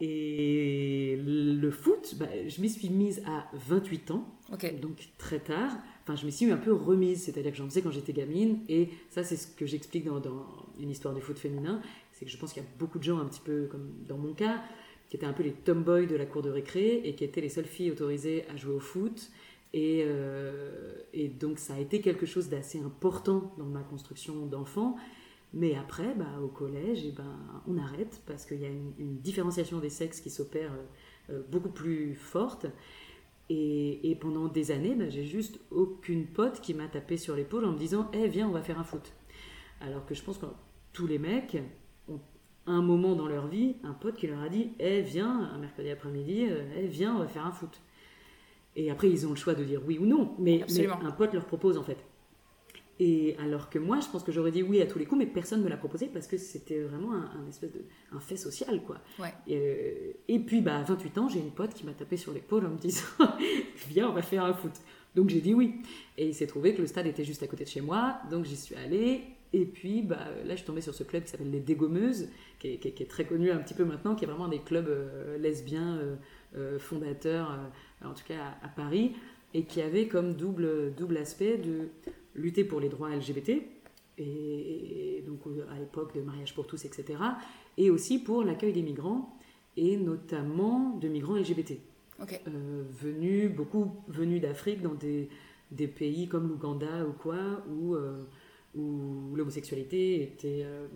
Et 0.01 1.17
le 1.25 1.71
foot, 1.71 2.15
bah, 2.19 2.29
je 2.47 2.61
m'y 2.61 2.71
suis 2.71 2.89
mise 2.89 3.23
à 3.27 3.49
28 3.55 4.13
ans, 4.13 4.25
donc 4.81 5.09
très 5.19 5.41
tard. 5.41 5.77
Enfin, 6.09 6.17
je 6.17 6.25
me 6.25 6.31
suis 6.31 6.51
un 6.51 6.57
peu 6.57 6.73
remise, 6.73 7.25
c'est-à-dire 7.25 7.51
que 7.51 7.59
j'en 7.59 7.69
faisais 7.69 7.83
quand 7.83 7.91
j'étais 7.91 8.15
gamine. 8.15 8.61
Et 8.71 8.89
ça, 9.11 9.23
c'est 9.25 9.37
ce 9.37 9.47
que 9.47 9.67
j'explique 9.67 10.07
dans, 10.07 10.47
une 10.81 10.89
histoire 10.89 11.13
du 11.13 11.21
foot 11.21 11.39
féminin. 11.39 11.83
C'est 12.13 12.25
que 12.25 12.31
je 12.31 12.39
pense 12.39 12.55
qu'il 12.55 12.63
y 12.63 12.67
a 12.67 12.69
beaucoup 12.79 12.99
de 12.99 13.05
gens, 13.05 13.19
un 13.19 13.27
petit 13.27 13.43
peu 13.45 13.67
comme 13.71 13.93
dans 14.09 14.17
mon 14.17 14.33
cas, 14.33 14.63
qui 15.11 15.17
étaient 15.17 15.27
un 15.27 15.35
peu 15.35 15.43
les 15.43 15.53
tomboys 15.53 16.07
de 16.07 16.17
la 16.17 16.25
cour 16.25 16.41
de 16.41 16.49
récré 16.49 17.03
et 17.05 17.15
qui 17.15 17.25
étaient 17.25 17.43
les 17.43 17.51
seules 17.51 17.67
filles 17.67 17.91
autorisées 17.91 18.47
à 18.49 18.57
jouer 18.57 18.73
au 18.73 18.81
foot. 18.81 19.31
Et, 19.75 20.03
euh, 20.07 20.95
donc 21.39 21.59
ça 21.59 21.75
a 21.75 21.79
été 21.79 22.01
quelque 22.01 22.25
chose 22.25 22.49
d'assez 22.49 22.81
important 22.81 23.53
dans 23.59 23.67
ma 23.67 23.83
construction 23.83 24.47
d'enfant. 24.47 24.97
Mais 25.53 25.75
après, 25.75 26.15
bah, 26.15 26.41
au 26.43 26.49
collège, 26.49 27.05
et 27.05 27.09
eh 27.09 27.13
ben, 27.13 27.37
on 27.67 27.77
arrête 27.77 28.23
parce 28.25 28.47
qu'il 28.47 28.63
y 28.63 28.65
a 28.65 28.71
une, 28.71 29.19
différenciation 29.19 29.79
des 29.79 29.91
sexes 29.91 30.23
qui 30.23 30.31
s'opère 30.31 30.73
euh, 31.29 31.43
beaucoup 31.51 31.69
plus 31.69 32.15
forte. 32.15 32.65
Et, 33.51 34.11
et 34.11 34.15
pendant 34.15 34.49
des 34.49 34.71
années, 34.71 34.95
bah, 34.95 35.09
j'ai 35.09 35.25
juste 35.25 35.59
aucune 35.71 36.27
pote 36.27 36.61
qui 36.61 36.75
m'a 36.75 36.87
tapé 36.87 37.17
sur 37.17 37.35
l'épaule 37.35 37.65
en 37.65 37.73
me 37.73 37.79
disant 37.79 38.11
Eh, 38.13 38.29
viens, 38.29 38.49
on 38.49 38.53
va 38.53 38.63
faire 38.63 38.79
un 38.79 38.85
foot. 38.85 39.13
Alors 39.81 40.05
que 40.05 40.15
je 40.15 40.23
pense 40.23 40.39
que 40.39 40.47
tous 40.93 41.07
les 41.07 41.19
mecs 41.19 41.57
un 42.67 42.83
moment 42.83 43.15
dans 43.15 43.27
leur 43.27 43.47
vie, 43.47 43.77
un 43.83 43.95
pote 43.95 44.17
qui 44.17 44.27
leur 44.27 44.43
a 44.43 44.49
dit 44.49 44.73
Eh, 44.79 45.01
viens, 45.01 45.51
un 45.55 45.59
mercredi 45.59 45.91
après-midi, 45.91 46.47
eh, 46.77 46.87
viens, 46.87 47.17
on 47.17 47.19
va 47.19 47.29
faire 47.29 47.47
un 47.47 47.53
foot. 47.53 47.81
Et 48.77 48.91
après, 48.91 49.11
ils 49.11 49.27
ont 49.27 49.31
le 49.31 49.37
choix 49.37 49.55
de 49.55 49.65
dire 49.65 49.81
oui 49.87 49.99
ou 49.99 50.07
non, 50.07 50.35
mais, 50.39 50.65
un 51.03 51.11
pote 51.11 51.33
leur 51.33 51.47
propose 51.47 51.79
en 51.79 51.83
fait. 51.83 51.99
Et 53.01 53.37
alors 53.39 53.71
que 53.71 53.79
moi, 53.79 54.01
je 54.01 54.09
pense 54.09 54.25
que 54.25 54.33
j'aurais 54.33 54.51
dit 54.51 54.63
oui 54.63 54.83
à 54.83 54.87
tous 54.87 54.99
les 54.99 55.05
coups, 55.05 55.21
mais 55.21 55.27
personne 55.27 55.61
ne 55.61 55.65
me 55.65 55.71
l'a 55.71 55.77
proposé 55.77 56.07
parce 56.07 56.27
que 56.27 56.37
c'était 56.37 56.81
vraiment 56.81 57.13
un, 57.15 57.49
espèce 57.49 57.73
de 57.73 57.85
un 58.13 58.19
fait 58.19 58.37
social, 58.37 58.83
quoi. 58.83 59.01
Euh, 59.49 60.13
et, 60.27 60.39
puis, 60.41 60.61
bah, 60.61 60.79
à 60.79 60.83
28 60.83 61.19
ans, 61.19 61.29
j'ai 61.29 61.39
une 61.39 61.53
pote 61.53 61.75
qui 61.75 61.87
m'a 61.87 61.93
tapé 61.93 62.17
sur 62.17 62.33
l'épaule 62.33 62.67
en 62.67 62.71
me 62.71 62.79
disant 62.79 63.05
Viens, 63.89 64.11
on 64.11 64.13
va 64.13 64.23
faire 64.23 64.45
un 64.45 64.55
foot. 64.55 64.73
Donc 65.15 65.31
j'ai 65.31 65.41
dit 65.41 65.55
oui. 65.55 65.75
Et 66.17 66.29
il 66.29 66.35
s'est 66.35 66.47
trouvé 66.47 66.75
que 66.75 66.81
le 66.81 66.87
stade 66.87 67.07
était 67.07 67.25
juste 67.25 67.43
à 67.43 67.47
côté 67.47 67.65
de 67.65 67.69
chez 67.69 67.81
moi, 67.81 68.19
donc 68.31 68.45
j'y 68.45 68.57
suis 68.57 68.75
allée. 68.75 69.23
Et 69.53 69.65
puis 69.65 70.03
bah, 70.03 70.27
là, 70.45 70.51
je 70.51 70.57
suis 70.57 70.67
tombée 70.67 70.81
sur 70.81 70.95
ce 70.95 71.03
club 71.03 71.25
qui 71.25 71.31
s'appelle 71.31 71.51
les 71.51 71.61
Dégommeuses, 71.61 72.29
qui 72.59 72.69
est, 72.69 73.09
très 73.09 73.25
connu 73.25 73.51
un 73.51 73.59
petit 73.59 73.75
peu 73.75 73.85
maintenant, 73.85 74.15
qui 74.15 74.25
est 74.25 74.29
vraiment 74.29 74.49
des 74.49 74.61
clubs 74.61 74.89
euh, 74.89 75.39
lesbiens 75.39 75.97
euh, 75.97 76.17
euh, 76.57 76.79
fondateurs, 76.79 77.59
en 78.05 78.13
tout 78.13 78.25
cas 78.27 78.57
à, 78.63 78.69
Paris, 78.69 79.15
et 79.55 79.65
qui 79.65 79.81
avait 79.81 80.07
comme 80.07 80.35
double, 80.35 80.95
double 80.95 81.17
aspect 81.17 81.57
de 81.57 81.89
lutter 82.39 82.65
pour 82.65 82.81
les 82.81 82.89
droits 82.89 83.11
LGBT, 83.11 83.63
et, 84.19 85.23
donc 85.27 85.41
à 85.71 85.79
l'époque 85.79 86.15
de 86.15 86.21
mariage 86.23 86.55
pour 86.55 86.67
tous, 86.67 86.85
etc., 86.85 87.19
et 87.77 87.91
aussi 87.91 88.19
pour 88.19 88.43
l'accueil 88.43 88.73
des 88.73 88.83
migrants, 88.83 89.37
et 89.77 89.97
notamment 89.97 90.97
de 90.97 91.09
migrants 91.09 91.37
LGBT. 91.37 91.75
venus, 93.01 93.53
beaucoup 93.55 93.93
venus 94.09 94.41
d'Afrique 94.41 94.83
dans 94.83 94.95
des, 94.95 95.29
des, 95.71 95.87
pays 95.87 96.29
comme 96.29 96.49
l'Ouganda 96.49 97.07
ou 97.07 97.13
quoi, 97.13 97.63
où 97.71 97.95
où 98.75 99.35
l'homosexualité 99.35 100.23
était 100.23 100.63
euh, 100.65 100.87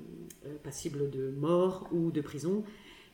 euh, 0.46 0.56
passible 0.62 1.10
de 1.10 1.30
mort 1.30 1.88
ou 1.92 2.10
de 2.10 2.20
prison. 2.20 2.64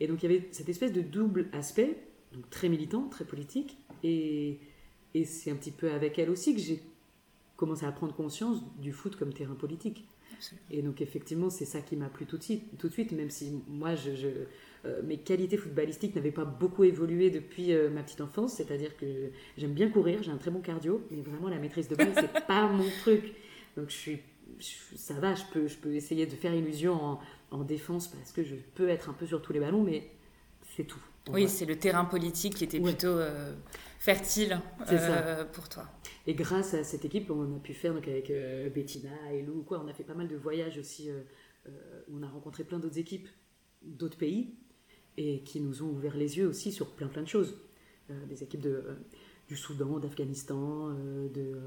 Et 0.01 0.07
donc 0.07 0.23
il 0.23 0.31
y 0.31 0.35
avait 0.35 0.49
cette 0.51 0.69
espèce 0.69 0.93
de 0.93 1.01
double 1.01 1.49
aspect, 1.53 1.97
donc 2.33 2.49
très 2.51 2.69
militant, 2.69 3.09
très 3.09 3.25
politique, 3.25 3.79
et, 4.05 4.59
et 5.14 5.25
c'est 5.25 5.51
un 5.51 5.57
petit 5.57 5.71
peu 5.71 5.91
avec 5.91 6.19
elle 6.19 6.31
aussi 6.31 6.55
que 6.55 6.61
j'ai 6.61 6.83
commencé 7.59 7.85
à 7.85 7.92
prendre 7.92 8.14
conscience 8.14 8.62
du 8.79 8.92
foot 8.92 9.16
comme 9.16 9.35
terrain 9.35 9.55
politique. 9.55 10.09
Et 10.71 10.81
donc 10.81 11.03
effectivement, 11.03 11.51
c'est 11.51 11.66
ça 11.66 11.81
qui 11.81 11.97
m'a 11.97 12.09
plu 12.09 12.25
tout 12.25 12.38
de 12.38 12.42
suite, 12.42 12.79
tout 12.79 12.88
de 12.88 12.92
suite 12.92 13.12
même 13.12 13.29
si 13.29 13.61
moi, 13.68 13.94
je, 13.97 14.29
euh, 14.87 15.03
mes 15.03 15.18
qualités 15.18 15.57
footballistiques 15.57 16.14
n'avaient 16.14 16.31
pas 16.31 16.44
beaucoup 16.44 16.85
évolué 16.85 17.31
depuis 17.31 17.75
ma 17.92 18.03
petite 18.03 18.21
enfance, 18.21 18.55
c'est-à-dire 18.55 18.97
que 18.97 19.07
j'aime 19.59 19.73
bien 19.73 19.90
courir, 19.90 20.23
j'ai 20.23 20.31
un 20.31 20.37
très 20.37 20.53
bon 20.53 20.61
cardio, 20.61 21.03
mais 21.11 21.21
vraiment 21.21 21.49
la 21.49 21.59
maîtrise 21.59 21.88
de 21.88 21.97
balle, 21.97 22.12
c'est 22.14 22.47
pas 22.47 22.68
mon 22.68 22.88
truc. 23.03 23.35
Donc 23.77 23.90
je 23.90 23.97
suis 23.97 24.18
ça 24.61 25.14
va, 25.14 25.35
je 25.35 25.44
peux, 25.53 25.66
je 25.66 25.77
peux 25.77 25.94
essayer 25.94 26.27
de 26.27 26.35
faire 26.35 26.55
illusion 26.55 27.18
en, 27.51 27.64
défense 27.64 28.09
parce 28.09 28.33
que 28.33 28.42
je 28.42 28.57
peux 28.75 28.88
être 28.88 29.09
un 29.09 29.12
peu 29.12 29.27
sur 29.27 29.40
tous 29.40 29.53
les 29.53 29.61
ballons, 29.61 29.83
mais 29.83 30.11
c'est 30.77 30.85
tout. 30.85 31.01
Oui, 31.33 31.49
c'est 31.49 31.64
le 31.64 31.77
terrain 31.77 32.05
politique 32.05 32.55
qui 32.55 32.64
était 32.64 32.81
plutôt 32.81 33.09
euh, 33.09 33.55
fertile 33.99 34.61
euh, 34.91 35.45
pour 35.45 35.69
toi. 35.69 35.85
Et 36.27 36.35
grâce 36.35 36.75
à 36.75 36.85
cette 36.85 37.05
équipe, 37.05 37.31
on 37.31 37.57
a 37.57 37.59
pu 37.59 37.75
faire 37.75 37.95
donc 37.95 38.07
avec 38.07 38.31
euh, 38.31 38.69
Bettina 38.71 39.33
et 39.33 39.43
Lou, 39.43 39.62
quoi, 39.62 39.83
on 39.85 39.88
a 39.88 39.93
fait 39.93 40.05
pas 40.05 40.14
mal 40.14 40.29
de 40.29 40.37
voyages 40.37 40.79
aussi. 40.79 41.11
on 42.12 42.23
a 42.23 42.29
rencontré 42.29 42.64
plein 42.64 42.79
d'autres 42.79 42.99
équipes 42.99 43.29
d'autres 43.83 44.19
pays 44.19 44.55
et 45.17 45.41
qui 45.43 45.61
nous 45.61 45.83
ont 45.83 45.91
ouvert 45.91 46.17
les 46.17 46.37
yeux 46.38 46.49
aussi 46.49 46.73
sur 46.73 46.91
plein 46.97 47.07
plein 47.07 47.23
de 47.23 47.29
choses. 47.29 47.57
des 48.29 48.43
équipes 48.43 48.61
de, 48.61 48.83
du 49.49 49.57
Soudan, 49.57 49.99
d'Afghanistan, 49.99 50.88
de 50.88 51.61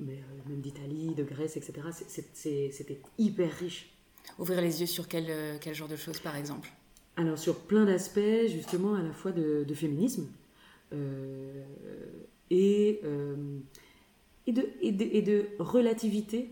mais 0.00 0.14
euh, 0.14 0.48
même 0.48 0.60
d'Italie, 0.60 1.14
de 1.14 1.24
Grèce, 1.24 1.56
etc. 1.56 1.72
C'était 2.08 3.00
hyper 3.18 3.52
riche. 3.52 3.90
Ouvrir 4.38 4.60
les 4.60 4.80
yeux 4.80 4.86
sur 4.86 5.08
quel, 5.08 5.26
euh, 5.28 5.58
quel 5.60 5.74
genre 5.74 5.88
de 5.88 5.96
choses, 5.96 6.20
par 6.20 6.36
exemple? 6.36 6.70
Alors 7.16 7.38
sur 7.38 7.56
plein 7.60 7.84
d'aspects, 7.84 8.46
justement, 8.48 8.94
à 8.94 9.02
la 9.02 9.12
fois 9.12 9.32
de, 9.32 9.64
féminisme 9.74 10.26
et, 12.50 13.00
et, 14.46 14.52
de, 14.52 14.68
et, 14.80 15.22
de, 15.22 15.46
relativité 15.58 16.50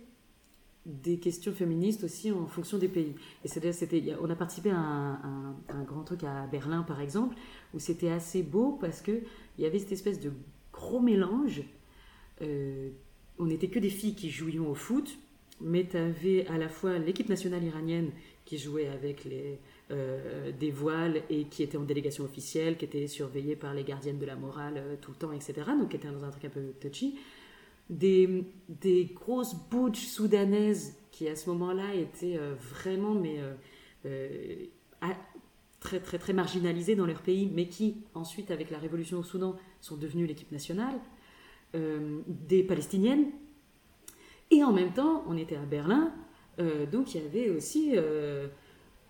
des 0.87 1.19
questions 1.19 1.53
féministes 1.53 2.05
aussi 2.05 2.33
en 2.33 2.47
fonction 2.47 2.79
des 2.79 2.89
pays. 2.89 3.15
Et 3.45 3.49
c'était, 3.49 4.15
on 4.23 4.31
a 4.31 4.35
participé 4.35 4.71
à 4.71 4.79
un, 4.79 5.83
grand 5.85 6.03
truc 6.03 6.25
à 6.25 6.47
Berlin, 6.47 6.83
par 6.83 7.01
exemple, 7.01 7.37
où 7.75 7.79
c'était 7.79 8.09
assez 8.09 8.43
beau 8.43 8.79
parce 8.81 9.03
qu'il 9.03 9.23
y 9.59 9.67
avait 9.67 9.79
cette 9.79 9.93
espèce 9.93 10.19
de 10.21 10.33
gros 10.73 11.01
mélange. 11.01 11.63
Euh, 12.41 12.91
on 13.39 13.47
n'était 13.47 13.69
que 13.69 13.79
des 13.79 13.91
filles 13.91 14.15
qui 14.15 14.31
jouions 14.31 14.71
au 14.71 14.75
foot, 14.75 15.19
mais 15.61 15.87
tu 15.87 15.97
avais 15.97 16.47
à 16.47 16.57
la 16.57 16.69
fois 16.69 16.99
l'équipe 16.99 17.29
nationale 17.29 17.65
iranienne 17.65 18.11
qui 18.45 18.57
jouait 18.57 18.89
avec 18.89 19.25
les, 19.25 19.59
euh, 19.91 20.53
des 20.53 20.71
voiles 20.71 21.23
et 21.31 21.45
qui 21.45 21.63
était 21.63 21.79
en 21.79 21.83
délégation 21.83 22.23
officielle, 22.23 22.77
qui 22.77 22.85
était 22.85 23.07
surveillée 23.07 23.57
par 23.57 23.73
les 23.73 23.85
gardiennes 23.85 24.19
de 24.19 24.27
la 24.27 24.37
morale 24.37 24.75
euh, 24.77 24.97
tout 25.01 25.13
le 25.13 25.17
temps, 25.17 25.33
etc. 25.33 25.55
Donc 25.81 25.89
qui 25.89 25.97
était 25.97 26.11
dans 26.11 26.25
un 26.25 26.31
truc 26.31 26.45
un 26.45 26.51
peu 26.51 26.75
touchy 26.79 27.19
des, 27.89 28.45
des 28.69 29.07
grosses 29.07 29.57
butch 29.71 30.05
soudanaises 30.05 30.95
qui 31.11 31.27
à 31.27 31.35
ce 31.35 31.49
moment-là 31.49 31.95
étaient 31.95 32.37
euh, 32.37 32.55
vraiment 32.55 33.15
mais, 33.15 33.41
très, 35.81 36.01
très, 36.01 36.19
très 36.19 36.35
marginalisées 36.35 36.95
dans 36.95 37.07
leur 37.07 37.23
pays, 37.23 37.51
mais 37.55 37.67
qui 37.67 37.97
ensuite, 38.13 38.51
avec 38.51 38.71
la 38.71 38.77
révolution 38.77 39.21
au 39.21 39.23
Soudan, 39.23 39.57
sont 39.81 39.97
devenues 39.97 40.27
l'équipe 40.27 40.53
nationale, 40.53 40.99
des 41.73 42.63
Palestiniennes. 42.63 43.27
Et 44.51 44.63
en 44.63 44.73
même 44.73 44.93
temps, 44.93 45.25
on 45.29 45.37
était 45.37 45.57
à 45.57 45.65
Berlin, 45.65 46.13
donc 46.91 47.15
il 47.15 47.23
y 47.23 47.25
avait 47.25 47.51
aussi 47.51 47.95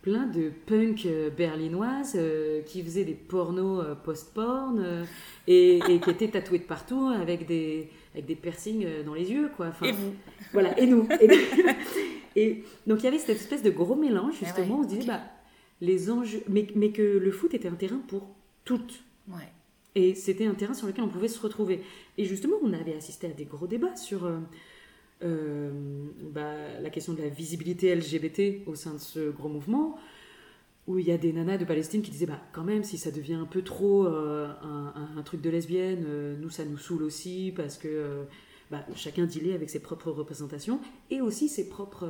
plein 0.03 0.27
de 0.27 0.51
punk 0.67 1.07
berlinoises 1.37 2.19
qui 2.67 2.83
faisaient 2.83 3.05
des 3.05 3.15
pornos 3.15 3.85
post-porn 4.05 5.05
et, 5.47 5.79
et, 5.89 6.01
qui 6.01 6.11
étaient 6.11 6.29
tatouées 6.29 6.61
de 6.61 6.65
partout 6.65 7.09
avec 7.09 7.47
des, 7.47 7.91
avec 8.15 8.27
des 8.27 8.35
piercings 8.35 8.85
euh, 8.85 9.03
dans 9.03 9.15
les 9.15 9.31
yeux, 9.31 9.51
quoi. 9.57 9.73
et 9.83 9.93
vous 9.93 10.13
Voilà, 10.53 10.79
et 10.79 10.87
nous. 10.87 11.09
Et, 12.37 12.63
donc 12.87 13.01
il 13.01 13.05
y 13.05 13.09
avait 13.09 13.19
cette 13.19 13.37
espèce 13.37 13.65
de 13.65 13.71
gros 13.71 13.97
mélange, 13.97 14.35
ah 14.43 14.45
justement. 14.45 14.81
on 14.81 14.83
se 14.85 14.89
disait, 14.89 15.07
bah, 15.07 15.23
les 15.81 16.09
enjeux, 16.09 16.43
mais, 16.49 16.69
mais, 16.77 16.93
que 16.93 17.03
le 17.03 17.33
foot 17.33 17.53
était 17.53 17.67
un 17.67 17.75
terrain 17.75 18.01
pour 18.07 18.29
toutes. 18.65 19.03
Ouais. 19.27 19.49
Et 19.97 20.15
c'était 20.15 20.47
un 20.47 20.55
terrain 20.55 20.75
sur 20.75 20.87
lequel 20.87 21.03
on 21.03 21.09
pouvait 21.09 21.27
se 21.27 21.41
retrouver. 21.41 21.83
Et 22.17 22.27
justement, 22.27 22.55
on 22.63 22.73
avait 22.73 22.95
assisté 22.95 23.27
à 23.27 23.31
des 23.31 23.45
gros 23.45 23.67
débats 23.67 23.97
sur 23.97 24.31
euh, 25.25 25.71
bah, 26.33 26.81
la 26.81 26.91
question 26.91 27.13
de 27.13 27.21
la 27.21 27.29
visibilité 27.29 27.93
LGBT 27.93 28.69
au 28.69 28.77
sein 28.77 28.95
de 28.95 28.99
ce 28.99 29.31
gros 29.31 29.49
mouvement 29.49 29.99
où 30.87 30.97
il 30.99 31.07
y 31.07 31.11
a 31.11 31.19
des 31.19 31.33
nanas 31.33 31.59
de 31.59 31.65
Palestine 31.65 32.03
qui 32.03 32.13
disaient 32.13 32.27
bah 32.27 32.41
quand 32.53 32.63
même 32.63 32.85
si 32.85 32.99
ça 32.99 33.11
devient 33.11 33.35
un 33.35 33.45
peu 33.45 33.63
trop 33.63 34.07
euh, 34.07 34.47
un, 34.63 35.23
truc 35.25 35.41
de 35.41 35.51
lesbienne 35.51 36.05
euh, 36.07 36.37
nous 36.39 36.51
ça 36.51 36.65
nous 36.65 36.79
saoule 36.79 37.03
aussi 37.03 37.53
parce 37.57 37.79
que 37.79 38.27
bah, 38.71 38.87
chacun 38.95 39.27
dealait 39.27 39.55
avec 39.55 39.71
ses 39.71 39.81
propres 39.81 40.13
représentations 40.13 40.81
et 41.11 41.21
aussi 41.21 41.49
ses 41.49 41.69
propres 41.69 42.09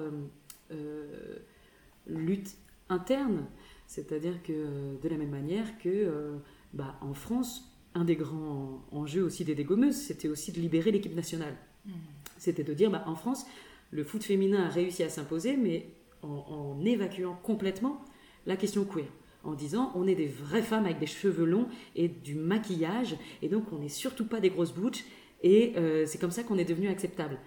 luttes 2.07 2.59
internes 2.91 3.47
c'est-à-dire 3.87 4.43
que 4.43 5.01
de 5.03 5.09
la 5.09 5.17
même 5.17 5.31
manière 5.31 5.79
que 5.79 6.35
bah, 6.75 6.99
en 7.01 7.15
France 7.15 7.73
un 7.95 8.05
des 8.05 8.17
grands 8.17 8.85
enjeux 8.93 9.23
aussi 9.23 9.47
des 9.47 9.55
dégommeuses 9.55 9.97
c'était 9.97 10.29
aussi 10.29 10.53
de 10.53 10.61
libérer 10.61 10.91
l'équipe 10.91 11.17
nationale 11.17 11.57
mmh. 11.87 11.91
C'était 12.39 12.65
de 12.65 12.75
dire 12.75 12.91
bah, 12.91 13.05
en 13.07 13.15
France 13.15 13.47
le 13.91 14.05
foot 14.05 14.23
féminin 14.23 14.65
a 14.65 14.69
réussi 14.69 15.03
à 15.03 15.09
s'imposer 15.09 15.57
mais 15.57 15.89
en 16.23 16.81
évacuant 16.85 17.39
complètement 17.43 18.05
la 18.47 18.57
question 18.57 18.85
queer 18.85 19.07
en 19.45 19.55
disant 19.55 19.93
on 19.95 20.07
est 20.07 20.15
des 20.15 20.27
vraies 20.27 20.63
femmes 20.63 20.85
avec 20.85 20.99
des 20.99 21.07
cheveux 21.07 21.45
longs 21.45 21.69
et 21.97 22.09
du 22.09 22.35
maquillage 22.35 23.17
et 23.43 23.49
donc 23.49 23.65
on 23.73 23.79
n'est 23.79 23.89
surtout 23.89 24.27
pas 24.27 24.41
des 24.41 24.51
grosses 24.51 24.73
bouches 24.73 25.05
et 25.43 25.75
euh, 25.77 26.05
c'est 26.07 26.19
comme 26.19 26.31
ça 26.31 26.43
qu'on 26.43 26.59
est 26.59 26.65
devenu 26.65 26.89
acceptable. 26.89 27.39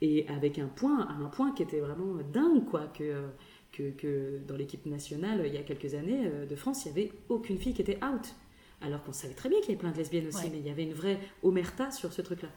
Et 0.00 0.26
avec 0.28 0.58
un 0.58 0.66
point 0.66 1.08
un 1.08 1.28
point 1.28 1.52
qui 1.52 1.62
était 1.62 1.80
vraiment 1.80 2.14
dingue 2.32 2.64
quoi 2.64 2.86
que 2.86 3.24
que, 3.72 4.38
dans 4.48 4.56
l'équipe 4.56 4.86
nationale 4.86 5.42
il 5.44 5.52
y 5.52 5.58
a 5.58 5.62
quelques 5.62 5.94
années 5.94 6.22
euh, 6.24 6.46
de 6.46 6.56
France 6.56 6.84
il 6.84 6.88
y 6.88 6.90
avait 6.92 7.12
aucune 7.28 7.58
fille 7.58 7.74
qui 7.74 7.82
était 7.82 7.98
out. 8.04 8.34
Alors 8.82 9.02
qu'on 9.04 9.12
savait 9.12 9.34
très 9.34 9.48
bien 9.48 9.58
qu'il 9.60 9.70
y 9.70 9.72
avait 9.72 9.80
plein 9.80 9.90
de 9.90 9.96
lesbiennes 9.96 10.26
aussi 10.26 10.50
mais 10.50 10.58
il 10.58 10.66
y 10.66 10.70
avait 10.70 10.84
une 10.84 10.92
vraie 10.92 11.18
omerta 11.42 11.90
sur 11.90 12.12
ce 12.12 12.22
truc 12.22 12.42
là 12.42 12.48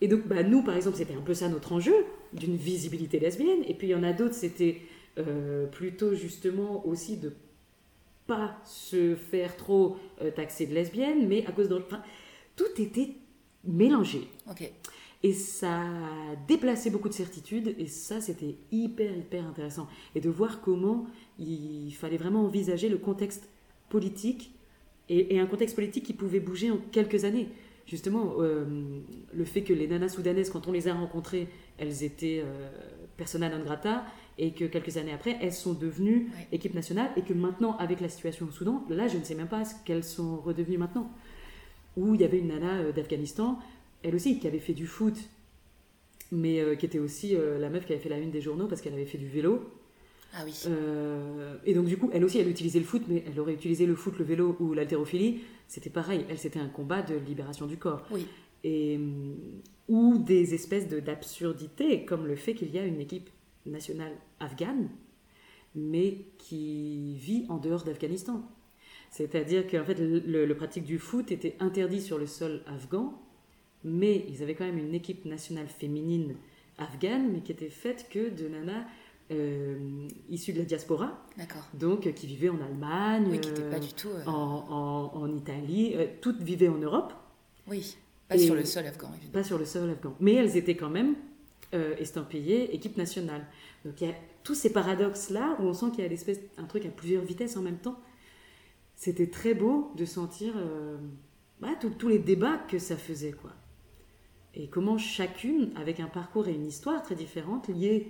et 0.00 0.08
donc 0.08 0.26
bah, 0.26 0.42
nous 0.42 0.62
par 0.62 0.76
exemple 0.76 0.96
c'était 0.96 1.14
un 1.14 1.20
peu 1.20 1.34
ça 1.34 1.48
notre 1.48 1.72
enjeu 1.72 1.94
d'une 2.32 2.56
visibilité 2.56 3.18
lesbienne 3.18 3.62
et 3.66 3.74
puis 3.74 3.88
il 3.88 3.90
y 3.90 3.94
en 3.94 4.02
a 4.02 4.12
d'autres 4.12 4.34
c'était 4.34 4.80
euh, 5.18 5.66
plutôt 5.66 6.14
justement 6.14 6.86
aussi 6.86 7.16
de 7.16 7.32
pas 8.30 8.56
se 8.64 9.16
faire 9.16 9.56
trop 9.56 9.96
euh, 10.22 10.30
taxer 10.30 10.66
de 10.66 10.72
lesbienne, 10.72 11.26
mais 11.26 11.44
à 11.46 11.52
cause 11.52 11.68
de... 11.68 11.74
Enfin, 11.74 12.00
tout 12.54 12.80
était 12.80 13.16
mélangé. 13.64 14.28
Et 15.24 15.32
ça 15.32 15.82
déplacé 16.46 16.90
beaucoup 16.90 17.08
de 17.08 17.14
certitudes, 17.14 17.74
et 17.76 17.86
ça, 17.86 18.20
c'était 18.20 18.54
hyper, 18.70 19.14
hyper 19.16 19.44
intéressant. 19.46 19.88
Et 20.14 20.20
de 20.20 20.30
voir 20.30 20.60
comment 20.60 21.06
il 21.40 21.90
fallait 21.90 22.18
vraiment 22.18 22.44
envisager 22.44 22.88
le 22.88 22.98
contexte 22.98 23.48
politique, 23.88 24.52
et, 25.08 25.40
un 25.40 25.46
contexte 25.46 25.74
politique 25.74 26.04
qui 26.04 26.14
pouvait 26.14 26.38
bouger 26.38 26.70
en 26.70 26.78
quelques 26.92 27.24
années. 27.24 27.48
Justement, 27.90 28.34
euh, 28.38 28.64
le 29.34 29.44
fait 29.44 29.62
que 29.62 29.72
les 29.72 29.88
nanas 29.88 30.10
soudanaises, 30.10 30.48
quand 30.48 30.68
on 30.68 30.72
les 30.72 30.86
a 30.86 30.94
rencontrées, 30.94 31.48
elles 31.76 32.04
étaient 32.04 32.40
euh, 32.44 32.70
persona 33.16 33.48
non 33.48 33.64
grata, 33.64 34.04
et 34.38 34.52
que 34.52 34.64
quelques 34.64 34.96
années 34.96 35.12
après, 35.12 35.36
elles 35.42 35.52
sont 35.52 35.74
devenues 35.74 36.30
équipe 36.52 36.72
nationale 36.72 37.10
et 37.16 37.22
que 37.22 37.34
maintenant, 37.34 37.76
avec 37.78 38.00
la 38.00 38.08
situation 38.08 38.46
au 38.46 38.52
Soudan, 38.52 38.84
là, 38.88 39.08
je 39.08 39.18
ne 39.18 39.24
sais 39.24 39.34
même 39.34 39.48
pas 39.48 39.64
ce 39.64 39.74
qu'elles 39.84 40.04
sont 40.04 40.36
redevenues 40.36 40.78
maintenant. 40.78 41.10
Où 41.96 42.14
il 42.14 42.20
y 42.20 42.24
avait 42.24 42.38
une 42.38 42.46
nana 42.46 42.78
euh, 42.78 42.92
d'Afghanistan, 42.92 43.58
elle 44.04 44.14
aussi, 44.14 44.38
qui 44.38 44.46
avait 44.46 44.60
fait 44.60 44.72
du 44.72 44.86
foot, 44.86 45.16
mais 46.30 46.60
euh, 46.60 46.76
qui 46.76 46.86
était 46.86 47.00
aussi 47.00 47.36
la 47.58 47.70
meuf 47.70 47.86
qui 47.86 47.92
avait 47.92 48.00
fait 48.00 48.08
la 48.08 48.18
une 48.18 48.30
des 48.30 48.40
journaux 48.40 48.68
parce 48.68 48.80
qu'elle 48.82 48.94
avait 48.94 49.04
fait 49.04 49.18
du 49.18 49.28
vélo. 49.28 49.68
Ah 50.32 50.44
oui. 50.44 50.54
et 51.66 51.74
donc, 51.74 51.86
du 51.86 51.96
coup, 51.96 52.08
elle 52.12 52.24
aussi, 52.24 52.38
elle 52.38 52.48
utilisait 52.48 52.78
le 52.78 52.84
foot, 52.84 53.02
mais 53.08 53.24
elle 53.26 53.40
aurait 53.40 53.54
utilisé 53.54 53.84
le 53.84 53.96
foot, 53.96 54.16
le 54.16 54.24
vélo 54.24 54.56
ou 54.60 54.74
l'haltérophilie. 54.74 55.40
C'était 55.70 55.88
pareil. 55.88 56.26
Elle, 56.28 56.36
c'était 56.36 56.58
un 56.58 56.68
combat 56.68 57.00
de 57.00 57.14
libération 57.14 57.66
du 57.66 57.76
corps. 57.76 58.04
Oui. 58.10 58.26
Et, 58.64 58.98
ou 59.86 60.18
des 60.18 60.52
espèces 60.52 60.88
d'absurdités, 60.88 62.04
comme 62.04 62.26
le 62.26 62.34
fait 62.34 62.54
qu'il 62.54 62.72
y 62.74 62.78
a 62.78 62.84
une 62.84 63.00
équipe 63.00 63.30
nationale 63.66 64.12
afghane, 64.40 64.88
mais 65.76 66.26
qui 66.38 67.14
vit 67.14 67.46
en 67.48 67.58
dehors 67.58 67.84
d'Afghanistan. 67.84 68.42
C'est-à-dire 69.10 69.64
qu'en 69.68 69.84
fait, 69.84 70.00
le, 70.00 70.52
pratique 70.54 70.84
du 70.84 70.98
foot 70.98 71.30
était 71.30 71.54
interdit 71.60 72.00
sur 72.00 72.18
le 72.18 72.26
sol 72.26 72.62
afghan, 72.66 73.22
mais 73.84 74.24
ils 74.28 74.42
avaient 74.42 74.56
quand 74.56 74.66
même 74.66 74.78
une 74.78 74.94
équipe 74.94 75.24
nationale 75.24 75.68
féminine 75.68 76.34
afghane, 76.78 77.30
mais 77.30 77.42
qui 77.42 77.52
était 77.52 77.70
faite 77.70 78.08
que 78.10 78.28
de 78.28 78.48
nanas 78.48 78.86
euh, 79.30 80.08
issues 80.28 80.52
de 80.52 80.58
la 80.58 80.64
diaspora, 80.64 81.24
donc 81.74 82.12
qui 82.14 82.26
vivaient 82.26 82.48
en 82.48 82.60
Allemagne, 82.60 83.38
qui 83.40 83.50
pas 83.70 83.78
du 83.78 83.92
tout, 83.92 84.08
euh, 84.08 84.24
en, 84.26 85.10
en, 85.14 85.34
Italie, 85.34 85.92
euh, 85.94 86.06
toutes 86.20 86.42
vivaient 86.42 86.68
en 86.68 86.78
Europe. 86.78 87.12
Oui, 87.68 87.96
pas 88.28 88.38
sur 88.38 88.54
le 88.54 88.64
sol 88.64 88.86
afghan, 88.86 89.08
évidemment. 89.12 89.32
Pas 89.32 89.44
sur 89.44 89.58
le 89.58 89.64
sol 89.64 89.90
afghan, 89.90 90.14
mais 90.20 90.34
elles 90.34 90.56
étaient 90.56 90.76
quand 90.76 90.90
même 90.90 91.14
euh, 91.72 91.94
estampillé 91.98 92.74
équipe 92.74 92.96
nationale. 92.96 93.46
Donc 93.84 94.00
il 94.00 94.08
y 94.08 94.10
a 94.10 94.14
tous 94.42 94.56
ces 94.56 94.72
paradoxes-là 94.72 95.56
où 95.60 95.62
on 95.62 95.72
sent 95.72 95.86
qu'il 95.92 96.02
y 96.02 96.06
a 96.06 96.08
l'espèce, 96.08 96.40
un 96.58 96.64
truc 96.64 96.84
à 96.84 96.88
plusieurs 96.88 97.22
vitesses 97.22 97.56
en 97.56 97.62
même 97.62 97.78
temps. 97.78 97.96
C'était 98.96 99.28
très 99.28 99.54
beau 99.54 99.92
de 99.96 100.04
sentir 100.04 100.54
euh, 100.56 100.96
bah, 101.60 101.68
tous 101.98 102.08
les 102.08 102.18
débats 102.18 102.58
que 102.68 102.78
ça 102.80 102.96
faisait. 102.96 103.32
quoi. 103.32 103.52
Et 104.54 104.66
comment 104.66 104.98
chacune, 104.98 105.70
avec 105.76 106.00
un 106.00 106.08
parcours 106.08 106.48
et 106.48 106.54
une 106.54 106.66
histoire 106.66 107.02
très 107.02 107.14
différentes, 107.14 107.68
liées 107.68 108.08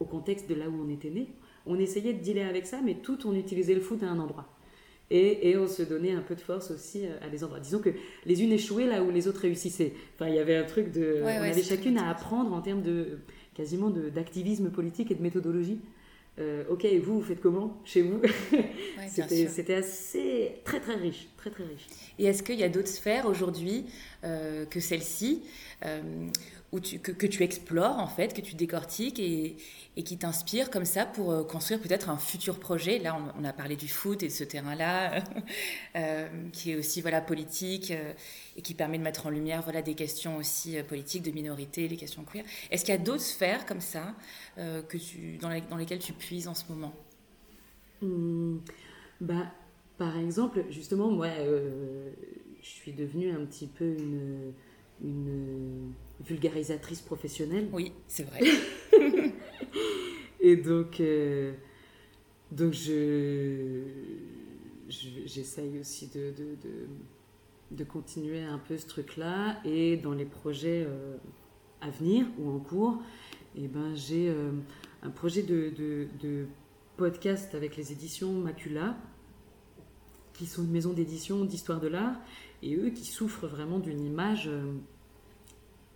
au 0.00 0.04
contexte 0.04 0.48
de 0.48 0.54
là 0.54 0.68
où 0.68 0.84
on 0.84 0.90
était 0.90 1.10
né, 1.10 1.28
on 1.66 1.78
essayait 1.78 2.12
de 2.12 2.20
dealer 2.20 2.48
avec 2.48 2.66
ça, 2.66 2.80
mais 2.84 2.94
tout 2.94 3.26
on 3.26 3.34
utilisait 3.34 3.74
le 3.74 3.80
foot 3.80 4.02
à 4.02 4.06
un 4.08 4.18
endroit. 4.18 4.48
Et, 5.08 5.56
on 5.56 5.68
se 5.68 5.82
donnait 5.82 6.12
un 6.12 6.20
peu 6.20 6.34
de 6.34 6.40
force 6.40 6.72
aussi 6.72 7.06
euh, 7.06 7.24
à 7.24 7.28
des 7.28 7.44
endroits. 7.44 7.60
Disons 7.60 7.78
que 7.78 7.90
les 8.24 8.42
unes 8.42 8.50
échouaient 8.50 8.86
là 8.86 9.04
où 9.04 9.10
les 9.12 9.28
autres 9.28 9.42
réussissaient. 9.42 9.92
Enfin, 10.14 10.28
il 10.28 10.34
y 10.34 10.40
avait 10.40 10.56
un 10.56 10.64
truc 10.64 10.90
de. 10.90 11.20
on 11.22 11.26
avait 11.26 11.62
chacune 11.62 11.96
à 11.96 12.10
apprendre 12.10 12.52
en 12.52 12.60
termes 12.60 12.82
de 12.82 13.18
quasiment 13.54 13.88
d'activisme 13.90 14.70
politique 14.70 15.12
et 15.12 15.14
de 15.14 15.22
méthodologie. 15.22 15.78
Euh, 16.38 16.64
ok, 16.68 16.84
et 16.84 16.98
vous, 16.98 17.20
vous 17.20 17.24
faites 17.24 17.40
comment 17.40 17.80
chez 17.84 18.02
vous? 18.02 18.20
C'était 19.08 19.74
assez 19.74 20.56
très 20.64 20.80
très 20.80 20.96
riche, 20.96 21.28
très 21.38 21.50
très 21.50 21.64
riche. 21.64 21.86
Et 22.18 22.26
est-ce 22.26 22.42
qu'il 22.42 22.58
y 22.58 22.64
a 22.64 22.68
d'autres 22.68 22.88
sphères 22.88 23.26
aujourd'hui 23.26 23.86
euh, 24.24 24.66
que 24.66 24.80
celle-ci 24.80 25.42
que, 25.80 27.26
tu 27.26 27.42
explores 27.42 27.98
en 27.98 28.06
fait, 28.06 28.34
que 28.34 28.40
tu 28.40 28.54
décortiques 28.54 29.18
et, 29.18 29.56
qui 30.04 30.18
t'inspire 30.18 30.70
comme 30.70 30.84
ça 30.84 31.06
pour 31.06 31.32
euh, 31.32 31.42
construire 31.42 31.80
peut-être 31.80 32.10
un 32.10 32.18
futur 32.18 32.58
projet. 32.58 32.98
Là, 32.98 33.16
on, 33.38 33.44
a 33.44 33.52
parlé 33.52 33.76
du 33.76 33.88
foot 33.88 34.22
et 34.22 34.28
de 34.28 34.32
ce 34.32 34.44
terrain-là, 34.44 35.22
euh, 35.96 36.28
qui 36.52 36.72
est 36.72 36.76
aussi 36.76 37.00
voilà 37.00 37.20
politique 37.20 37.90
euh, 37.90 38.12
et 38.56 38.62
qui 38.62 38.74
permet 38.74 38.98
de 38.98 39.02
mettre 39.02 39.26
en 39.26 39.30
lumière 39.30 39.62
voilà 39.62 39.82
des 39.82 39.94
questions 39.94 40.36
aussi 40.36 40.76
politiques 40.88 41.22
de 41.22 41.30
minorité, 41.30 41.88
les 41.88 41.96
questions 41.96 42.24
queer. 42.24 42.44
Est-ce 42.70 42.84
qu'il 42.84 42.94
y 42.94 42.98
a 42.98 43.00
d'autres 43.00 43.22
sphères 43.22 43.66
comme 43.66 43.80
ça 43.80 44.14
que 44.56 44.96
tu, 44.96 45.38
dans, 45.38 45.76
lesquelles 45.76 45.98
tu 45.98 46.12
puises 46.12 46.48
en 46.48 46.54
ce 46.54 46.64
moment? 46.68 46.94
Mmh. 48.02 48.58
bah, 49.20 49.52
Par 49.98 50.16
exemple, 50.18 50.64
justement, 50.70 51.10
moi, 51.10 51.26
euh, 51.26 52.10
je 52.62 52.68
suis 52.68 52.92
devenue 52.92 53.30
un 53.32 53.44
petit 53.44 53.66
peu 53.66 53.84
une, 53.84 54.52
une 55.02 55.92
vulgarisatrice 56.24 57.00
professionnelle. 57.00 57.68
Oui, 57.72 57.92
c'est 58.08 58.24
vrai. 58.24 58.40
Et 60.40 60.56
donc, 60.56 61.00
euh, 61.00 61.52
donc 62.52 62.72
je, 62.72 63.82
j'essaye 64.88 65.78
aussi 65.78 66.08
de, 66.08 66.30
de, 66.30 66.56
de, 66.62 66.86
de, 67.72 67.84
continuer 67.84 68.42
un 68.42 68.58
peu 68.58 68.76
ce 68.76 68.86
truc-là. 68.86 69.60
Et 69.64 69.96
dans 69.96 70.12
les 70.12 70.24
projets 70.24 70.84
euh, 70.86 71.16
à 71.80 71.90
venir 71.90 72.26
ou 72.38 72.50
en 72.50 72.58
cours, 72.58 73.02
et 73.56 73.64
eh 73.64 73.68
ben, 73.68 73.94
j'ai 73.94 74.28
euh, 74.28 74.52
un 75.02 75.10
projet 75.10 75.42
de, 75.42 75.72
de, 76.20 76.46
podcast 76.96 77.54
avec 77.54 77.76
les 77.76 77.92
éditions 77.92 78.32
Macula, 78.32 78.96
qui 80.32 80.46
sont 80.46 80.62
une 80.62 80.70
maison 80.70 80.92
d'édition 80.92 81.44
d'histoire 81.44 81.80
de 81.80 81.88
l'art, 81.88 82.16
et 82.62 82.76
eux 82.76 82.90
qui 82.90 83.04
souffrent 83.04 83.46
vraiment 83.46 83.78
d'une 83.78 84.04
image 84.04 84.50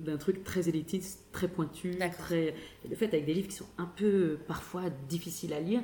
d'un 0.01 0.17
truc 0.17 0.45
très 0.45 0.69
élitiste, 0.69 1.27
très 1.33 1.49
pointu, 1.49 1.95
très... 2.19 2.55
de 2.89 2.95
fait 2.95 3.07
avec 3.07 3.27
des 3.27 3.35
livres 3.35 3.49
qui 3.49 3.57
sont 3.57 3.69
un 3.79 3.87
peu 3.87 4.39
parfois 4.47 4.85
difficiles 5.09 5.53
à 5.53 5.61
lire. 5.61 5.83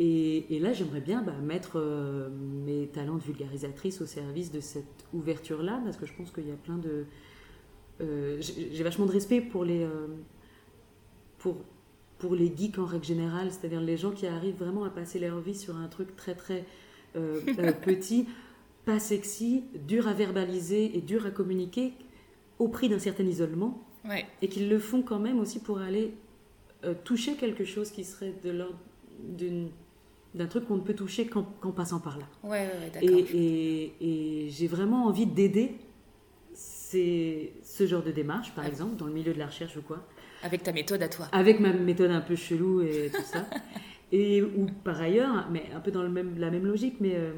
Et, 0.00 0.60
là, 0.60 0.72
j'aimerais 0.72 1.00
bien 1.00 1.22
bah, 1.22 1.32
mettre 1.42 1.72
euh, 1.74 2.28
mes 2.30 2.86
talents 2.86 3.16
de 3.16 3.22
vulgarisatrice 3.22 4.00
au 4.00 4.06
service 4.06 4.52
de 4.52 4.60
cette 4.60 5.06
ouverture-là, 5.12 5.80
parce 5.84 5.96
que 5.96 6.06
je 6.06 6.12
pense 6.14 6.30
qu'il 6.30 6.46
y 6.46 6.52
a 6.52 6.56
plein 6.56 6.78
de... 6.78 7.04
Euh, 8.00 8.40
j'ai 8.40 8.84
vachement 8.84 9.06
de 9.06 9.10
respect 9.10 9.40
pour 9.40 9.64
les, 9.64 9.82
euh, 9.82 10.06
pour, 11.38 11.56
pour 12.18 12.36
les 12.36 12.54
geeks 12.56 12.78
en 12.78 12.84
règle 12.84 13.04
générale, 13.04 13.50
c'est-à-dire 13.50 13.80
les 13.80 13.96
gens 13.96 14.12
qui 14.12 14.28
arrivent 14.28 14.56
vraiment 14.56 14.84
à 14.84 14.90
passer 14.90 15.18
leur 15.18 15.40
vie 15.40 15.56
sur 15.56 15.76
un 15.76 15.88
truc 15.88 16.14
très 16.14 16.36
très 16.36 16.64
petit, 17.84 18.28
pas 18.88 18.98
sexy, 18.98 19.64
dur 19.86 20.08
à 20.08 20.14
verbaliser 20.14 20.96
et 20.96 21.02
dur 21.02 21.26
à 21.26 21.30
communiquer, 21.30 21.92
au 22.58 22.68
prix 22.68 22.88
d'un 22.88 22.98
certain 22.98 23.24
isolement, 23.24 23.86
et 24.40 24.48
qu'ils 24.48 24.70
le 24.70 24.78
font 24.78 25.02
quand 25.02 25.18
même 25.18 25.38
aussi 25.38 25.58
pour 25.58 25.78
aller 25.78 26.14
euh, 26.84 26.94
toucher 27.04 27.34
quelque 27.34 27.66
chose 27.66 27.90
qui 27.90 28.02
serait 28.02 28.32
de 28.42 28.50
l'ordre 28.50 28.78
d'un 30.34 30.46
truc 30.46 30.66
qu'on 30.66 30.76
ne 30.76 30.80
peut 30.80 30.94
toucher 30.94 31.26
qu'en, 31.26 31.42
passant 31.72 32.00
par 32.00 32.16
là. 32.16 32.24
Ouais, 32.42 32.66
et, 33.02 33.92
et, 34.00 34.48
j'ai 34.48 34.66
vraiment 34.66 35.04
envie 35.04 35.26
d'aider 35.26 35.76
ce 36.54 37.86
genre 37.86 38.02
de 38.02 38.10
démarche, 38.10 38.54
par 38.54 38.64
exemple, 38.64 38.96
dans 38.96 39.06
le 39.06 39.12
milieu 39.12 39.34
de 39.34 39.38
la 39.38 39.48
recherche 39.48 39.76
ou 39.76 39.82
quoi. 39.82 40.02
Avec 40.42 40.62
ta 40.62 40.72
méthode 40.72 41.02
à 41.02 41.08
toi. 41.08 41.26
Avec 41.32 41.60
ma 41.60 41.74
méthode 41.74 42.10
un 42.10 42.22
peu 42.22 42.36
chelou 42.36 42.80
et 42.80 43.10
tout 43.14 43.22
ça. 43.22 43.44
et 44.12 44.40
ou 44.40 44.66
par 44.82 44.98
ailleurs, 44.98 45.46
mais 45.50 45.64
un 45.74 45.80
peu 45.80 45.90
dans 45.90 46.02
le 46.02 46.08
même, 46.08 46.38
la 46.38 46.50
même 46.50 46.64
logique, 46.64 46.96
mais 47.00 47.16
euh, 47.16 47.32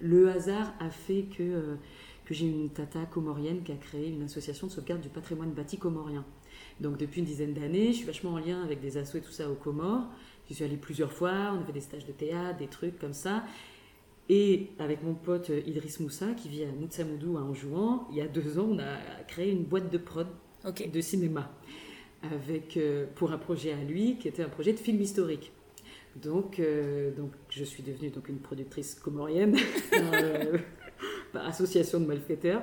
le 0.00 0.30
hasard 0.30 0.74
a 0.80 0.90
fait 0.90 1.24
que 1.24 1.42
euh, 1.42 1.74
que 2.24 2.34
j'ai 2.34 2.46
une 2.46 2.70
tata 2.70 3.06
comorienne 3.06 3.62
qui 3.62 3.72
a 3.72 3.76
créé 3.76 4.08
une 4.08 4.22
association 4.22 4.66
de 4.66 4.72
sauvegarde 4.72 5.00
du 5.00 5.08
patrimoine 5.08 5.52
bâti 5.52 5.78
comorien. 5.78 6.24
Donc 6.80 6.98
depuis 6.98 7.20
une 7.20 7.26
dizaine 7.26 7.54
d'années, 7.54 7.92
je 7.92 7.98
suis 7.98 8.06
vachement 8.06 8.32
en 8.32 8.38
lien 8.38 8.62
avec 8.62 8.80
des 8.80 8.96
assos 8.96 9.18
et 9.18 9.20
tout 9.20 9.30
ça 9.30 9.48
aux 9.48 9.54
Comores. 9.54 10.08
J'y 10.48 10.54
suis 10.54 10.64
allée 10.64 10.76
plusieurs 10.76 11.12
fois, 11.12 11.52
on 11.54 11.60
a 11.60 11.64
fait 11.64 11.72
des 11.72 11.80
stages 11.80 12.04
de 12.04 12.12
théâtre, 12.12 12.58
des 12.58 12.66
trucs 12.66 12.98
comme 12.98 13.12
ça. 13.12 13.44
Et 14.28 14.70
avec 14.80 15.04
mon 15.04 15.14
pote 15.14 15.52
Idriss 15.66 16.00
Moussa, 16.00 16.32
qui 16.32 16.48
vit 16.48 16.64
à 16.64 16.72
Moutsamoudou 16.72 17.36
à 17.38 17.42
Anjouan, 17.42 18.08
il 18.10 18.16
y 18.16 18.20
a 18.20 18.26
deux 18.26 18.58
ans, 18.58 18.68
on 18.70 18.78
a 18.80 18.96
créé 19.28 19.52
une 19.52 19.62
boîte 19.62 19.90
de 19.92 19.98
prod 19.98 20.26
de 20.64 21.00
cinéma 21.00 21.52
avec, 22.22 22.76
euh, 22.76 23.06
pour 23.14 23.30
un 23.30 23.38
projet 23.38 23.72
à 23.72 23.84
lui 23.84 24.18
qui 24.18 24.26
était 24.26 24.42
un 24.42 24.48
projet 24.48 24.72
de 24.72 24.78
film 24.78 25.00
historique. 25.00 25.52
Donc, 26.22 26.58
euh, 26.58 27.10
donc 27.14 27.32
je 27.50 27.64
suis 27.64 27.82
devenue 27.82 28.10
donc 28.10 28.28
une 28.28 28.38
productrice 28.38 28.94
comorienne. 28.94 29.56
Euh, 30.02 30.58
association 31.34 32.00
de 32.00 32.06
malfaiteurs. 32.06 32.62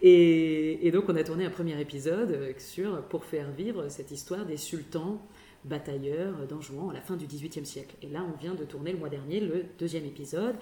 Et, 0.00 0.90
donc 0.90 1.04
on 1.08 1.16
a 1.16 1.22
tourné 1.22 1.44
un 1.44 1.50
premier 1.50 1.78
épisode 1.78 2.54
sur 2.56 3.02
pour 3.08 3.26
faire 3.26 3.50
vivre 3.50 3.90
cette 3.90 4.10
histoire 4.10 4.46
des 4.46 4.56
sultans 4.56 5.20
batailleurs 5.66 6.46
d'Anjouan 6.48 6.88
à 6.88 6.94
la 6.94 7.02
fin 7.02 7.16
du 7.16 7.26
XVIIIe 7.26 7.66
siècle. 7.66 7.94
Et 8.00 8.08
là, 8.08 8.24
on 8.26 8.38
vient 8.40 8.54
de 8.54 8.64
tourner 8.64 8.92
le 8.92 8.98
mois 8.98 9.10
dernier 9.10 9.40
le 9.40 9.66
deuxième 9.78 10.06
épisode. 10.06 10.54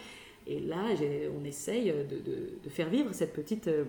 Et 0.49 0.59
là, 0.59 0.85
on 1.41 1.45
essaye 1.45 1.93
de, 1.93 2.69
faire 2.71 2.89
vivre 2.89 3.13
cette 3.13 3.33
petite 3.33 3.69
euh, 3.69 3.85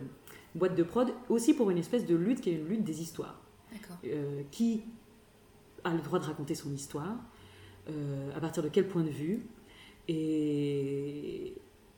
boîte 0.54 0.76
de 0.76 0.84
prod 0.84 1.12
aussi 1.30 1.54
pour 1.54 1.72
une 1.72 1.78
espèce 1.78 2.06
de 2.06 2.16
lutte 2.16 2.42
qui 2.42 2.52
est 2.52 2.54
une 2.54 2.68
lutte 2.68 2.84
des 2.84 3.02
histoires. 3.02 3.42
Euh, 4.06 4.42
qui 4.52 4.84
a 5.84 5.94
le 5.94 6.02
droit 6.02 6.20
de 6.20 6.26
raconter 6.26 6.56
son 6.56 6.74
histoire 6.74 7.18
euh, 7.90 8.30
À 8.36 8.40
partir 8.40 8.64
de 8.64 8.70
quel 8.70 8.88
point 8.88 9.04
de 9.04 9.10
vue. 9.10 9.42
Et, 10.08 11.54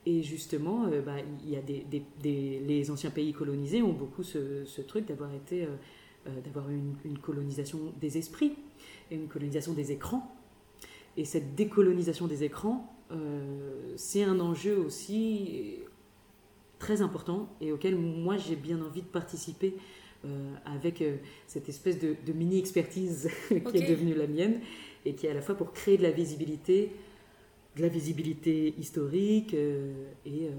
et 0.06 0.22
justement, 0.22 0.86
euh, 0.86 1.00
bah, 1.02 1.16
il 1.42 1.50
y 1.50 1.56
a 1.56 1.60
des, 1.62 1.84
les 2.22 2.90
anciens 2.90 3.10
pays 3.10 3.32
colonisés 3.32 3.82
ont 3.82 3.92
beaucoup 3.92 4.22
ce, 4.22 4.80
truc 4.82 5.06
d'avoir 5.06 5.32
été, 5.34 5.64
euh, 5.64 6.40
d'avoir 6.44 6.70
une, 6.70 6.94
une, 7.04 7.18
colonisation 7.18 7.78
des 8.00 8.18
esprits 8.18 8.54
et 9.10 9.16
une 9.16 9.28
colonisation 9.28 9.72
des 9.72 9.92
écrans. 9.92 10.34
Et 11.16 11.24
cette 11.24 11.54
décolonisation 11.54 12.26
des 12.26 12.44
écrans, 12.44 12.94
c'est 13.96 14.22
un 14.22 14.38
enjeu 14.38 14.78
aussi 14.78 15.80
très 16.78 17.02
important 17.02 17.48
et 17.60 17.72
auquel 17.72 17.96
moi 17.96 18.36
j'ai 18.36 18.54
bien 18.54 18.80
envie 18.80 19.02
de 19.02 19.08
participer 19.08 19.74
avec 20.64 21.02
cette 21.48 21.68
espèce 21.68 21.98
de, 21.98 22.32
mini-expertise 22.32 23.28
qui 23.48 23.76
est 23.76 23.90
devenue 23.90 24.14
la 24.14 24.28
mienne 24.28 24.60
et 25.04 25.14
qui 25.14 25.26
est 25.26 25.30
à 25.30 25.34
la 25.34 25.42
fois 25.42 25.54
pour 25.54 25.72
créer 25.72 25.96
de 25.96 26.02
la 26.02 26.10
visibilité 26.10 26.92
de 27.76 27.82
la 27.82 27.88
visibilité 27.88 28.74
historique 28.78 29.54
euh, 29.54 29.92
et, 30.26 30.46
euh, 30.46 30.50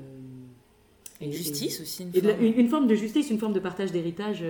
et, 1.19 1.31
justice 1.31 1.81
aussi. 1.81 2.03
Une, 2.03 2.21
forme. 2.21 2.43
une, 2.43 2.69
forme 2.69 2.87
de 2.87 2.95
justice, 2.95 3.29
une 3.29 3.39
forme 3.39 3.53
de 3.53 3.59
partage 3.59 3.91
d'héritage 3.91 4.43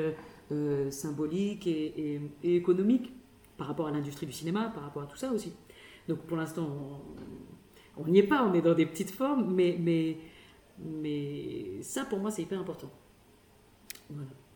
euh, 0.52 0.92
symbolique 0.92 1.68
et, 1.68 2.22
économique 2.44 3.14
par 3.58 3.68
rapport 3.68 3.88
à 3.88 3.92
l'industrie 3.92 4.26
du 4.26 4.32
cinéma, 4.32 4.72
par 4.74 4.84
rapport 4.84 5.04
à 5.04 5.06
tout 5.06 5.18
ça 5.18 5.32
aussi. 5.32 5.54
Donc 6.08 6.20
pour 6.20 6.38
l'instant, 6.38 7.02
on 7.98 8.08
n'y 8.08 8.20
est 8.20 8.24
pas, 8.28 8.44
on 8.44 8.54
est 8.54 8.62
dans 8.62 8.74
des 8.74 8.86
petites 8.86 9.12
formes, 9.12 9.54
mais, 9.54 9.78
mais, 9.80 10.18
mais 10.80 11.82
ça 11.82 12.06
pour 12.06 12.20
moi 12.20 12.32
c'est 12.32 12.42
hyper 12.42 12.60
important. 12.60 12.92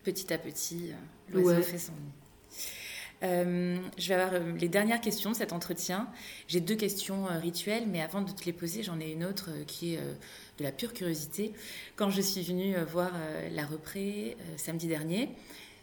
Petit 0.04 0.34
à 0.34 0.38
petit, 0.38 0.92
l'oiseau 1.32 1.62
fait 1.62 1.78
son 1.78 1.94
euh, 3.24 3.78
je 3.98 4.10
vais 4.10 4.16
avoir 4.16 4.34
euh, 4.34 4.52
les 4.54 4.68
dernières 4.70 5.02
questions 5.02 5.32
de 5.32 5.36
cet 5.36 5.54
entretien. 5.54 6.08
J'ai 6.48 6.60
deux 6.60 6.76
questions 6.76 7.28
euh, 7.28 7.40
rituelles, 7.40 7.86
mais 7.88 8.02
avant 8.02 8.22
de 8.22 8.32
te 8.32 8.46
les 8.46 8.54
poser, 8.54 8.84
j'en 8.84 9.00
ai 9.00 9.12
une 9.12 9.24
autre 9.24 9.50
qui 9.68 9.96
est 9.96 10.00
de 10.58 10.64
la 10.64 10.72
pure 10.72 10.94
curiosité. 10.94 11.54
Quand 11.96 12.10
je 12.10 12.22
suis 12.22 12.44
venue 12.44 12.76
voir 12.92 13.12
la 13.52 13.66
repré 13.66 14.38
samedi 14.58 14.88
dernier, 14.88 15.30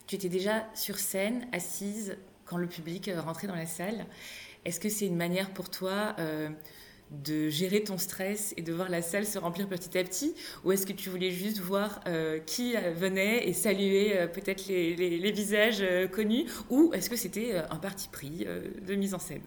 tu 0.07 0.15
étais 0.15 0.29
déjà 0.29 0.67
sur 0.75 0.99
scène, 0.99 1.47
assise, 1.53 2.17
quand 2.45 2.57
le 2.57 2.67
public 2.67 3.11
rentrait 3.19 3.47
dans 3.47 3.55
la 3.55 3.67
salle. 3.67 4.07
Est-ce 4.65 4.81
que 4.81 4.89
c'est 4.89 5.07
une 5.07 5.17
manière 5.17 5.51
pour 5.51 5.71
toi 5.71 6.17
de 7.13 7.49
gérer 7.49 7.83
ton 7.83 7.99
stress 7.99 8.55
et 8.57 8.63
de 8.63 8.73
voir 8.73 8.89
la 8.89 9.03
salle 9.03 9.27
se 9.27 9.39
remplir 9.39 9.69
petit 9.69 9.97
à 9.99 10.05
petit 10.05 10.35
Ou 10.65 10.73
est-ce 10.73 10.87
que 10.87 10.93
tu 10.93 11.11
voulais 11.11 11.31
juste 11.31 11.59
voir 11.59 12.01
euh, 12.07 12.39
qui 12.45 12.75
euh, 12.77 12.93
venait 12.95 13.49
et 13.49 13.53
saluer 13.53 14.17
euh, 14.17 14.27
peut-être 14.27 14.67
les, 14.69 15.33
visages 15.33 15.85
connus 16.11 16.47
Ou 16.71 16.93
est-ce 16.95 17.09
que 17.11 17.17
c'était 17.17 17.55
un 17.71 17.77
parti 17.77 18.09
pris 18.11 18.47
de 18.87 18.95
mise 18.95 19.15
en 19.15 19.19
scène? 19.19 19.43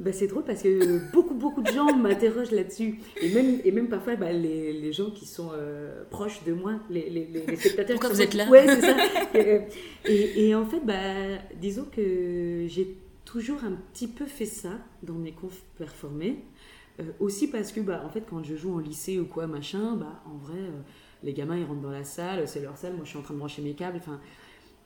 Bah, 0.00 0.12
c'est 0.12 0.28
drôle 0.28 0.44
parce 0.44 0.62
que 0.62 1.00
beaucoup, 1.12 1.34
beaucoup 1.34 1.62
de 1.62 1.70
gens 1.70 1.96
m'interrogent 1.96 2.52
là-dessus. 2.52 3.00
Et 3.20 3.30
même, 3.30 3.60
et 3.64 3.72
même 3.72 3.88
parfois, 3.88 4.16
bah, 4.16 4.32
les, 4.32 4.72
les, 4.72 4.92
gens 4.92 5.10
qui 5.10 5.26
sont 5.26 5.50
proches 6.10 6.44
de 6.44 6.52
moi, 6.52 6.74
les, 6.90 7.10
les, 7.10 7.26
les 7.26 7.56
spectateurs. 7.56 7.98
Pourquoi 7.98 8.10
vous 8.10 8.22
êtes 8.22 8.34
là? 8.34 8.48
Ouais, 8.48 8.66
c'est 8.66 8.80
ça. 8.80 8.96
et, 10.04 10.48
et, 10.48 10.54
en 10.54 10.64
fait, 10.66 10.80
bah, 10.84 11.38
disons 11.60 11.86
que 11.90 12.66
j'ai 12.66 12.96
toujours 13.24 13.62
un 13.62 13.72
petit 13.92 14.08
peu 14.08 14.24
fait 14.24 14.46
ça 14.46 14.70
dans 15.02 15.14
mes 15.14 15.32
confs 15.32 15.62
performés. 15.76 16.38
Euh, 17.00 17.04
aussi 17.20 17.48
parce 17.48 17.72
que, 17.72 17.80
bah, 17.80 18.02
en 18.04 18.08
fait, 18.08 18.24
quand 18.28 18.42
je 18.42 18.56
joue 18.56 18.74
en 18.74 18.78
lycée 18.78 19.18
ou 19.18 19.26
quoi, 19.26 19.46
machin, 19.46 19.96
bah, 19.96 20.22
en 20.26 20.36
vrai, 20.36 20.58
euh, 20.58 20.80
les 21.22 21.32
gamins, 21.32 21.56
ils 21.56 21.64
rentrent 21.64 21.80
dans 21.80 21.90
la 21.90 22.04
salle, 22.04 22.48
c'est 22.48 22.60
leur 22.60 22.76
salle, 22.76 22.94
moi, 22.94 23.04
je 23.04 23.10
suis 23.10 23.18
en 23.18 23.22
train 23.22 23.34
de 23.34 23.38
brancher 23.38 23.62
mes 23.62 23.74
câbles, 23.74 23.98
enfin... 23.98 24.20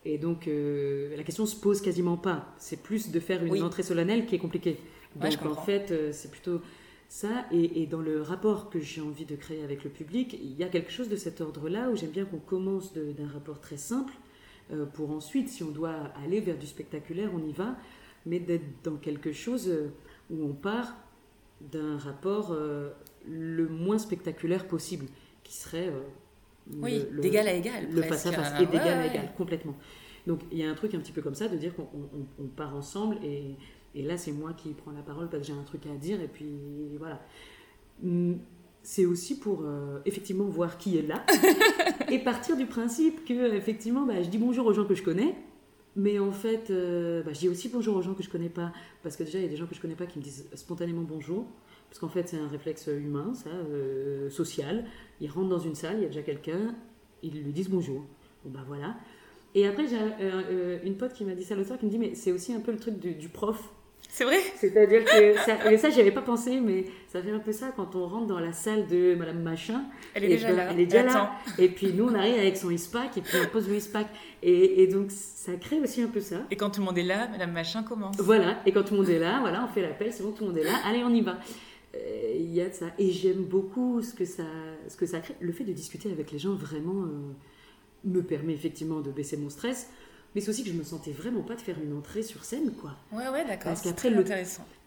Et 0.04 0.18
donc, 0.18 0.48
euh, 0.48 1.16
la 1.16 1.22
question 1.22 1.46
se 1.46 1.54
pose 1.54 1.80
quasiment 1.80 2.16
pas. 2.16 2.52
C'est 2.58 2.82
plus 2.82 3.12
de 3.12 3.20
faire 3.20 3.44
une 3.44 3.62
entrée 3.62 3.84
solennelle 3.84 4.26
qui 4.26 4.34
est 4.34 4.40
compliquée. 4.40 4.78
Donc, 5.14 5.46
en 5.46 5.54
fait, 5.54 5.94
c'est 6.12 6.28
plutôt 6.28 6.60
ça. 7.08 7.46
Et, 7.52 7.86
dans 7.86 8.00
le 8.00 8.20
rapport 8.20 8.68
que 8.68 8.80
j'ai 8.80 9.00
envie 9.00 9.26
de 9.26 9.36
créer 9.36 9.62
avec 9.62 9.84
le 9.84 9.90
public, 9.90 10.36
il 10.42 10.56
y 10.56 10.64
a 10.64 10.68
quelque 10.68 10.90
chose 10.90 11.08
de 11.08 11.14
cet 11.14 11.40
ordre-là 11.40 11.88
où 11.88 11.94
j'aime 11.94 12.10
bien 12.10 12.24
qu'on 12.24 12.40
commence 12.40 12.92
d'un 12.94 13.28
rapport 13.32 13.60
très 13.60 13.76
simple 13.76 14.12
pour 14.92 15.12
ensuite, 15.12 15.48
si 15.48 15.62
on 15.62 15.70
doit 15.70 16.10
aller 16.24 16.40
vers 16.40 16.58
du 16.58 16.66
spectaculaire, 16.66 17.30
on 17.32 17.46
y 17.46 17.52
va, 17.52 17.76
mais 18.26 18.40
d'être 18.40 18.82
dans 18.82 18.96
quelque 18.96 19.30
chose 19.30 19.72
où 20.30 20.44
on 20.44 20.52
part 20.52 20.96
d'un 21.70 21.98
rapport 21.98 22.52
euh, 22.52 22.90
le 23.26 23.68
moins 23.68 23.98
spectaculaire 23.98 24.66
possible, 24.66 25.06
qui 25.44 25.54
serait 25.54 25.88
euh, 25.88 26.00
oui, 26.80 27.04
d'égal 27.20 27.48
à 27.48 27.52
égal. 27.52 27.88
Le 27.90 28.02
face 28.02 28.26
à 28.26 28.32
face, 28.32 28.60
et 28.60 28.66
d'égal 28.66 28.98
à 28.98 29.06
égal, 29.06 29.32
complètement. 29.36 29.76
Donc 30.26 30.40
il 30.50 30.58
y 30.58 30.64
a 30.64 30.70
un 30.70 30.74
truc 30.74 30.94
un 30.94 30.98
petit 30.98 31.12
peu 31.12 31.22
comme 31.22 31.34
ça, 31.34 31.48
de 31.48 31.56
dire 31.56 31.74
qu'on 31.74 32.46
part 32.56 32.74
ensemble 32.74 33.16
et, 33.24 33.56
Et 33.94 34.02
là, 34.02 34.16
c'est 34.16 34.32
moi 34.32 34.52
qui 34.54 34.70
prends 34.70 34.92
la 34.92 35.02
parole 35.02 35.28
parce 35.28 35.42
que 35.42 35.48
j'ai 35.48 35.58
un 35.58 35.64
truc 35.64 35.86
à 35.86 35.96
dire, 35.96 36.20
et 36.20 36.28
puis 36.28 36.96
voilà. 36.98 37.20
Hum, 38.02 38.38
c'est 38.82 39.06
aussi 39.06 39.38
pour 39.38 39.62
euh, 39.62 40.00
effectivement 40.04 40.44
voir 40.44 40.76
qui 40.76 40.98
est 40.98 41.02
là 41.02 41.24
et 42.10 42.18
partir 42.18 42.56
du 42.56 42.66
principe 42.66 43.24
que 43.24 43.54
effectivement 43.54 44.04
bah, 44.04 44.22
je 44.22 44.28
dis 44.28 44.38
bonjour 44.38 44.66
aux 44.66 44.72
gens 44.72 44.84
que 44.84 44.94
je 44.94 45.02
connais 45.02 45.36
mais 45.96 46.18
en 46.18 46.32
fait 46.32 46.70
euh, 46.70 47.22
bah, 47.22 47.32
je 47.32 47.40
dis 47.40 47.48
aussi 47.48 47.68
bonjour 47.68 47.96
aux 47.96 48.02
gens 48.02 48.14
que 48.14 48.22
je 48.22 48.30
connais 48.30 48.48
pas 48.48 48.72
parce 49.02 49.16
que 49.16 49.24
déjà 49.24 49.38
il 49.38 49.42
y 49.42 49.46
a 49.46 49.50
des 49.50 49.56
gens 49.56 49.66
que 49.66 49.74
je 49.74 49.80
connais 49.80 49.94
pas 49.94 50.06
qui 50.06 50.18
me 50.18 50.24
disent 50.24 50.48
spontanément 50.54 51.02
bonjour 51.02 51.46
parce 51.88 51.98
qu'en 51.98 52.08
fait 52.08 52.28
c'est 52.28 52.38
un 52.38 52.48
réflexe 52.48 52.86
humain 52.86 53.34
ça 53.34 53.50
euh, 53.50 54.30
social. 54.30 54.84
Ils 55.20 55.30
rentrent 55.30 55.50
dans 55.50 55.58
une 55.58 55.74
salle 55.74 55.96
il 55.98 56.02
y 56.02 56.06
a 56.06 56.08
déjà 56.08 56.22
quelqu'un 56.22 56.74
ils 57.22 57.42
lui 57.42 57.52
disent 57.52 57.68
bonjour. 57.68 58.04
Bon 58.44 58.50
bah 58.50 58.64
voilà. 58.66 58.96
Et 59.54 59.66
après 59.66 59.86
j'ai 59.86 59.98
une 60.84 60.96
pote 60.96 61.12
qui 61.12 61.24
m'a 61.24 61.34
dit 61.34 61.44
ça 61.44 61.54
l'autre 61.54 61.68
soir 61.68 61.78
qui 61.78 61.86
me 61.86 61.90
dit 61.90 61.98
mais 61.98 62.14
c'est 62.14 62.32
aussi 62.32 62.52
un 62.54 62.60
peu 62.60 62.72
le 62.72 62.78
truc 62.78 62.98
du 62.98 63.28
prof 63.28 63.70
c'est 64.08 64.24
vrai? 64.24 64.38
C'est-à-dire 64.56 65.04
que 65.04 65.34
ça, 65.38 65.72
et 65.72 65.78
ça, 65.78 65.88
j'y 65.88 66.00
avais 66.00 66.10
pas 66.10 66.20
pensé, 66.20 66.60
mais 66.60 66.84
ça 67.08 67.22
fait 67.22 67.30
un 67.30 67.38
peu 67.38 67.52
ça 67.52 67.72
quand 67.74 67.96
on 67.96 68.06
rentre 68.06 68.26
dans 68.26 68.40
la 68.40 68.52
salle 68.52 68.86
de 68.86 69.14
Madame 69.14 69.40
Machin. 69.40 69.84
Elle 70.14 70.24
est 70.24 70.28
déjà 70.28 70.48
ben, 70.48 70.56
là. 70.56 70.68
Elle 70.70 70.80
est 70.80 70.86
déjà 70.86 71.02
là. 71.02 71.32
Et 71.58 71.68
puis 71.68 71.94
nous, 71.94 72.04
on 72.04 72.14
arrive 72.14 72.38
avec 72.38 72.56
son 72.56 72.70
ISPAC 72.70 73.16
et 73.16 73.20
puis 73.22 73.38
on 73.42 73.48
pose 73.48 73.68
le 73.68 73.76
ISPAC. 73.76 74.06
Et, 74.42 74.82
et, 74.82 74.86
donc, 74.86 75.10
ça 75.10 75.52
crée 75.54 75.80
aussi 75.80 76.02
un 76.02 76.08
peu 76.08 76.20
ça. 76.20 76.36
Et 76.50 76.56
quand 76.56 76.68
tout 76.70 76.80
le 76.80 76.86
monde 76.86 76.98
est 76.98 77.04
là, 77.04 77.26
Madame 77.28 77.52
Machin 77.52 77.82
commence. 77.82 78.16
Voilà. 78.18 78.58
Et 78.66 78.72
quand 78.72 78.82
tout 78.82 78.92
le 78.92 79.00
monde 79.00 79.08
est 79.08 79.18
là, 79.18 79.40
voilà, 79.40 79.64
on 79.64 79.72
fait 79.72 79.82
l'appel, 79.82 80.12
c'est 80.12 80.22
bon, 80.22 80.32
tout 80.32 80.44
le 80.44 80.50
monde 80.50 80.58
est 80.58 80.64
là. 80.64 80.74
Allez, 80.84 81.02
on 81.04 81.14
y 81.14 81.22
va. 81.22 81.38
Euh, 81.94 82.34
il 82.36 82.52
y 82.52 82.60
a 82.60 82.68
de 82.68 82.74
ça. 82.74 82.86
Et 82.98 83.10
j'aime 83.10 83.44
beaucoup 83.44 84.02
ce 84.02 84.12
que, 84.12 84.24
ça, 84.24 84.44
ce 84.88 84.96
que 84.96 85.06
ça 85.06 85.20
crée. 85.20 85.36
Le 85.40 85.52
fait 85.52 85.64
de 85.64 85.72
discuter 85.72 86.10
avec 86.10 86.32
les 86.32 86.38
gens 86.38 86.54
vraiment 86.54 87.04
euh, 87.04 87.32
me 88.04 88.22
permet 88.22 88.52
effectivement 88.52 89.00
de 89.00 89.10
baisser 89.10 89.36
mon 89.36 89.48
stress 89.48 89.88
mais 90.34 90.40
c'est 90.40 90.50
aussi 90.50 90.64
que 90.64 90.70
je 90.70 90.74
me 90.74 90.84
sentais 90.84 91.12
vraiment 91.12 91.42
pas 91.42 91.54
de 91.54 91.60
faire 91.60 91.76
une 91.82 91.96
entrée 91.96 92.22
sur 92.22 92.44
scène, 92.44 92.72
quoi. 92.80 92.92
Ouais, 93.12 93.28
ouais, 93.28 93.44
d'accord. 93.44 93.72
Parce 93.72 93.82
qu'après, 93.82 94.10
le, 94.10 94.24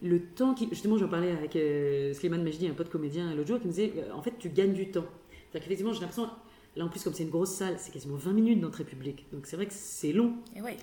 le 0.02 0.20
temps 0.22 0.54
qui. 0.54 0.68
Justement, 0.70 0.98
j'en 0.98 1.08
parlais 1.08 1.32
avec 1.32 1.56
euh, 1.56 2.14
Slimane 2.14 2.44
Majdi, 2.44 2.68
un 2.68 2.74
pote 2.74 2.90
comédien, 2.90 3.34
l'autre 3.36 3.48
jour, 3.48 3.60
qui 3.60 3.68
me 3.68 3.72
disait 3.72 3.94
euh, 3.98 4.14
en 4.14 4.22
fait, 4.22 4.34
tu 4.40 4.50
gagnes 4.50 4.74
du 4.74 4.90
temps. 4.90 5.06
C'est-à-dire 5.30 5.62
qu'effectivement, 5.68 5.94
j'ai 5.94 6.02
l'impression. 6.02 6.30
Là, 6.76 6.84
en 6.86 6.90
plus, 6.90 7.04
comme 7.04 7.14
c'est 7.14 7.24
une 7.24 7.30
grosse 7.30 7.52
salle, 7.52 7.76
c'est 7.78 7.92
quasiment 7.92 8.16
20 8.16 8.34
minutes 8.34 8.60
d'entrée 8.60 8.84
publique. 8.84 9.26
Donc, 9.32 9.46
c'est 9.46 9.56
vrai 9.56 9.66
que 9.66 9.74
c'est 9.74 10.12
long. 10.12 10.34
Et 10.56 10.62
ouais. 10.62 10.78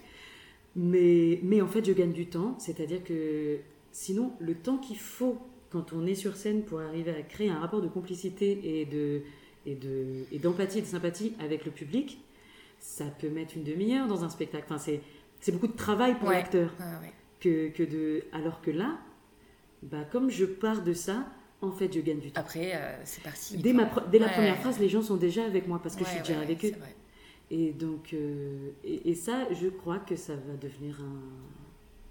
Mais, 0.75 1.39
mais 1.43 1.61
en 1.61 1.69
fait, 1.69 1.85
je 1.85 1.93
gagne 1.93 2.13
du 2.13 2.27
temps. 2.27 2.57
C'est-à-dire 2.59 3.05
que 3.05 3.59
sinon, 3.91 4.33
le 4.41 4.55
temps 4.55 4.79
qu'il 4.79 4.97
faut 4.97 5.39
quand 5.71 5.93
on 5.93 6.07
est 6.07 6.15
sur 6.15 6.37
scène 6.37 6.63
pour 6.63 6.81
arriver 6.81 7.11
à 7.11 7.23
créer 7.23 7.51
un 7.51 7.59
rapport 7.59 7.81
de 7.81 7.89
complicité 7.89 8.81
et 8.81 8.85
de 8.87 9.23
et 9.65 9.75
de 9.75 10.25
et 10.31 10.39
d'empathie 10.39 10.79
et 10.79 10.83
de 10.83 10.87
sympathie 10.87 11.33
avec 11.41 11.65
le 11.65 11.71
public, 11.71 12.19
ça 12.83 13.05
peut 13.07 13.29
mettre 13.31 13.57
une 13.57 13.63
demi-heure 13.63 14.09
dans 14.09 14.25
un 14.25 14.29
spectacle. 14.29 14.65
Enfin, 14.67 14.79
c'est, 14.79 15.01
c'est 15.41 15.53
beaucoup 15.53 15.69
de 15.69 15.77
travail 15.77 16.19
pour 16.19 16.31
l'acteur. 16.31 16.75
que, 17.41 17.69
que, 17.69 17.83
de... 17.83 18.25
Alors 18.33 18.61
que 18.61 18.71
là, 18.71 18.99
bah, 19.83 20.05
comme 20.11 20.31
je 20.31 20.45
pars 20.45 20.83
de 20.83 20.93
ça, 20.93 21.25
en 21.63 21.71
fait, 21.71 21.95
je 21.95 22.01
gagne 22.01 22.19
du 22.19 22.33
temps. 22.33 22.41
Après, 22.41 22.73
euh, 22.75 22.97
c'est 23.05 23.23
parti. 23.23 23.57
Dès, 23.57 23.73
ma, 23.73 23.89
dès 24.11 24.19
la 24.19 24.29
première 24.29 24.59
phrase, 24.59 24.81
les 24.81 24.89
gens 24.89 25.01
sont 25.01 25.17
déjà 25.17 25.45
avec 25.45 25.69
moi 25.69 25.81
parce 25.81 25.95
que 25.95 26.05
je 26.05 26.11
suis 26.11 26.19
déjà 26.21 26.41
avec 26.41 26.65
eux. 26.65 26.73
Et 27.51 27.73
donc, 27.73 28.15
euh, 28.15 28.71
et, 28.83 29.15
ça, 29.15 29.47
je 29.53 29.69
crois 29.69 29.99
que 29.99 30.17
ça 30.17 30.35
va 30.35 30.57
devenir 30.61 31.01
un. 31.01 31.21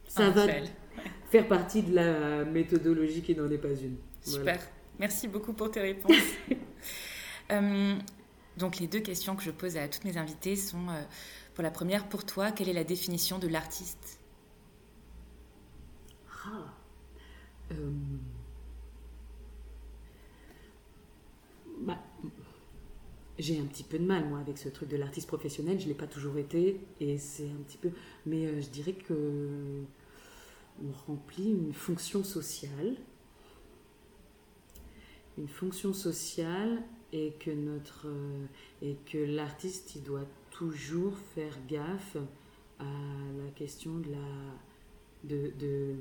Ça 0.07 0.30
va 0.30 0.45
faire 1.30 1.47
partie 1.47 1.84
de 1.84 1.95
la 1.95 2.45
méthodologie 2.45 3.22
qui 3.22 3.36
n'en 3.36 3.49
est 3.51 3.57
pas 3.57 3.69
une. 3.69 3.97
Super. 4.22 4.59
Merci 4.99 5.28
beaucoup 5.28 5.53
pour 5.53 5.72
tes 5.72 5.82
réponses. 5.82 6.15
euh, 7.51 7.95
donc 8.58 8.80
les 8.80 8.88
deux 8.88 8.99
questions 8.99 9.36
que 9.36 9.43
je 9.43 9.52
pose 9.52 9.78
à 9.78 9.88
toutes 9.88 10.04
mes 10.04 10.18
invitées 10.18 10.56
sont, 10.56 10.89
euh, 10.89 11.02
pour 11.54 11.64
la 11.64 11.72
première, 11.72 12.08
pour 12.10 12.26
toi, 12.26 12.52
quelle 12.52 12.70
est 12.70 12.74
la 12.74 12.84
définition 12.84 13.39
de 13.39 13.47
l'artiste? 13.47 14.20
Ah, 16.45 16.74
euh, 17.72 17.91
bah, 21.80 21.97
J'ai 23.39 23.60
un 23.60 23.66
petit 23.66 23.84
peu 23.84 23.97
de 23.97 24.06
mal, 24.06 24.28
moi, 24.28 24.39
avec 24.39 24.58
ce 24.58 24.70
truc 24.70 24.89
de 24.89 24.97
l'artiste 24.97 25.28
professionnel. 25.28 25.80
Je 25.80 25.86
ne 25.86 25.89
l'ai 25.89 25.95
pas 25.95 26.08
toujours 26.08 26.38
été, 26.38 26.82
et 26.99 27.18
c'est 27.18 27.49
un 27.49 27.64
petit 27.68 27.78
peu... 27.78 27.91
Mais 28.26 28.45
euh, 28.47 28.62
je 28.62 28.70
dirais 28.70 28.93
que 28.93 29.84
on 30.84 30.91
remplit 31.12 31.52
une 31.52 31.74
fonction 31.74 32.24
sociale. 32.24 32.95
Une 35.38 35.47
fonction 35.47 35.93
sociale 35.93 36.84
et 37.14 37.34
que 37.39 37.51
notre 37.51 38.07
euh, 38.07 38.45
et 38.82 38.95
que 39.05 39.18
l'artiste 39.18 39.95
il 39.95 40.03
doit 40.03 40.28
toujours 40.49 41.18
faire 41.36 41.55
gaffe 41.68 42.18
à 42.80 42.84
la 42.84 43.51
question 43.51 43.99
de 43.99 44.12
la 44.12 44.18
de, 45.24 45.51
de 45.59 45.95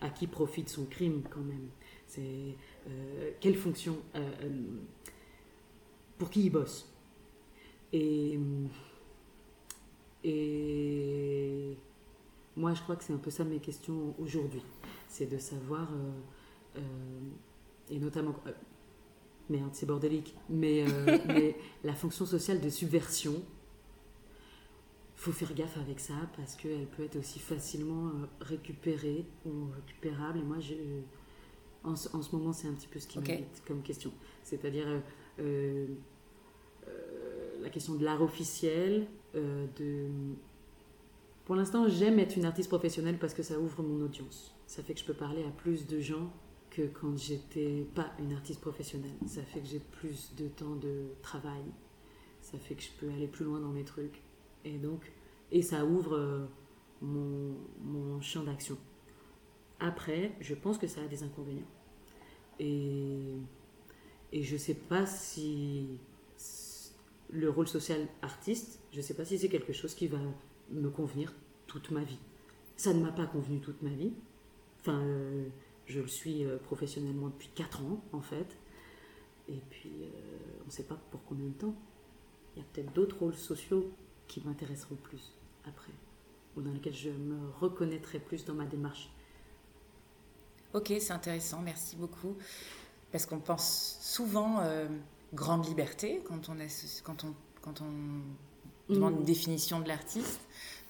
à 0.00 0.10
qui 0.10 0.26
profite 0.26 0.68
son 0.68 0.84
crime 0.86 1.22
quand 1.30 1.40
même. 1.40 1.68
C'est 2.06 2.56
euh, 2.88 3.30
quelle 3.40 3.56
fonction 3.56 3.98
euh, 4.14 4.50
pour 6.18 6.28
qui 6.30 6.44
il 6.44 6.50
bosse. 6.50 6.88
Et 7.92 8.38
et 10.24 11.76
moi 12.56 12.74
je 12.74 12.82
crois 12.82 12.96
que 12.96 13.04
c'est 13.04 13.12
un 13.12 13.18
peu 13.18 13.30
ça 13.30 13.44
mes 13.44 13.58
questions 13.58 14.14
aujourd'hui. 14.18 14.62
C'est 15.08 15.26
de 15.26 15.38
savoir 15.38 15.88
et 17.90 17.98
notamment 17.98 18.34
Merde, 19.52 19.70
c'est 19.72 19.86
bordélique. 19.86 20.34
Mais, 20.48 20.82
euh, 20.82 21.18
mais 21.28 21.54
la 21.84 21.94
fonction 21.94 22.24
sociale 22.24 22.60
de 22.60 22.70
subversion, 22.70 23.42
faut 25.14 25.30
faire 25.30 25.54
gaffe 25.54 25.76
avec 25.76 26.00
ça 26.00 26.14
parce 26.36 26.56
qu'elle 26.56 26.86
peut 26.86 27.04
être 27.04 27.16
aussi 27.16 27.38
facilement 27.38 28.08
euh, 28.08 28.26
récupérée 28.40 29.24
ou 29.46 29.66
récupérable. 29.74 30.38
Et 30.38 30.42
moi, 30.42 30.58
je, 30.58 30.74
en, 31.84 31.92
en 31.92 32.22
ce 32.22 32.34
moment, 32.34 32.52
c'est 32.52 32.66
un 32.66 32.72
petit 32.72 32.88
peu 32.88 32.98
ce 32.98 33.06
qui 33.06 33.18
okay. 33.18 33.32
m'inquiète 33.32 33.62
comme 33.66 33.82
question. 33.82 34.10
C'est-à-dire 34.42 34.86
euh, 35.38 35.86
la 37.60 37.68
question 37.68 37.94
de 37.94 38.04
l'art 38.04 38.22
officiel. 38.22 39.06
de... 39.34 40.08
Pour 41.44 41.56
l'instant, 41.56 41.88
j'aime 41.88 42.18
être 42.18 42.36
une 42.36 42.46
artiste 42.46 42.68
professionnelle 42.68 43.18
parce 43.18 43.34
que 43.34 43.42
ça 43.42 43.58
ouvre 43.58 43.82
mon 43.82 44.02
audience. 44.04 44.56
Ça 44.66 44.82
fait 44.82 44.94
que 44.94 45.00
je 45.00 45.04
peux 45.04 45.14
parler 45.14 45.44
à 45.44 45.50
plus 45.50 45.86
de 45.86 46.00
gens 46.00 46.32
que 46.72 46.82
quand 46.86 47.16
j'étais 47.18 47.86
pas 47.94 48.12
une 48.18 48.32
artiste 48.32 48.60
professionnelle. 48.60 49.14
Ça 49.26 49.42
fait 49.42 49.60
que 49.60 49.66
j'ai 49.66 49.78
plus 49.78 50.34
de 50.36 50.48
temps 50.48 50.74
de 50.76 51.04
travail. 51.20 51.64
Ça 52.40 52.58
fait 52.58 52.74
que 52.74 52.82
je 52.82 52.90
peux 52.98 53.10
aller 53.12 53.28
plus 53.28 53.44
loin 53.44 53.60
dans 53.60 53.68
mes 53.68 53.84
trucs. 53.84 54.22
Et 54.64 54.78
donc, 54.78 55.12
et 55.50 55.60
ça 55.60 55.84
ouvre 55.84 56.16
euh, 56.16 56.46
mon, 57.02 58.20
champ 58.20 58.42
d'action. 58.42 58.78
Après, 59.80 60.32
je 60.40 60.54
pense 60.54 60.78
que 60.78 60.86
ça 60.86 61.02
a 61.02 61.06
des 61.06 61.22
inconvénients. 61.22 61.68
Et, 62.58 63.34
et 64.32 64.42
je 64.42 64.56
sais 64.56 64.74
pas 64.74 65.04
si 65.04 65.98
le 67.30 67.50
rôle 67.50 67.68
social 67.68 68.06
artiste, 68.22 68.80
je 68.92 69.00
sais 69.00 69.14
pas 69.14 69.24
si 69.24 69.38
c'est 69.38 69.48
quelque 69.48 69.72
chose 69.72 69.94
qui 69.94 70.06
va 70.06 70.18
me 70.70 70.88
convenir 70.88 71.34
toute 71.66 71.90
ma 71.90 72.02
vie. 72.02 72.18
Ça 72.76 72.94
ne 72.94 73.02
m'a 73.02 73.12
pas 73.12 73.26
convenu 73.26 73.60
toute 73.60 73.82
ma 73.82 73.90
vie. 73.90 74.12
Enfin, 74.80 75.00
euh, 75.00 75.48
je 75.86 76.00
le 76.00 76.08
suis 76.08 76.44
euh, 76.44 76.58
professionnellement 76.58 77.28
depuis 77.28 77.50
4 77.54 77.82
ans, 77.82 78.02
en 78.12 78.20
fait. 78.20 78.58
Et 79.48 79.60
puis, 79.70 79.92
euh, 80.02 80.08
on 80.62 80.66
ne 80.66 80.70
sait 80.70 80.84
pas 80.84 80.98
pour 81.10 81.24
combien 81.24 81.46
de 81.46 81.54
temps. 81.54 81.74
Il 82.54 82.60
y 82.60 82.62
a 82.62 82.68
peut-être 82.72 82.92
d'autres 82.92 83.18
rôles 83.18 83.34
sociaux 83.34 83.90
qui 84.28 84.42
m'intéresseront 84.44 84.96
plus 84.96 85.32
après, 85.64 85.92
ou 86.56 86.62
dans 86.62 86.72
lesquels 86.72 86.94
je 86.94 87.10
me 87.10 87.50
reconnaîtrai 87.60 88.18
plus 88.18 88.44
dans 88.44 88.54
ma 88.54 88.64
démarche. 88.64 89.10
Ok, 90.74 90.92
c'est 91.00 91.12
intéressant, 91.12 91.60
merci 91.60 91.96
beaucoup. 91.96 92.36
Parce 93.10 93.26
qu'on 93.26 93.40
pense 93.40 93.98
souvent 94.00 94.60
euh, 94.60 94.88
grande 95.34 95.66
liberté 95.66 96.22
quand 96.24 96.48
on, 96.48 96.58
est, 96.58 97.02
quand 97.04 97.24
on, 97.24 97.34
quand 97.60 97.82
on 97.82 98.92
demande 98.92 99.14
une 99.16 99.20
mm. 99.20 99.24
définition 99.24 99.80
de 99.80 99.88
l'artiste. 99.88 100.40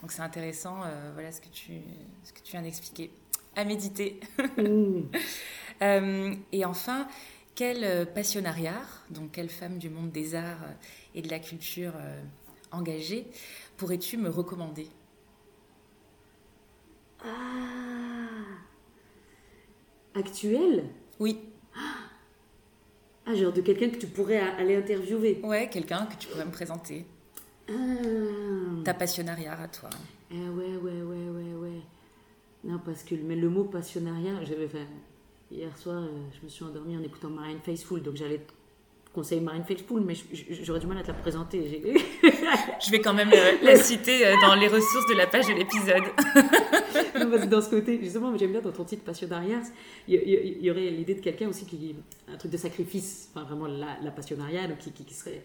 Donc 0.00 0.12
c'est 0.12 0.22
intéressant, 0.22 0.80
voilà 1.14 1.30
ce 1.30 1.40
que 1.40 1.48
tu, 1.48 1.80
ce 2.24 2.32
que 2.32 2.40
tu 2.40 2.52
viens 2.52 2.62
d'expliquer 2.62 3.10
à 3.56 3.64
méditer. 3.64 4.20
Mmh. 4.56 5.02
Euh, 5.80 6.32
et 6.52 6.64
enfin, 6.64 7.08
quel 7.56 7.82
euh, 7.82 8.04
passionnariat, 8.04 8.82
donc 9.10 9.32
quelle 9.32 9.48
femme 9.48 9.78
du 9.78 9.90
monde 9.90 10.12
des 10.12 10.36
arts 10.36 10.62
euh, 10.62 10.72
et 11.16 11.22
de 11.22 11.28
la 11.28 11.40
culture 11.40 11.94
engagée, 12.70 13.26
pourrais-tu 13.76 14.16
me 14.16 14.28
recommander? 14.28 14.86
Ah 17.24 17.28
Actuelle 20.14 20.84
Oui. 21.18 21.40
Ah, 23.26 23.34
genre 23.34 23.52
de 23.52 23.60
quelqu'un 23.60 23.88
que 23.90 23.96
tu 23.96 24.06
pourrais 24.06 24.38
aller 24.38 24.76
interviewer 24.76 25.40
Ouais, 25.42 25.68
quelqu'un 25.68 26.06
que 26.06 26.14
tu 26.14 26.28
pourrais 26.28 26.44
me 26.44 26.52
présenter. 26.52 27.06
Ah. 27.68 27.72
Ta 28.84 28.94
passionnariat 28.94 29.58
à 29.60 29.68
toi. 29.68 29.90
Ah 30.30 30.34
ouais, 30.34 30.76
ouais, 30.76 31.02
ouais, 31.02 31.28
ouais, 31.28 31.28
ouais. 31.30 31.51
Non, 32.64 32.78
parce 32.84 33.02
que 33.02 33.14
mais 33.14 33.36
le 33.36 33.48
mot 33.48 33.64
passionnariat, 33.64 34.44
j'avais 34.44 34.68
fait. 34.68 34.86
Hier 35.50 35.76
soir, 35.76 36.02
euh, 36.02 36.08
je 36.38 36.44
me 36.44 36.48
suis 36.48 36.64
endormie 36.64 36.96
en 36.96 37.02
écoutant 37.02 37.28
Marine 37.28 37.58
Faithful, 37.62 38.02
donc 38.02 38.16
j'allais 38.16 38.40
conseille 39.12 39.40
Marine 39.40 39.64
Felchpool, 39.64 40.00
mais 40.00 40.14
j'aurais 40.62 40.80
du 40.80 40.86
mal 40.86 40.98
à 40.98 41.02
te 41.02 41.08
la 41.08 41.14
présenter. 41.14 41.62
je 42.22 42.90
vais 42.90 43.00
quand 43.00 43.14
même 43.14 43.30
la 43.62 43.76
citer 43.76 44.26
euh, 44.26 44.34
dans 44.40 44.54
les 44.54 44.68
ressources 44.68 45.06
de 45.08 45.14
la 45.14 45.26
page 45.26 45.46
de 45.48 45.52
l'épisode. 45.52 47.48
dans 47.50 47.60
ce 47.60 47.70
côté, 47.70 48.00
justement, 48.02 48.36
j'aime 48.36 48.52
bien 48.52 48.60
dans 48.60 48.72
ton 48.72 48.84
titre 48.84 49.04
Passionnariat, 49.04 49.60
il 50.08 50.58
y, 50.60 50.70
aurait 50.70 50.90
l'idée 50.90 51.14
de 51.14 51.20
quelqu'un 51.20 51.48
aussi 51.48 51.66
qui, 51.66 51.94
un 52.28 52.36
truc 52.36 52.50
de 52.50 52.56
sacrifice, 52.56 53.30
enfin 53.34 53.44
vraiment 53.44 53.66
la, 53.66 53.98
la 54.02 54.10
passionnariat, 54.10 54.66
qui, 54.78 54.92
qui, 54.92 55.14
serait, 55.14 55.42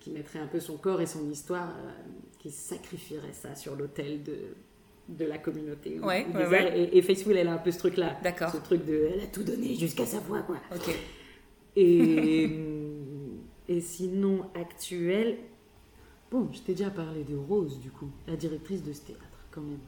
qui 0.00 0.10
mettrait 0.10 0.38
un 0.38 0.46
peu 0.46 0.60
son 0.60 0.76
corps 0.76 1.00
et 1.00 1.06
son 1.06 1.28
histoire, 1.30 1.70
euh, 1.70 1.90
qui 2.38 2.50
sacrifierait 2.50 3.32
ça 3.32 3.54
sur 3.54 3.74
l'autel 3.74 4.22
de, 4.22 4.36
de 5.08 5.24
la 5.24 5.38
communauté. 5.38 5.98
Ouais, 6.00 6.26
Et, 6.92 7.02
Facebook, 7.02 7.34
elle 7.36 7.48
a 7.48 7.54
un 7.54 7.58
peu 7.58 7.70
ce 7.70 7.78
truc-là. 7.78 8.18
D'accord. 8.22 8.50
Ce 8.50 8.58
truc 8.58 8.84
de, 8.84 9.10
elle 9.14 9.20
a 9.20 9.26
tout 9.26 9.42
donné 9.42 9.74
jusqu'à 9.74 10.04
sa 10.04 10.20
voix, 10.20 10.42
quoi. 10.42 10.56
Ok. 10.74 10.94
Et, 11.76 12.50
et 13.68 13.80
sinon, 13.80 14.50
actuelle, 14.54 15.38
bon, 16.30 16.48
je 16.52 16.60
t'ai 16.60 16.74
déjà 16.74 16.90
parlé 16.90 17.24
de 17.24 17.36
Rose, 17.36 17.80
du 17.80 17.90
coup, 17.90 18.10
la 18.26 18.36
directrice 18.36 18.82
de 18.82 18.92
ce 18.92 19.00
théâtre, 19.02 19.46
quand 19.50 19.62
même, 19.62 19.80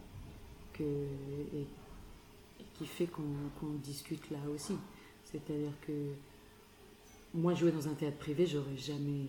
que, 0.73 0.83
et, 0.83 1.67
qui 2.75 2.87
fait 2.87 3.07
qu'on 3.07 3.75
discute 3.83 4.31
là 4.31 4.39
aussi. 4.55 4.75
C'est-à-dire 5.25 5.73
que 5.87 5.93
moi, 7.35 7.55
jouer 7.55 7.71
dans 7.71 7.89
un 7.89 7.95
théâtre 7.95 8.19
privé, 8.19 8.47
j'aurais 8.47 8.77
jamais 8.77 9.27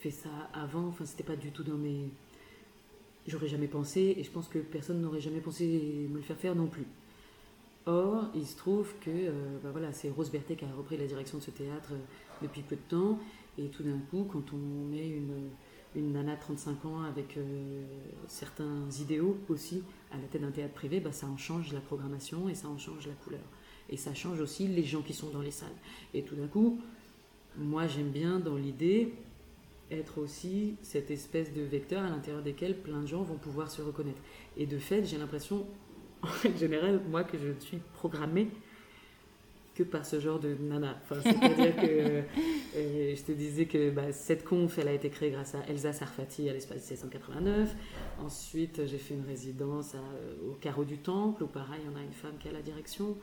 fait 0.00 0.10
ça 0.10 0.28
avant. 0.52 0.88
Enfin, 0.88 1.04
c'était 1.04 1.24
pas 1.24 1.36
du 1.36 1.50
tout 1.50 1.64
dans 1.64 1.76
mes. 1.76 2.10
J'aurais 3.26 3.48
jamais 3.48 3.68
pensé, 3.68 4.14
et 4.18 4.22
je 4.22 4.30
pense 4.30 4.48
que 4.48 4.58
personne 4.58 5.00
n'aurait 5.00 5.20
jamais 5.20 5.40
pensé 5.40 6.08
me 6.10 6.16
le 6.16 6.22
faire 6.22 6.36
faire 6.36 6.54
non 6.54 6.66
plus. 6.66 6.86
Or, 7.86 8.30
il 8.34 8.46
se 8.46 8.56
trouve 8.56 8.94
que 9.00 9.10
euh, 9.10 9.58
bah 9.62 9.68
voilà, 9.70 9.92
c'est 9.92 10.08
Rose 10.08 10.30
Berthet 10.30 10.56
qui 10.56 10.64
a 10.64 10.72
repris 10.76 10.96
la 10.96 11.06
direction 11.06 11.38
de 11.38 11.42
ce 11.42 11.50
théâtre 11.50 11.90
euh, 11.92 11.98
depuis 12.42 12.62
peu 12.62 12.76
de 12.76 12.80
temps. 12.88 13.18
Et 13.58 13.68
tout 13.68 13.82
d'un 13.82 13.98
coup, 14.10 14.26
quand 14.30 14.52
on 14.54 14.86
met 14.86 15.06
une, 15.06 15.50
une 15.94 16.12
nana 16.12 16.34
de 16.34 16.40
35 16.40 16.84
ans 16.86 17.02
avec 17.02 17.36
euh, 17.36 17.84
certains 18.26 18.88
idéaux 19.00 19.36
aussi 19.48 19.82
à 20.12 20.16
la 20.16 20.24
tête 20.24 20.40
d'un 20.40 20.50
théâtre 20.50 20.72
privé, 20.72 20.98
bah, 20.98 21.12
ça 21.12 21.26
en 21.26 21.36
change 21.36 21.72
la 21.74 21.80
programmation 21.80 22.48
et 22.48 22.54
ça 22.54 22.68
en 22.68 22.78
change 22.78 23.06
la 23.06 23.14
couleur. 23.14 23.44
Et 23.90 23.98
ça 23.98 24.14
change 24.14 24.40
aussi 24.40 24.66
les 24.66 24.84
gens 24.84 25.02
qui 25.02 25.12
sont 25.12 25.28
dans 25.28 25.42
les 25.42 25.50
salles. 25.50 25.68
Et 26.14 26.22
tout 26.22 26.36
d'un 26.36 26.46
coup, 26.46 26.80
moi 27.58 27.86
j'aime 27.86 28.10
bien 28.10 28.40
dans 28.40 28.56
l'idée 28.56 29.12
être 29.94 30.18
aussi 30.18 30.76
cette 30.82 31.10
espèce 31.10 31.52
de 31.52 31.62
vecteur 31.62 32.02
à 32.02 32.08
l'intérieur 32.08 32.42
desquels 32.42 32.76
plein 32.76 33.00
de 33.00 33.06
gens 33.06 33.22
vont 33.22 33.36
pouvoir 33.36 33.70
se 33.70 33.82
reconnaître. 33.82 34.20
Et 34.56 34.66
de 34.66 34.78
fait, 34.78 35.04
j'ai 35.04 35.18
l'impression 35.18 35.66
en 36.22 36.56
général, 36.58 37.00
moi, 37.10 37.24
que 37.24 37.38
je 37.38 37.48
ne 37.48 37.60
suis 37.60 37.78
programmée 37.94 38.48
que 39.74 39.82
par 39.82 40.06
ce 40.06 40.20
genre 40.20 40.38
de 40.38 40.54
nana. 40.54 40.96
Enfin, 41.02 41.20
C'est-à-dire 41.20 41.74
que 41.74 41.82
euh, 42.76 43.16
je 43.16 43.22
te 43.22 43.32
disais 43.32 43.66
que 43.66 43.90
bah, 43.90 44.12
cette 44.12 44.44
conf, 44.44 44.78
elle 44.78 44.88
a 44.88 44.92
été 44.92 45.10
créée 45.10 45.30
grâce 45.30 45.56
à 45.56 45.64
Elsa 45.68 45.92
Sarfati 45.92 46.48
à 46.48 46.52
l'espace 46.52 46.88
1689. 46.90 47.74
Ensuite, 48.20 48.86
j'ai 48.86 48.98
fait 48.98 49.14
une 49.14 49.26
résidence 49.26 49.96
au 50.48 50.52
Carreau 50.54 50.84
du 50.84 50.98
Temple, 50.98 51.42
où 51.42 51.46
pareil, 51.48 51.80
on 51.92 51.98
a 51.98 52.02
une 52.02 52.12
femme 52.12 52.38
qui 52.38 52.48
a 52.48 52.52
la 52.52 52.62
direction. 52.62 53.16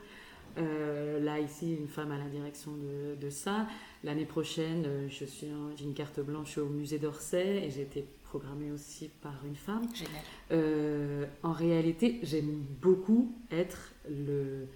Euh, 0.58 1.20
là, 1.20 1.40
ici, 1.40 1.74
une 1.74 1.88
femme 1.88 2.10
à 2.12 2.18
la 2.18 2.28
direction 2.28 2.72
de, 2.72 3.14
de 3.20 3.30
ça. 3.30 3.66
L'année 4.04 4.24
prochaine, 4.24 4.84
euh, 4.86 5.08
je 5.08 5.24
suis 5.24 5.46
j'ai 5.76 5.84
une 5.84 5.94
carte 5.94 6.20
blanche 6.20 6.58
au 6.58 6.66
musée 6.66 6.98
d'Orsay 6.98 7.64
et 7.64 7.70
j'ai 7.70 7.82
été 7.82 8.04
programmée 8.24 8.70
aussi 8.70 9.10
par 9.22 9.34
une 9.46 9.56
femme. 9.56 9.82
Génial. 9.94 10.22
Euh, 10.52 11.26
en 11.42 11.52
réalité, 11.52 12.18
j'aime 12.22 12.64
beaucoup 12.80 13.32
être 13.50 13.92
le 14.10 14.66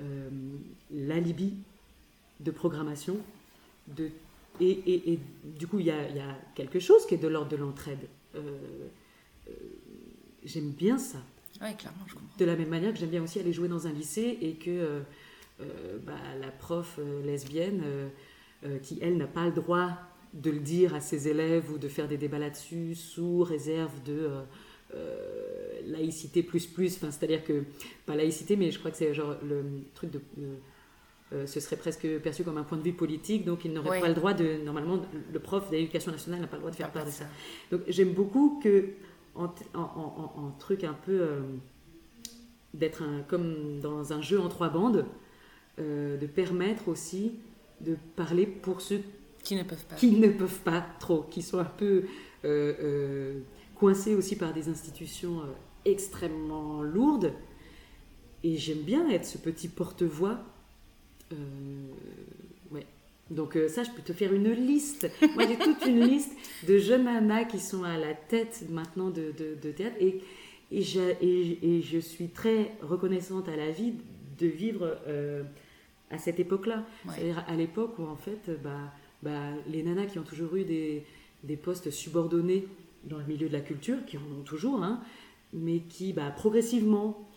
euh, 0.00 0.28
l'alibi 0.90 1.54
de 2.40 2.50
programmation. 2.50 3.16
De, 3.88 4.10
et, 4.60 4.70
et, 4.70 5.12
et, 5.12 5.20
du 5.44 5.66
coup, 5.66 5.78
il 5.78 5.86
y 5.86 5.90
a, 5.90 6.10
y 6.10 6.18
a, 6.18 6.36
quelque 6.54 6.80
chose 6.80 7.06
qui 7.06 7.14
est 7.14 7.18
de 7.18 7.28
l'ordre 7.28 7.50
de 7.50 7.56
l'entraide. 7.56 8.08
J'aime 10.44 10.70
bien 10.70 10.98
ça. 10.98 11.18
Oui, 11.62 11.74
clairement, 11.76 12.04
je 12.06 12.14
comprends. 12.14 12.36
De 12.38 12.44
la 12.44 12.56
même 12.56 12.68
manière 12.68 12.92
que 12.92 12.98
j'aime 12.98 13.10
bien 13.10 13.22
aussi 13.22 13.38
aller 13.40 13.52
jouer 13.52 13.68
dans 13.68 13.86
un 13.86 13.92
lycée 13.92 14.38
et 14.40 14.54
que 14.54 15.02
bah, 16.04 16.12
la 16.40 16.50
prof 16.50 16.98
lesbienne, 17.24 17.82
qui 18.82 18.98
elle 19.00 19.16
n'a 19.16 19.26
pas 19.26 19.46
le 19.46 19.52
droit 19.52 19.98
de 20.36 20.50
le 20.50 20.60
dire 20.60 20.94
à 20.94 21.00
ses 21.00 21.28
élèves 21.28 21.70
ou 21.72 21.78
de 21.78 21.88
faire 21.88 22.08
des 22.08 22.16
débats 22.16 22.38
là-dessus 22.38 22.94
sous 22.94 23.42
réserve 23.42 24.02
de 24.04 24.12
euh, 24.12 24.42
euh, 24.94 25.80
laïcité 25.86 26.42
plus 26.42 26.66
plus. 26.66 26.96
Enfin, 26.96 27.10
c'est-à-dire 27.10 27.44
que, 27.44 27.64
pas 28.04 28.14
laïcité, 28.14 28.56
mais 28.56 28.70
je 28.70 28.78
crois 28.78 28.90
que 28.90 28.96
c'est 28.96 29.14
genre 29.14 29.36
le 29.42 29.64
truc 29.94 30.10
de. 30.10 30.20
Euh, 31.32 31.44
ce 31.46 31.58
serait 31.58 31.76
presque 31.76 32.06
perçu 32.18 32.44
comme 32.44 32.56
un 32.56 32.62
point 32.62 32.78
de 32.78 32.84
vue 32.84 32.92
politique, 32.92 33.44
donc 33.44 33.64
il 33.64 33.72
n'aurait 33.72 34.00
pas 34.00 34.08
le 34.08 34.14
droit 34.14 34.32
de. 34.32 34.62
Normalement, 34.64 35.00
le 35.32 35.40
prof 35.40 35.70
d'éducation 35.70 36.12
nationale 36.12 36.40
n'a 36.40 36.46
pas 36.46 36.56
le 36.56 36.60
droit 36.60 36.70
de 36.70 36.76
faire 36.76 36.92
part 36.92 37.04
de 37.04 37.10
ça. 37.10 37.24
Donc 37.70 37.80
j'aime 37.88 38.12
beaucoup 38.12 38.60
que, 38.62 38.90
en, 39.36 39.52
en, 39.74 40.50
truc 40.58 40.84
un 40.84 40.94
peu. 40.94 41.26
d'être 42.74 43.02
comme 43.28 43.80
dans 43.80 44.12
un 44.12 44.20
jeu 44.20 44.40
en 44.40 44.48
trois 44.48 44.68
bandes, 44.68 45.04
de 45.78 46.26
permettre 46.26 46.88
aussi 46.88 47.32
de 47.80 47.96
parler 48.16 48.46
pour 48.46 48.80
ceux 48.80 49.00
qui 49.42 49.54
ne 49.54 49.62
peuvent 49.62 49.84
pas. 49.84 49.94
Qui 49.96 50.10
ne 50.12 50.28
peuvent 50.28 50.60
pas 50.60 50.84
trop, 50.98 51.22
qui 51.30 51.42
sont 51.42 51.58
un 51.58 51.64
peu 51.64 52.04
euh, 52.44 52.74
euh, 52.80 53.40
coincés 53.76 54.14
aussi 54.14 54.36
par 54.36 54.52
des 54.52 54.68
institutions 54.68 55.40
euh, 55.40 55.52
extrêmement 55.84 56.82
lourdes. 56.82 57.32
Et 58.42 58.56
j'aime 58.56 58.82
bien 58.82 59.08
être 59.08 59.24
ce 59.24 59.38
petit 59.38 59.68
porte-voix. 59.68 60.38
Donc 63.30 63.58
ça, 63.68 63.82
je 63.82 63.90
peux 63.90 64.02
te 64.02 64.12
faire 64.12 64.32
une 64.32 64.52
liste. 64.52 65.10
Moi, 65.34 65.44
j'ai 65.48 65.56
toute 65.56 65.84
une 65.86 66.04
liste 66.06 66.32
de 66.66 66.78
jeunes 66.78 67.04
nanas 67.04 67.44
qui 67.44 67.58
sont 67.58 67.82
à 67.82 67.98
la 67.98 68.14
tête 68.14 68.64
maintenant 68.70 69.10
de, 69.10 69.32
de, 69.36 69.70
théâtre. 69.72 69.96
Et, 70.00 70.20
et, 70.70 70.82
je, 70.82 71.00
et, 71.20 71.82
je 71.82 71.98
suis 71.98 72.28
très 72.28 72.72
reconnaissante 72.82 73.48
à 73.48 73.56
la 73.56 73.70
vie 73.70 73.94
de 74.38 74.46
vivre 74.46 74.96
à 76.10 76.18
cette 76.18 76.38
époque-là. 76.38 76.84
C'est-à-dire 77.08 77.44
à 77.48 77.56
l'époque 77.56 77.98
où, 77.98 78.04
en 78.04 78.16
fait, 78.16 78.50
bah, 78.62 78.92
bah, 79.22 79.50
les 79.68 79.82
nanas 79.82 80.06
qui 80.06 80.18
ont 80.18 80.24
toujours 80.24 80.54
eu 80.56 80.64
des, 80.64 81.04
des, 81.42 81.56
postes 81.56 81.90
subordonnés 81.90 82.66
dans 83.04 83.18
le 83.18 83.24
milieu 83.24 83.48
de 83.48 83.52
la 83.52 83.60
culture, 83.60 84.04
qui 84.06 84.18
en 84.18 84.38
ont 84.38 84.44
toujours, 84.44 84.82
hein, 84.82 85.00
mais 85.52 85.80
qui 85.80 86.12
bah, 86.12 86.30
progressivement 86.30 87.28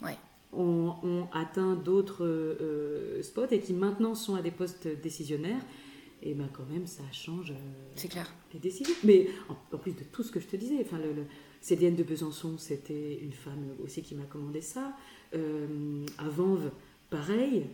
ont, 0.53 0.95
ont, 1.03 1.27
atteint 1.33 1.75
d'autres 1.75 2.25
euh, 2.25 3.21
spots 3.21 3.51
et 3.51 3.59
qui 3.59 3.73
maintenant 3.73 4.15
sont 4.15 4.35
à 4.35 4.41
des 4.41 4.51
postes 4.51 4.87
décisionnaires, 5.01 5.61
et 6.21 6.33
ben 6.33 6.49
quand 6.51 6.65
même 6.69 6.87
ça 6.87 7.03
change 7.11 7.51
euh, 7.51 7.55
C'est 7.95 8.09
clair. 8.09 8.31
les 8.53 8.59
décisions. 8.59 8.95
Mais 9.03 9.27
en, 9.47 9.77
plus 9.77 9.93
de 9.93 10.03
tout 10.11 10.23
ce 10.23 10.31
que 10.31 10.39
je 10.39 10.47
te 10.47 10.55
disais, 10.55 10.77
enfin, 10.81 10.97
le, 10.97 11.13
le 11.13 11.25
CDN 11.61 11.95
de 11.95 12.03
Besançon, 12.03 12.57
c'était 12.57 13.19
une 13.21 13.33
femme 13.33 13.75
aussi 13.83 14.01
qui 14.01 14.15
m'a 14.15 14.25
commandé 14.25 14.61
ça. 14.61 14.93
Euh, 15.35 16.05
à 16.17 16.27
Vanves, 16.27 16.71
pareil. 17.09 17.67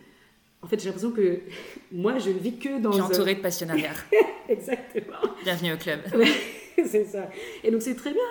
En 0.62 0.66
fait, 0.66 0.78
j'ai 0.78 0.86
l'impression 0.86 1.12
que 1.12 1.40
moi, 1.92 2.18
je 2.18 2.30
ne 2.30 2.38
vis 2.38 2.58
que 2.58 2.80
dans. 2.80 2.90
Tu 2.90 2.98
es 2.98 3.00
entourée 3.00 3.34
de 3.36 3.40
passionnariats. 3.40 3.94
Exactement. 4.48 5.34
Bienvenue 5.44 5.72
au 5.72 5.76
club. 5.76 6.00
c'est 6.84 7.04
ça. 7.04 7.30
Et 7.64 7.70
donc, 7.70 7.82
c'est 7.82 7.96
très 7.96 8.12
bien. 8.12 8.22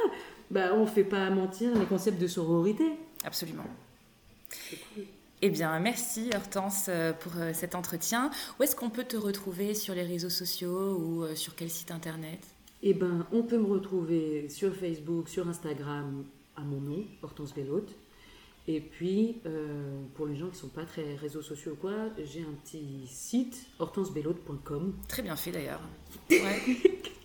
Bah, 0.52 0.72
on 0.76 0.82
ne 0.82 0.86
fait 0.86 1.04
pas 1.04 1.30
mentir 1.30 1.78
les 1.78 1.86
concepts 1.86 2.22
de 2.22 2.28
sororité. 2.28 2.86
Absolument. 3.24 3.64
Eh 5.41 5.50
bien, 5.50 5.78
merci 5.80 6.30
Hortense 6.34 6.86
euh, 6.89 7.14
pour 7.14 7.34
euh, 7.38 7.52
cet 7.54 7.76
entretien. 7.76 8.32
Où 8.60 8.64
est-ce 8.64 8.76
qu'on 8.76 8.89
peut 8.89 9.04
te 9.04 9.18
retrouver 9.18 9.74
sur 9.74 9.93
les 9.93 10.04
réseaux 10.04 10.30
sociaux 10.30 10.98
ou 10.98 11.24
euh, 11.24 11.36
sur 11.36 11.56
quel 11.56 11.70
site 11.70 11.91
internet? 11.91 12.39
Eh 12.82 12.93
bien, 12.93 13.28
on 13.32 13.43
peut 13.43 13.58
me 13.58 13.68
retrouver 13.68 14.48
sur 14.50 14.74
Facebook, 14.76 15.30
sur 15.30 15.48
Instagram 15.48 16.24
à 16.56 16.62
mon 16.62 16.80
nom, 16.80 17.04
Hortense 17.22 17.54
Bellotte. 17.54 17.96
Et 18.68 18.80
puis, 18.80 19.38
euh, 19.46 20.02
pour 20.16 20.26
les 20.26 20.36
gens 20.36 20.48
qui 20.48 20.54
ne 20.54 20.58
sont 20.62 20.70
pas 20.70 20.86
très 20.86 21.16
réseaux 21.16 21.43
sociaux 21.43 21.74
ou 21.74 21.76
quoi, 21.76 22.10
j'ai 22.24 22.41
un 22.41 22.54
petit 22.64 23.06
site, 23.08 23.68
hortensebellote.com. 23.78 24.96
Très 25.08 25.22
bien 25.22 25.36
fait 25.36 25.52
d'ailleurs. 25.52 25.82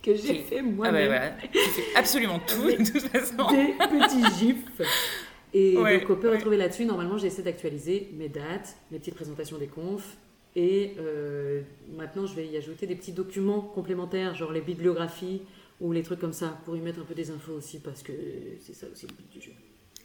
que 0.03 0.15
j'ai 0.15 0.43
fait 0.43 0.61
moi-même. 0.61 1.13
Ah 1.13 1.33
bah 1.33 1.35
voilà. 1.39 1.51
fait 1.53 1.97
absolument 1.97 2.41
tout 2.41 2.71
de 2.71 2.77
toute 2.77 3.03
façon. 3.03 3.51
Des 3.51 3.75
petits 3.79 4.39
gifs. 4.39 4.67
Et 5.53 5.75
donc 5.75 6.11
on 6.11 6.17
peut 6.17 6.31
retrouver 6.31 6.57
là-dessus. 6.57 6.85
Normalement, 6.85 7.19
j'essaie 7.19 7.43
d'actualiser 7.43 8.11
mes 8.15 8.29
dates, 8.29 8.77
mes 8.91 8.99
petites 8.99 9.15
présentations 9.15 9.59
des 9.59 9.67
confs. 9.67 10.17
Et 10.57 10.95
euh, 10.99 11.63
maintenant, 11.97 12.27
je 12.27 12.35
vais 12.35 12.47
y 12.47 12.57
ajouter 12.57 12.87
des 12.87 12.97
petits 12.97 13.13
documents 13.13 13.61
complémentaires, 13.61 14.35
genre 14.35 14.53
les 14.53 14.61
bibliographies 14.61 15.43
ou 15.81 15.93
les 15.93 16.03
trucs 16.03 16.19
comme 16.19 16.33
ça, 16.33 16.59
pour 16.65 16.77
y 16.77 16.81
mettre 16.81 17.01
un 17.01 17.05
peu 17.05 17.15
des 17.15 17.31
infos 17.31 17.53
aussi, 17.53 17.79
parce 17.79 18.03
que 18.03 18.13
c'est 18.61 18.75
ça 18.75 18.87
aussi 18.93 19.07
le 19.07 19.15
but 19.15 19.31
du 19.31 19.41
jeu. 19.41 19.53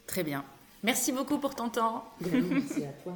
Très 0.08 0.24
bien. 0.24 0.46
Merci 0.84 1.12
beaucoup 1.12 1.40
pour 1.40 1.56
ton 1.56 1.70
temps. 1.70 2.06
Merci 2.32 2.86
à 2.86 2.94
toi. 3.04 3.16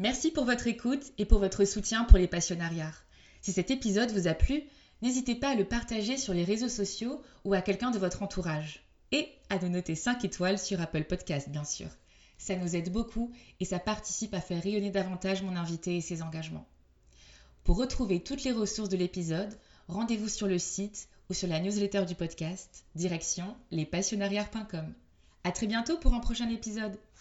Merci 0.00 0.30
pour 0.30 0.44
votre 0.44 0.66
écoute 0.66 1.12
et 1.18 1.26
pour 1.26 1.38
votre 1.38 1.64
soutien 1.64 2.04
pour 2.04 2.18
les 2.18 2.26
passionnariats. 2.26 2.92
Si 3.42 3.52
cet 3.52 3.70
épisode 3.70 4.10
vous 4.10 4.28
a 4.28 4.34
plu, 4.34 4.62
n'hésitez 5.02 5.34
pas 5.34 5.50
à 5.50 5.54
le 5.54 5.64
partager 5.64 6.16
sur 6.16 6.34
les 6.34 6.44
réseaux 6.44 6.68
sociaux 6.68 7.22
ou 7.44 7.54
à 7.54 7.62
quelqu'un 7.62 7.90
de 7.90 7.98
votre 7.98 8.22
entourage. 8.22 8.84
Et 9.12 9.28
à 9.48 9.58
nous 9.58 9.68
noter 9.70 9.94
5 9.94 10.24
étoiles 10.24 10.58
sur 10.58 10.80
Apple 10.80 11.04
Podcast, 11.04 11.48
bien 11.48 11.64
sûr. 11.64 11.88
Ça 12.38 12.56
nous 12.56 12.76
aide 12.76 12.92
beaucoup 12.92 13.32
et 13.58 13.64
ça 13.64 13.78
participe 13.78 14.34
à 14.34 14.40
faire 14.40 14.62
rayonner 14.62 14.90
davantage 14.90 15.42
mon 15.42 15.56
invité 15.56 15.96
et 15.96 16.00
ses 16.00 16.22
engagements. 16.22 16.66
Pour 17.64 17.76
retrouver 17.76 18.20
toutes 18.20 18.44
les 18.44 18.52
ressources 18.52 18.88
de 18.88 18.96
l'épisode, 18.96 19.58
rendez-vous 19.88 20.28
sur 20.28 20.46
le 20.46 20.58
site 20.58 21.08
ou 21.28 21.34
sur 21.34 21.48
la 21.48 21.60
newsletter 21.60 22.04
du 22.06 22.14
podcast, 22.14 22.84
direction 22.94 23.56
lespassionnariats.com. 23.70 24.94
À 25.42 25.52
très 25.52 25.66
bientôt 25.66 25.96
pour 25.98 26.14
un 26.14 26.20
prochain 26.20 26.50
épisode. 26.50 27.00